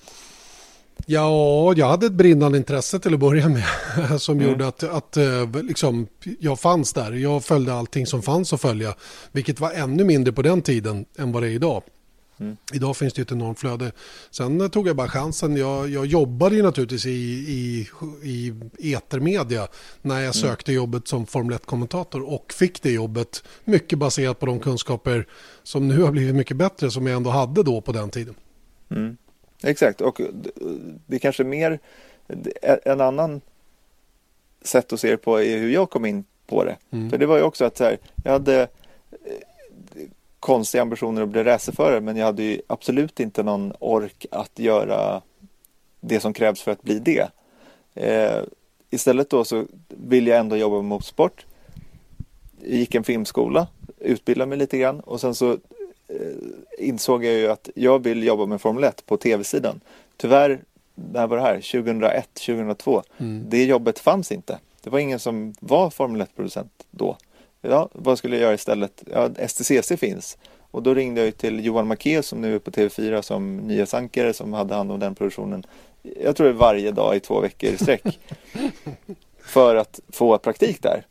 Ja, 1.05 1.73
jag 1.75 1.87
hade 1.87 2.05
ett 2.05 2.11
brinnande 2.11 2.57
intresse 2.57 2.99
till 2.99 3.13
att 3.13 3.19
börja 3.19 3.49
med 3.49 3.63
som 4.21 4.37
mm. 4.37 4.49
gjorde 4.49 4.67
att, 4.67 4.83
att 4.83 5.17
eh, 5.17 5.63
liksom, 5.63 6.07
jag 6.39 6.59
fanns 6.59 6.93
där. 6.93 7.11
Jag 7.11 7.43
följde 7.43 7.73
allting 7.73 8.07
som 8.07 8.21
fanns 8.21 8.53
att 8.53 8.61
följa, 8.61 8.95
vilket 9.31 9.59
var 9.59 9.71
ännu 9.71 10.03
mindre 10.03 10.33
på 10.33 10.41
den 10.41 10.61
tiden 10.61 11.05
än 11.17 11.31
vad 11.31 11.43
det 11.43 11.49
är 11.49 11.51
idag. 11.51 11.83
Mm. 12.41 12.57
Idag 12.73 12.97
finns 12.97 13.13
det 13.13 13.19
ju 13.19 13.23
ett 13.23 13.31
enormt 13.31 13.59
flöde. 13.59 13.91
Sen 14.31 14.69
tog 14.69 14.87
jag 14.87 14.95
bara 14.95 15.07
chansen. 15.07 15.57
Jag, 15.57 15.89
jag 15.89 16.05
jobbade 16.05 16.55
ju 16.55 16.63
naturligtvis 16.63 17.05
i, 17.05 17.09
i, 17.09 17.87
i 18.77 18.93
etermedia 18.93 19.67
när 20.01 20.15
jag 20.15 20.23
mm. 20.23 20.33
sökte 20.33 20.73
jobbet 20.73 21.07
som 21.07 21.25
Formel 21.25 21.57
1-kommentator 21.57 22.21
och 22.21 22.53
fick 22.53 22.81
det 22.81 22.91
jobbet 22.91 23.43
mycket 23.63 23.99
baserat 23.99 24.39
på 24.39 24.45
de 24.45 24.59
kunskaper 24.59 25.27
som 25.63 25.87
nu 25.87 26.01
har 26.01 26.11
blivit 26.11 26.35
mycket 26.35 26.57
bättre 26.57 26.91
som 26.91 27.07
jag 27.07 27.15
ändå 27.15 27.29
hade 27.29 27.63
då 27.63 27.81
på 27.81 27.91
den 27.91 28.09
tiden. 28.09 28.35
Mm. 28.89 29.17
Exakt, 29.63 30.01
och 30.01 30.21
det 31.07 31.15
är 31.15 31.19
kanske 31.19 31.43
mer 31.43 31.79
en 32.83 33.01
annan 33.01 33.41
sätt 34.61 34.93
att 34.93 34.99
se 34.99 35.11
det 35.11 35.17
på 35.17 35.41
är 35.41 35.57
hur 35.57 35.69
jag 35.69 35.89
kom 35.89 36.05
in 36.05 36.23
på 36.47 36.63
det. 36.63 36.77
Mm. 36.91 37.09
För 37.09 37.17
det 37.17 37.25
var 37.25 37.37
ju 37.37 37.43
också 37.43 37.65
att 37.65 37.77
så 37.77 37.83
här, 37.83 37.97
jag 38.23 38.31
hade 38.31 38.67
konstiga 40.41 40.81
ambitioner 40.81 41.21
att 41.21 41.29
bli 41.29 41.43
racerförare 41.43 42.01
men 42.01 42.17
jag 42.17 42.25
hade 42.25 42.43
ju 42.43 42.61
absolut 42.67 43.19
inte 43.19 43.43
någon 43.43 43.73
ork 43.79 44.25
att 44.31 44.59
göra 44.59 45.21
det 45.99 46.19
som 46.19 46.33
krävs 46.33 46.61
för 46.61 46.71
att 46.71 46.81
bli 46.81 46.99
det. 46.99 47.27
Eh, 47.93 48.43
istället 48.89 49.29
då 49.29 49.43
så 49.43 49.65
vill 49.87 50.27
jag 50.27 50.39
ändå 50.39 50.57
jobba 50.57 50.75
med 50.75 50.85
motorsport. 50.85 51.45
Jag 52.61 52.77
gick 52.77 52.95
en 52.95 53.03
filmskola, 53.03 53.67
utbildade 53.99 54.49
mig 54.49 54.57
lite 54.57 54.77
grann 54.77 54.99
och 54.99 55.21
sen 55.21 55.35
så 55.35 55.51
eh, 55.51 55.57
insåg 56.77 57.25
jag 57.25 57.33
ju 57.33 57.47
att 57.47 57.69
jag 57.75 58.03
vill 58.03 58.23
jobba 58.23 58.45
med 58.45 58.61
Formel 58.61 58.83
1 58.83 59.05
på 59.05 59.17
tv-sidan. 59.17 59.81
Tyvärr, 60.17 60.61
när 60.95 61.27
var 61.27 61.37
det 61.37 61.43
här? 61.43 61.55
2001, 61.55 62.33
2002. 62.33 63.03
Mm. 63.17 63.45
Det 63.49 63.65
jobbet 63.65 63.99
fanns 63.99 64.31
inte. 64.31 64.59
Det 64.83 64.89
var 64.89 64.99
ingen 64.99 65.19
som 65.19 65.53
var 65.59 65.89
Formel 65.89 66.21
1-producent 66.21 66.85
då. 66.91 67.17
Ja, 67.61 67.89
vad 67.93 68.17
skulle 68.17 68.35
jag 68.35 68.43
göra 68.43 68.53
istället? 68.53 69.03
Ja, 69.11 69.29
STCC 69.47 69.91
finns. 69.99 70.37
Och 70.71 70.83
då 70.83 70.93
ringde 70.93 71.25
jag 71.25 71.37
till 71.37 71.65
Johan 71.65 71.91
Macéus 71.91 72.27
som 72.27 72.41
nu 72.41 72.55
är 72.55 72.59
på 72.59 72.71
TV4 72.71 73.21
som 73.21 73.57
nyhetsankare 73.57 74.33
som 74.33 74.53
hade 74.53 74.75
hand 74.75 74.91
om 74.91 74.99
den 74.99 75.15
produktionen. 75.15 75.63
Jag 76.23 76.35
tror 76.35 76.47
det 76.47 76.53
varje 76.53 76.91
dag 76.91 77.15
i 77.15 77.19
två 77.19 77.39
veckor 77.39 77.69
i 77.69 77.77
sträck. 77.77 78.03
för 79.43 79.75
att 79.75 79.99
få 80.09 80.37
praktik 80.37 80.81
där 80.81 81.05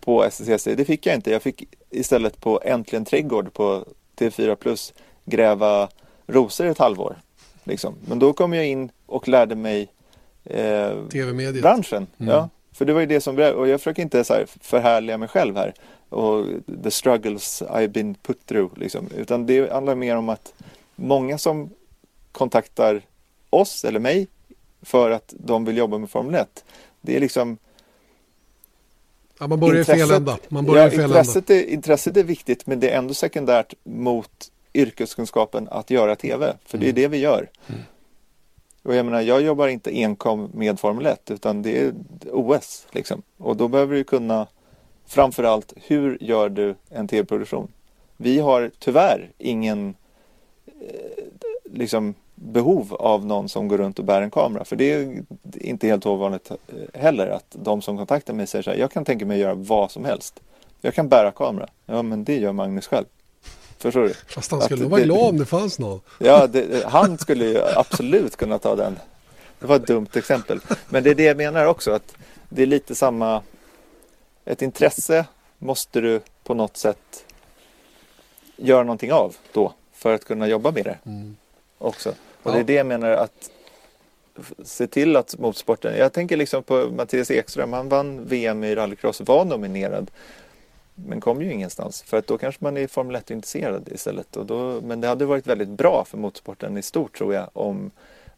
på 0.00 0.30
STCC. 0.30 0.64
Det 0.64 0.84
fick 0.84 1.06
jag 1.06 1.14
inte. 1.14 1.30
Jag 1.30 1.42
fick 1.42 1.64
istället 1.90 2.40
på 2.40 2.60
Äntligen 2.64 3.04
trädgård 3.04 3.52
på 3.52 3.84
TV4 4.18 4.54
Plus 4.54 4.94
gräva 5.24 5.88
rosor 6.26 6.66
ett 6.66 6.78
halvår. 6.78 7.16
Liksom. 7.64 7.94
Men 8.08 8.18
då 8.18 8.32
kom 8.32 8.52
jag 8.52 8.66
in 8.66 8.90
och 9.06 9.28
lärde 9.28 9.54
mig 9.54 9.88
eh, 10.44 10.94
branschen. 11.60 12.06
Mm. 12.18 12.34
Ja, 12.34 12.48
för 12.72 12.84
det 12.84 12.92
var 12.92 13.00
ju 13.00 13.06
det 13.06 13.20
som, 13.20 13.38
och 13.38 13.68
jag 13.68 13.80
försöker 13.80 14.02
inte 14.02 14.24
så 14.24 14.34
här 14.34 14.46
förhärliga 14.60 15.18
mig 15.18 15.28
själv 15.28 15.56
här 15.56 15.74
och 16.08 16.46
the 16.82 16.90
struggles 16.90 17.62
I've 17.62 17.88
been 17.88 18.14
put 18.14 18.46
through 18.46 18.78
liksom. 18.78 19.08
Utan 19.16 19.46
det 19.46 19.72
handlar 19.72 19.94
mer 19.94 20.16
om 20.16 20.28
att 20.28 20.52
många 20.96 21.38
som 21.38 21.70
kontaktar 22.32 23.02
oss 23.50 23.84
eller 23.84 24.00
mig 24.00 24.28
för 24.82 25.10
att 25.10 25.34
de 25.38 25.64
vill 25.64 25.76
jobba 25.76 25.98
med 25.98 26.10
Formel 26.10 26.34
1. 26.34 26.64
Det 27.00 27.16
är 27.16 27.20
liksom 27.20 27.58
Ja, 29.38 29.46
man 29.46 29.60
börjar 29.60 29.80
i 29.80 29.84
fel 29.84 30.10
ända. 30.10 30.38
Man 30.48 30.66
börjar 30.66 30.84
ja, 30.84 30.90
fel 30.90 31.00
intresset, 31.00 31.50
är, 31.50 31.64
intresset 31.64 32.16
är 32.16 32.24
viktigt 32.24 32.66
men 32.66 32.80
det 32.80 32.90
är 32.90 32.98
ändå 32.98 33.14
sekundärt 33.14 33.74
mot 33.82 34.50
yrkeskunskapen 34.74 35.68
att 35.68 35.90
göra 35.90 36.16
TV. 36.16 36.56
För 36.64 36.78
det 36.78 36.84
är 36.84 36.90
mm. 36.90 37.02
det 37.02 37.08
vi 37.08 37.18
gör. 37.18 37.50
Mm. 37.66 37.80
Och 38.82 38.94
jag 38.94 39.06
menar, 39.06 39.20
jag 39.20 39.42
jobbar 39.42 39.68
inte 39.68 39.90
enkom 39.90 40.50
med 40.54 40.80
Formel 40.80 41.06
1 41.06 41.30
utan 41.30 41.62
det 41.62 41.78
är 41.78 41.94
OS. 42.32 42.86
Liksom. 42.90 43.22
Och 43.38 43.56
då 43.56 43.68
behöver 43.68 43.94
du 43.94 44.04
kunna 44.04 44.46
framförallt, 45.06 45.72
hur 45.76 46.18
gör 46.20 46.48
du 46.48 46.74
en 46.90 47.08
tv-produktion? 47.08 47.68
Vi 48.16 48.38
har 48.38 48.70
tyvärr 48.78 49.30
ingen 49.38 49.94
eh, 50.66 51.24
liksom, 51.64 52.14
behov 52.34 52.94
av 52.94 53.26
någon 53.26 53.48
som 53.48 53.68
går 53.68 53.78
runt 53.78 53.98
och 53.98 54.04
bär 54.04 54.22
en 54.22 54.30
kamera. 54.30 54.64
För 54.64 54.76
det 54.76 54.92
är 54.92 55.22
inte 55.60 55.86
helt 55.86 56.06
ovanligt 56.06 56.50
eh, 56.50 57.00
heller 57.00 57.26
att 57.26 57.46
de 57.50 57.82
som 57.82 57.96
kontaktar 57.96 58.34
mig 58.34 58.46
säger 58.46 58.62
så 58.62 58.70
här, 58.70 58.78
jag 58.78 58.90
kan 58.90 59.04
tänka 59.04 59.26
mig 59.26 59.34
att 59.34 59.40
göra 59.40 59.54
vad 59.54 59.90
som 59.90 60.04
helst. 60.04 60.40
Jag 60.80 60.94
kan 60.94 61.08
bära 61.08 61.30
kamera. 61.30 61.68
Ja, 61.86 62.02
men 62.02 62.24
det 62.24 62.38
gör 62.38 62.52
Magnus 62.52 62.86
själv. 62.86 63.06
Förstår 63.82 64.02
du? 64.02 64.14
Fast 64.14 64.50
han 64.50 64.60
skulle 64.60 64.82
nog 64.82 64.90
vara 64.90 65.00
glad 65.00 65.28
om 65.28 65.38
det 65.38 65.46
fanns 65.46 65.78
någon. 65.78 66.00
Ja, 66.18 66.46
det, 66.46 66.86
han 66.86 67.18
skulle 67.18 67.44
ju 67.44 67.62
absolut 67.62 68.36
kunna 68.36 68.58
ta 68.58 68.76
den. 68.76 68.98
Det 69.58 69.66
var 69.66 69.76
ett 69.76 69.86
dumt 69.86 70.08
exempel. 70.14 70.60
Men 70.88 71.02
det 71.02 71.10
är 71.10 71.14
det 71.14 71.24
jag 71.24 71.36
menar 71.36 71.66
också, 71.66 71.90
att 71.90 72.14
det 72.48 72.62
är 72.62 72.66
lite 72.66 72.94
samma... 72.94 73.42
Ett 74.44 74.62
intresse 74.62 75.26
måste 75.58 76.00
du 76.00 76.20
på 76.44 76.54
något 76.54 76.76
sätt 76.76 77.24
göra 78.56 78.82
någonting 78.82 79.12
av 79.12 79.36
då 79.52 79.72
för 79.92 80.14
att 80.14 80.24
kunna 80.24 80.46
jobba 80.46 80.70
med 80.70 80.84
det 80.84 80.98
mm. 81.06 81.36
också. 81.78 82.10
Och 82.42 82.50
ja. 82.50 82.54
det 82.54 82.60
är 82.60 82.64
det 82.64 82.74
jag 82.74 82.86
menar 82.86 83.10
att 83.10 83.50
se 84.64 84.86
till 84.86 85.16
att 85.16 85.38
motorsporten, 85.38 85.96
jag 85.96 86.12
tänker 86.12 86.36
liksom 86.36 86.62
på 86.62 86.90
Mattias 86.96 87.30
Ekström, 87.30 87.72
han 87.72 87.88
vann 87.88 88.24
VM 88.24 88.64
i 88.64 88.74
rallycross, 88.74 89.20
var 89.20 89.44
nominerad 89.44 90.10
men 91.06 91.20
kom 91.20 91.42
ju 91.42 91.52
ingenstans 91.52 92.02
för 92.02 92.16
att 92.16 92.26
då 92.26 92.38
kanske 92.38 92.64
man 92.64 92.76
är 92.76 92.86
Formel 92.86 93.16
1 93.16 93.30
intresserad 93.30 93.88
istället. 93.92 94.36
Och 94.36 94.46
då, 94.46 94.80
men 94.80 95.00
det 95.00 95.08
hade 95.08 95.24
varit 95.24 95.46
väldigt 95.46 95.68
bra 95.68 96.04
för 96.10 96.18
motorsporten 96.18 96.78
i 96.78 96.82
stort 96.82 97.18
tror 97.18 97.34
jag 97.34 97.50
om 97.52 97.90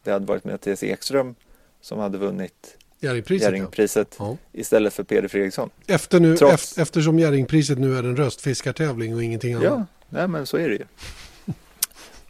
det 0.02 0.10
hade 0.10 0.26
varit 0.26 0.44
Mattias 0.44 0.82
Ekström 0.82 1.34
som 1.80 1.98
hade 1.98 2.18
vunnit 2.18 2.76
Jerringpriset, 3.00 3.44
Jerringpriset 3.44 4.16
ja. 4.18 4.36
istället 4.52 4.94
för 4.94 5.02
Peder 5.02 5.28
Fredriksson. 5.28 5.70
Efter 5.86 6.20
nu, 6.20 6.36
Trots... 6.36 6.78
eftersom 6.78 7.18
Jerringpriset 7.18 7.78
nu 7.78 7.98
är 7.98 8.02
en 8.02 8.16
röstfiskartävling 8.16 9.14
och 9.14 9.22
ingenting 9.22 9.54
annat. 9.54 9.64
Ja, 9.64 9.86
nej, 10.08 10.28
men 10.28 10.46
så 10.46 10.56
är 10.56 10.68
det 10.68 10.74
ju. 10.74 10.84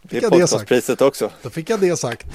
Det 0.03 0.17
är 0.17 0.31
podcastpriset 0.31 1.01
också. 1.01 1.31
Då 1.43 1.51
fick 1.51 1.71
jag 1.71 1.81
det 1.81 1.97
sagt. 1.97 2.27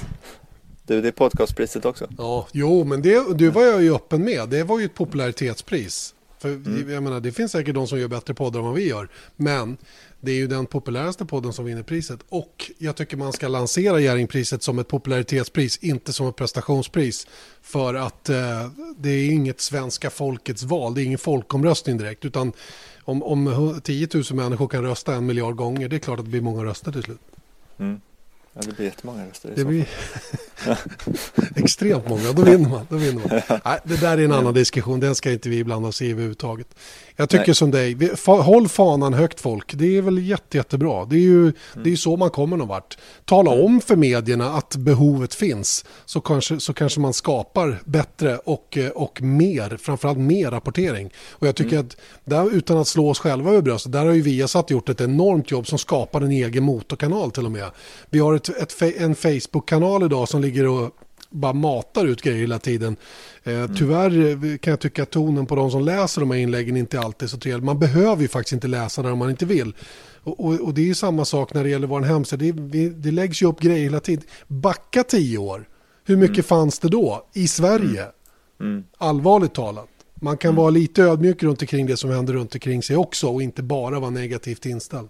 Du, 0.85 1.01
det 1.01 1.07
är 1.07 1.11
podcastpriset 1.11 1.85
också. 1.85 2.07
Ja, 2.17 2.47
jo, 2.51 2.83
men 2.83 3.01
det, 3.01 3.37
det 3.37 3.49
var 3.49 3.63
jag 3.63 3.81
ju 3.81 3.95
öppen 3.95 4.23
med. 4.23 4.49
Det 4.49 4.63
var 4.63 4.79
ju 4.79 4.85
ett 4.85 4.93
popularitetspris. 4.93 6.15
För 6.39 6.49
mm. 6.49 6.89
jag 6.89 7.03
menar, 7.03 7.19
det 7.19 7.31
finns 7.31 7.51
säkert 7.51 7.75
de 7.75 7.87
som 7.87 7.99
gör 7.99 8.07
bättre 8.07 8.33
poddar 8.33 8.59
än 8.59 8.65
vad 8.65 8.75
vi 8.75 8.87
gör. 8.87 9.09
Men 9.35 9.77
det 10.19 10.31
är 10.31 10.35
ju 10.35 10.47
den 10.47 10.65
populäraste 10.65 11.25
podden 11.25 11.53
som 11.53 11.65
vinner 11.65 11.83
priset. 11.83 12.19
Och 12.29 12.71
jag 12.77 12.95
tycker 12.95 13.17
man 13.17 13.33
ska 13.33 13.47
lansera 13.47 13.99
Jerringpriset 13.99 14.63
som 14.63 14.79
ett 14.79 14.87
popularitetspris, 14.87 15.77
inte 15.77 16.13
som 16.13 16.27
ett 16.27 16.35
prestationspris. 16.35 17.27
För 17.61 17.93
att 17.93 18.29
eh, 18.29 18.69
det 18.97 19.09
är 19.09 19.31
inget 19.31 19.61
svenska 19.61 20.09
folkets 20.09 20.63
val, 20.63 20.93
det 20.93 21.01
är 21.01 21.05
ingen 21.05 21.19
folkomröstning 21.19 21.97
direkt. 21.97 22.25
Utan 22.25 22.53
om, 23.01 23.23
om 23.23 23.79
10 23.83 24.07
000 24.13 24.23
människor 24.31 24.67
kan 24.67 24.83
rösta 24.83 25.15
en 25.15 25.25
miljard 25.25 25.55
gånger, 25.55 25.89
det 25.89 25.95
är 25.95 25.99
klart 25.99 26.19
att 26.19 26.25
det 26.25 26.31
blir 26.31 26.41
många 26.41 26.63
röster 26.63 26.91
till 26.91 27.03
slut. 27.03 27.21
Mm. 27.79 28.01
Ja, 28.53 28.61
det 28.65 28.75
blir 28.75 28.85
jättemånga 28.85 29.27
röster. 29.27 29.51
Det 29.55 29.65
blir 29.65 29.87
extremt 31.55 32.09
många, 32.09 32.31
då 32.31 32.41
vinner 32.41 32.69
man. 32.69 32.87
Då 32.89 32.95
vinner 32.95 33.27
man. 33.29 33.59
Nej, 33.65 33.79
det 33.83 34.01
där 34.01 34.17
är 34.17 34.25
en 34.25 34.31
annan 34.31 34.53
diskussion, 34.53 34.99
den 34.99 35.15
ska 35.15 35.31
inte 35.31 35.49
vi 35.49 35.63
blanda 35.63 35.89
oss 35.89 36.01
i 36.01 36.11
överhuvudtaget. 36.11 36.67
Jag 37.15 37.29
tycker 37.29 37.47
Nej. 37.47 37.55
som 37.55 37.71
dig, 37.71 37.97
håll 38.25 38.67
fanan 38.67 39.13
högt 39.13 39.39
folk, 39.39 39.73
det 39.73 39.97
är 39.97 40.01
väl 40.01 40.27
jätte, 40.27 40.57
jättebra. 40.57 41.05
Det 41.05 41.15
är 41.15 41.19
ju 41.19 41.41
mm. 41.41 41.53
det 41.83 41.91
är 41.91 41.95
så 41.95 42.17
man 42.17 42.29
kommer 42.29 42.57
någon 42.57 42.67
vart. 42.67 42.97
Tala 43.25 43.53
mm. 43.53 43.65
om 43.65 43.81
för 43.81 43.95
medierna 43.95 44.53
att 44.53 44.75
behovet 44.75 45.33
finns, 45.33 45.85
så 46.05 46.21
kanske, 46.21 46.59
så 46.59 46.73
kanske 46.73 46.99
man 46.99 47.13
skapar 47.13 47.81
bättre 47.85 48.37
och, 48.37 48.77
och 48.95 49.21
mer, 49.21 49.77
framförallt 49.77 50.19
mer 50.19 50.51
rapportering. 50.51 51.13
Och 51.29 51.47
jag 51.47 51.55
tycker 51.55 51.75
mm. 51.75 51.85
att, 51.85 51.97
där, 52.25 52.55
utan 52.55 52.77
att 52.77 52.87
slå 52.87 53.09
oss 53.09 53.19
själva 53.19 53.51
över 53.51 53.61
bröstet, 53.61 53.91
där 53.91 54.05
har 54.05 54.13
ju 54.13 54.21
Viasat 54.21 54.71
gjort 54.71 54.89
ett 54.89 55.01
enormt 55.01 55.51
jobb 55.51 55.67
som 55.67 55.77
skapar 55.77 56.21
en 56.21 56.31
egen 56.31 56.63
motorkanal 56.63 57.31
till 57.31 57.45
och 57.45 57.51
med. 57.51 57.69
Vi 58.09 58.19
har 58.19 58.38
ett, 58.39 58.81
ett, 58.81 58.97
en 58.97 59.15
Facebook-kanal 59.15 60.03
idag 60.03 60.29
som 60.29 60.41
ligger 60.41 60.67
och 60.67 60.91
bara 61.29 61.53
matar 61.53 62.05
ut 62.05 62.21
grejer 62.21 62.39
hela 62.39 62.59
tiden. 62.59 62.95
Eh, 63.43 63.53
mm. 63.53 63.75
Tyvärr 63.75 64.45
eh, 64.45 64.57
kan 64.57 64.71
jag 64.71 64.79
tycka 64.79 65.03
att 65.03 65.09
tonen 65.09 65.45
på 65.45 65.55
de 65.55 65.71
som 65.71 65.85
läser 65.85 66.21
de 66.21 66.31
här 66.31 66.37
inläggen 66.37 66.77
inte 66.77 66.99
alltid 66.99 67.25
är 67.25 67.29
så 67.29 67.37
trevlig. 67.37 67.65
Man 67.65 67.79
behöver 67.79 68.21
ju 68.21 68.27
faktiskt 68.27 68.53
inte 68.53 68.67
läsa 68.67 69.01
där 69.01 69.11
om 69.11 69.19
man 69.19 69.29
inte 69.29 69.45
vill. 69.45 69.75
Och, 70.23 70.45
och, 70.45 70.59
och 70.59 70.73
det 70.73 70.81
är 70.81 70.85
ju 70.85 70.95
samma 70.95 71.25
sak 71.25 71.53
när 71.53 71.63
det 71.63 71.69
gäller 71.69 71.87
vår 71.87 72.01
hemsida. 72.01 72.53
Det, 72.53 72.89
det, 72.89 73.11
läggs 73.11 73.41
ju 73.41 73.45
upp 73.45 73.59
grejer 73.59 73.83
hela 73.83 73.99
tiden. 73.99 74.25
Backa 74.47 75.03
tio 75.03 75.37
år. 75.37 75.67
Hur 76.05 76.17
mycket 76.17 76.35
mm. 76.35 76.43
fanns 76.43 76.79
det 76.79 76.89
då 76.89 77.25
i 77.33 77.47
Sverige? 77.47 78.01
Mm. 78.59 78.71
mm. 78.71 78.83
Allvarligt 78.97 79.53
talat. 79.53 79.87
Man 80.21 80.37
kan 80.37 80.49
mm. 80.49 80.61
vara 80.61 80.69
lite 80.69 81.03
ödmjuk 81.03 81.43
runt 81.43 81.61
omkring 81.61 81.85
det 81.85 81.97
som 81.97 82.09
händer 82.09 82.33
runt 82.33 82.53
omkring 82.53 82.83
sig 82.83 82.95
också 82.95 83.27
och 83.27 83.41
inte 83.41 83.63
bara 83.63 83.99
vara 83.99 84.11
negativt 84.11 84.65
inställd. 84.65 85.09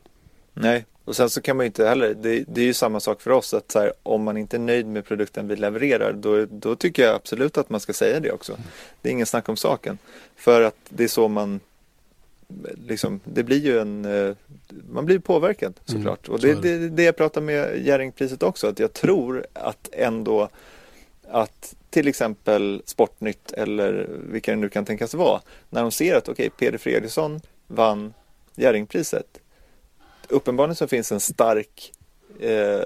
Nej, 0.62 0.86
och 1.06 1.16
sen 1.16 1.30
så 1.30 1.42
kan 1.42 1.58
man 1.58 1.64
ju 1.64 1.68
inte 1.68 1.88
heller, 1.88 2.14
det, 2.14 2.44
det 2.48 2.62
är 2.62 2.66
ju 2.66 2.74
samma 2.74 3.00
sak 3.00 3.22
för 3.22 3.32
oss 3.32 3.54
att 3.54 3.72
så 3.72 3.80
här, 3.80 3.94
om 4.04 4.24
man 4.24 4.38
inte 4.38 4.58
är 4.58 4.60
nöjd 4.60 4.86
med 4.86 5.06
produkten 5.06 5.48
vi 5.48 5.56
levererar 5.56 6.14
då, 6.14 6.46
då 6.46 6.76
tycker 6.76 7.04
jag 7.04 7.16
absolut 7.16 7.58
att 7.58 7.70
man 7.70 7.80
ska 7.80 7.94
säga 7.94 8.20
det 8.20 8.32
också. 8.32 8.58
Det 9.02 9.10
är 9.10 9.14
ingen 9.14 9.26
snack 9.26 9.50
om 9.50 9.58
saken. 9.58 9.98
För 10.36 10.62
att 10.62 10.76
det 10.90 11.04
är 11.04 11.08
så 11.08 11.28
man 11.28 11.60
liksom, 12.88 13.20
det 13.24 13.44
blir 13.44 13.58
ju 13.58 13.80
en, 13.80 14.06
eh, 14.06 14.36
man 14.92 15.06
blir 15.06 15.20
påverkad 15.20 15.74
mm, 15.90 16.02
såklart. 16.02 16.28
Mm, 16.28 16.36
och 16.36 16.42
det 16.42 16.52
är 16.52 16.56
det, 16.56 16.90
det 16.90 17.04
jag 17.04 17.16
pratar 17.16 17.42
med 17.42 17.86
Jerringpriset 17.86 18.44
också, 18.44 18.68
att 18.68 18.80
jag 18.80 18.94
tror 18.94 19.46
att 19.54 19.90
ändå 19.92 20.50
att 21.30 21.76
till 21.90 22.08
exempel 22.08 22.82
Sportnytt 22.86 23.52
eller 23.52 24.10
vilka 24.32 24.52
det 24.52 24.58
nu 24.58 24.70
kan 24.70 24.86
tänkas 24.86 25.14
vara, 25.14 25.42
när 25.70 25.82
de 25.82 25.92
ser 25.92 26.16
att 26.16 26.30
okej, 26.30 26.48
okay, 26.48 26.50
Peder 26.50 26.78
Fredriksson 26.78 27.42
vann 27.68 28.14
Jerringpriset 28.56 29.40
uppenbarligen 30.30 30.76
så 30.76 30.88
finns 30.88 31.12
en 31.12 31.20
stark 31.20 31.92
eh, 32.40 32.82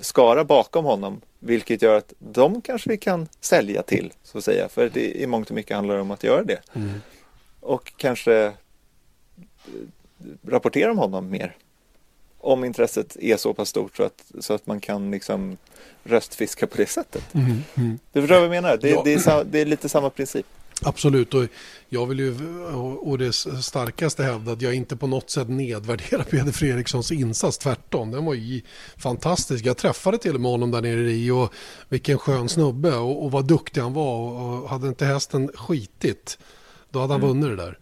skara 0.00 0.44
bakom 0.44 0.84
honom 0.84 1.20
vilket 1.38 1.82
gör 1.82 1.96
att 1.96 2.12
de 2.18 2.60
kanske 2.60 2.90
vi 2.90 2.96
kan 2.96 3.28
sälja 3.40 3.82
till 3.82 4.12
så 4.22 4.38
att 4.38 4.44
säga 4.44 4.68
för 4.68 4.90
det 4.94 5.22
i 5.22 5.26
mångt 5.26 5.50
och 5.50 5.54
mycket 5.54 5.76
handlar 5.76 5.98
om 5.98 6.10
att 6.10 6.24
göra 6.24 6.42
det. 6.42 6.60
Mm. 6.74 7.00
Och 7.60 7.92
kanske 7.96 8.34
eh, 8.34 8.52
rapportera 10.48 10.90
om 10.90 10.98
honom 10.98 11.30
mer. 11.30 11.56
Om 12.38 12.64
intresset 12.64 13.16
är 13.20 13.36
så 13.36 13.54
pass 13.54 13.68
stort 13.68 13.96
så 13.96 14.02
att, 14.02 14.24
så 14.40 14.54
att 14.54 14.66
man 14.66 14.80
kan 14.80 15.10
liksom 15.10 15.56
röstfiska 16.04 16.66
på 16.66 16.76
det 16.76 16.86
sättet. 16.86 17.34
Mm. 17.34 17.62
Mm. 17.74 17.98
Du 18.12 18.20
förstår 18.20 18.34
vad 18.34 18.44
jag 18.44 18.50
menar? 18.50 18.76
Det, 18.76 18.90
ja. 18.90 19.02
det, 19.04 19.12
är, 19.12 19.44
det 19.44 19.60
är 19.60 19.66
lite 19.66 19.88
samma 19.88 20.10
princip. 20.10 20.46
Absolut, 20.82 21.34
och 21.34 21.46
jag 21.88 22.06
vill 22.06 22.18
ju 22.18 22.34
och 22.74 23.18
det 23.18 23.32
starkaste 23.32 24.22
hävda 24.22 24.52
att 24.52 24.62
jag 24.62 24.74
inte 24.74 24.96
på 24.96 25.06
något 25.06 25.30
sätt 25.30 25.48
nedvärderar 25.48 26.22
Peder 26.30 26.52
Fredrikssons 26.52 27.12
insats, 27.12 27.58
tvärtom. 27.58 28.10
Den 28.10 28.24
var 28.24 28.34
ju 28.34 28.62
fantastisk. 28.96 29.66
Jag 29.66 29.76
träffade 29.76 30.18
till 30.18 30.34
och 30.34 30.40
med 30.40 30.50
honom 30.50 30.70
där 30.70 30.82
nere 30.82 31.00
i 31.00 31.04
Rio 31.04 31.32
och 31.32 31.52
vilken 31.88 32.18
skön 32.18 32.48
snubbe 32.48 32.96
och, 32.96 33.24
och 33.24 33.30
vad 33.30 33.44
duktig 33.44 33.80
han 33.80 33.92
var 33.92 34.18
och 34.18 34.68
hade 34.68 34.88
inte 34.88 35.06
hästen 35.06 35.50
skitit 35.54 36.38
då 36.90 37.00
hade 37.00 37.12
han 37.12 37.22
mm. 37.22 37.40
vunnit 37.40 37.58
det 37.58 37.64
där. 37.64 37.78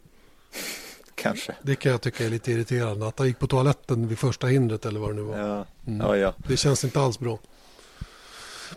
Kanske. 1.15 1.55
Det 1.63 1.77
kan 1.77 1.93
jag 1.93 2.01
tycka 2.01 2.25
är 2.25 2.31
lite 2.31 2.53
irriterande. 2.53 3.09
Att 3.09 3.19
han 3.19 3.29
gick 3.29 3.39
på 3.39 3.47
toaletten 3.47 4.09
vid 4.09 4.19
första 4.19 4.47
hindret 4.47 4.87
eller 4.87 5.01
vad 5.01 5.11
det 5.11 5.15
nu 5.15 5.23
var. 5.23 5.39
Ja. 5.39 5.67
Mm. 5.87 6.07
Ja, 6.07 6.17
ja. 6.17 6.35
Det 6.37 6.57
känns 6.57 6.85
inte 6.85 7.01
alls 7.01 7.19
bra. 7.19 7.39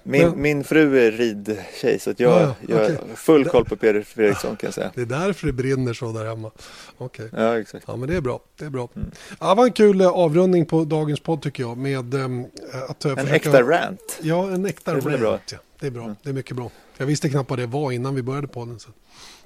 Min, 0.03 0.21
Men... 0.29 0.41
min 0.41 0.63
fru 0.63 1.07
är 1.07 1.11
ridtjej 1.11 1.99
så 1.99 2.09
att 2.09 2.19
jag, 2.19 2.41
ja. 2.41 2.75
Okay. 2.75 2.95
har 2.95 3.15
full 3.15 3.45
koll 3.45 3.65
på 3.65 3.75
Peder 3.75 4.01
Fredriksson 4.01 4.55
kan 4.55 4.67
jag 4.67 4.73
säga. 4.73 4.91
Det 4.95 5.01
är 5.01 5.05
därför 5.05 5.47
det 5.47 5.53
brinner 5.53 5.93
så 5.93 6.11
där 6.11 6.25
hemma. 6.25 6.51
Okay. 6.97 7.29
Ja, 7.31 7.59
exakt. 7.59 7.85
Ja, 7.87 7.95
men 7.95 8.09
det 8.09 8.15
är 8.15 8.21
bra. 8.21 8.39
Det 8.57 8.65
är 8.65 8.69
bra. 8.69 8.89
Mm. 8.95 9.11
Ja, 9.39 9.55
var 9.55 9.65
en 9.65 9.71
kul 9.71 10.01
eh, 10.01 10.07
avrundning 10.07 10.65
på 10.65 10.83
dagens 10.83 11.19
podd 11.19 11.41
tycker 11.41 11.63
jag. 11.63 11.77
Med, 11.77 12.13
ähm, 12.13 12.45
att, 12.89 13.05
äh, 13.05 13.11
en 13.11 13.17
försöka... 13.17 13.35
äkta 13.35 13.61
rant. 13.61 14.19
Ja, 14.21 14.51
en 14.51 14.65
äkta 14.65 14.93
det 14.93 14.99
rant. 14.99 15.19
Bra. 15.19 15.39
Ja. 15.51 15.57
Det 15.79 15.87
är 15.87 15.91
bra. 15.91 16.03
Mm. 16.03 16.15
Det 16.23 16.29
är 16.29 16.33
mycket 16.33 16.55
bra. 16.55 16.71
Jag 16.97 17.05
visste 17.05 17.29
knappt 17.29 17.49
vad 17.49 17.59
det 17.59 17.65
var 17.65 17.91
innan 17.91 18.15
vi 18.15 18.21
började 18.21 18.47
podden. 18.47 18.79
Så. 18.79 18.89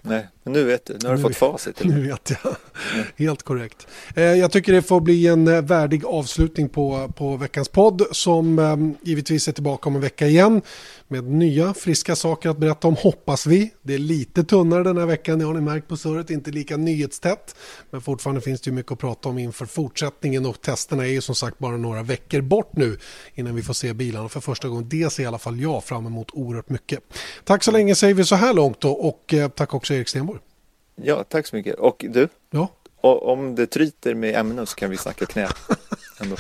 Nej, 0.02 0.28
men 0.44 0.54
nu 0.54 0.64
vet 0.64 0.86
du. 0.86 0.94
Nu 0.94 1.10
har 1.10 1.16
du 1.16 1.22
nu, 1.22 1.30
fått 1.30 1.36
facit. 1.36 1.84
Nu 1.84 2.08
vet 2.08 2.30
jag. 2.30 2.56
Mm. 2.94 3.06
Helt 3.18 3.44
korrekt. 3.44 3.88
Eh, 4.16 4.24
jag 4.24 4.52
tycker 4.52 4.74
det 4.74 4.82
får 4.82 5.02
bli 5.02 5.28
en 5.28 5.48
eh, 5.48 5.62
värdig 5.62 6.06
avslutning 6.06 6.70
på, 6.70 7.12
på 7.16 7.38
veckans 7.38 7.70
podd 7.70 8.02
som 8.12 8.60
eh, 8.60 9.08
givetvis 9.08 9.48
är 9.48 9.52
tillbaka 9.52 9.90
om 9.90 9.96
en 9.96 10.02
vecka 10.02 10.28
igen 10.28 10.62
med 11.12 11.24
nya 11.24 11.74
friska 11.74 12.16
saker 12.16 12.50
att 12.50 12.58
berätta 12.58 12.88
om 12.88 12.96
hoppas 12.96 13.46
vi. 13.46 13.74
Det 13.82 13.94
är 13.94 13.98
lite 13.98 14.44
tunnare 14.44 14.84
den 14.84 14.98
här 14.98 15.06
veckan, 15.06 15.40
det 15.40 15.46
har 15.46 15.54
ni 15.54 15.62
märkt 15.62 15.88
på 15.88 15.98
surret, 15.98 16.30
inte 16.30 16.52
lika 16.52 16.78
nyhetstätt. 16.78 17.56
Men 17.90 18.02
fortfarande 18.02 18.42
finns 18.42 18.62
det 18.62 18.70
ju 18.70 18.76
mycket 18.76 18.92
att 18.92 19.00
prata 19.00 19.30
om 19.30 19.38
inför 19.38 19.66
fortsättningen 19.66 20.46
och 20.46 20.62
testerna 20.62 21.04
är 21.06 21.12
ju 21.12 21.22
som 21.22 21.36
sagt 21.36 21.60
bara 21.60 21.78
några 21.78 22.04
veckor 22.04 22.42
bort 22.42 22.72
nu 22.76 22.98
innan 23.34 23.56
vi 23.56 23.62
får 23.62 23.74
se 23.74 23.94
bilarna 23.94 24.30
för 24.30 24.40
första 24.40 24.68
gången. 24.68 24.90
Det 24.90 25.12
ser 25.14 25.24
i 25.24 25.26
alla 25.26 25.40
fall 25.40 25.60
jag 25.60 25.84
fram 25.84 26.06
emot 26.06 26.32
oerhört 26.34 26.70
mycket. 26.70 27.00
Tack 27.44 27.64
så 27.64 27.72
länge 27.72 27.96
säger 27.96 28.14
vi 28.14 28.26
så 28.26 28.36
här 28.36 28.54
långt 28.54 28.82
då 28.82 28.92
och 28.92 29.34
tack 29.56 29.74
också 29.74 29.94
Erik 29.94 30.08
Stenborg. 30.08 30.40
Ja, 30.96 31.24
tack 31.24 31.48
så 31.48 31.56
mycket. 31.56 31.76
Och 31.76 32.06
du? 32.10 32.28
Ja? 32.52 32.68
Och 33.02 33.32
om 33.32 33.56
det 33.56 33.68
tryter 33.68 34.16
med 34.16 34.36
ämnen 34.36 34.66
så 34.66 34.76
kan 34.76 34.90
vi 34.90 34.98
snacka 34.98 35.26
knä. 35.26 35.48
Ändå. 36.22 36.36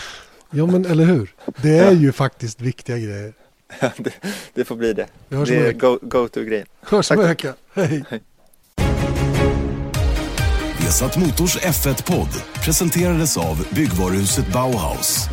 Ja, 0.51 0.65
men 0.65 0.85
eller 0.85 1.05
hur? 1.05 1.35
Det 1.61 1.77
är 1.77 1.91
ju 1.91 2.11
faktiskt 2.11 2.61
viktiga 2.61 2.97
grejer. 2.97 3.33
det, 3.97 4.13
det, 4.53 4.65
får 4.65 4.75
bli 4.75 4.93
det. 4.93 5.07
det 5.29 5.55
är 5.55 5.73
go, 5.73 5.99
go. 6.01 6.27
Hörs 6.81 7.11
om 7.11 7.19
en 7.19 7.27
vecka. 7.27 7.53
Hej. 7.73 8.03
Hej. 8.09 8.21
Vesat 10.79 11.17
Motors 11.17 11.57
F1-podd 11.57 12.41
presenterades 12.63 13.37
av 13.37 13.67
byggvaruhuset 13.71 14.47
Bauhaus. 14.47 15.29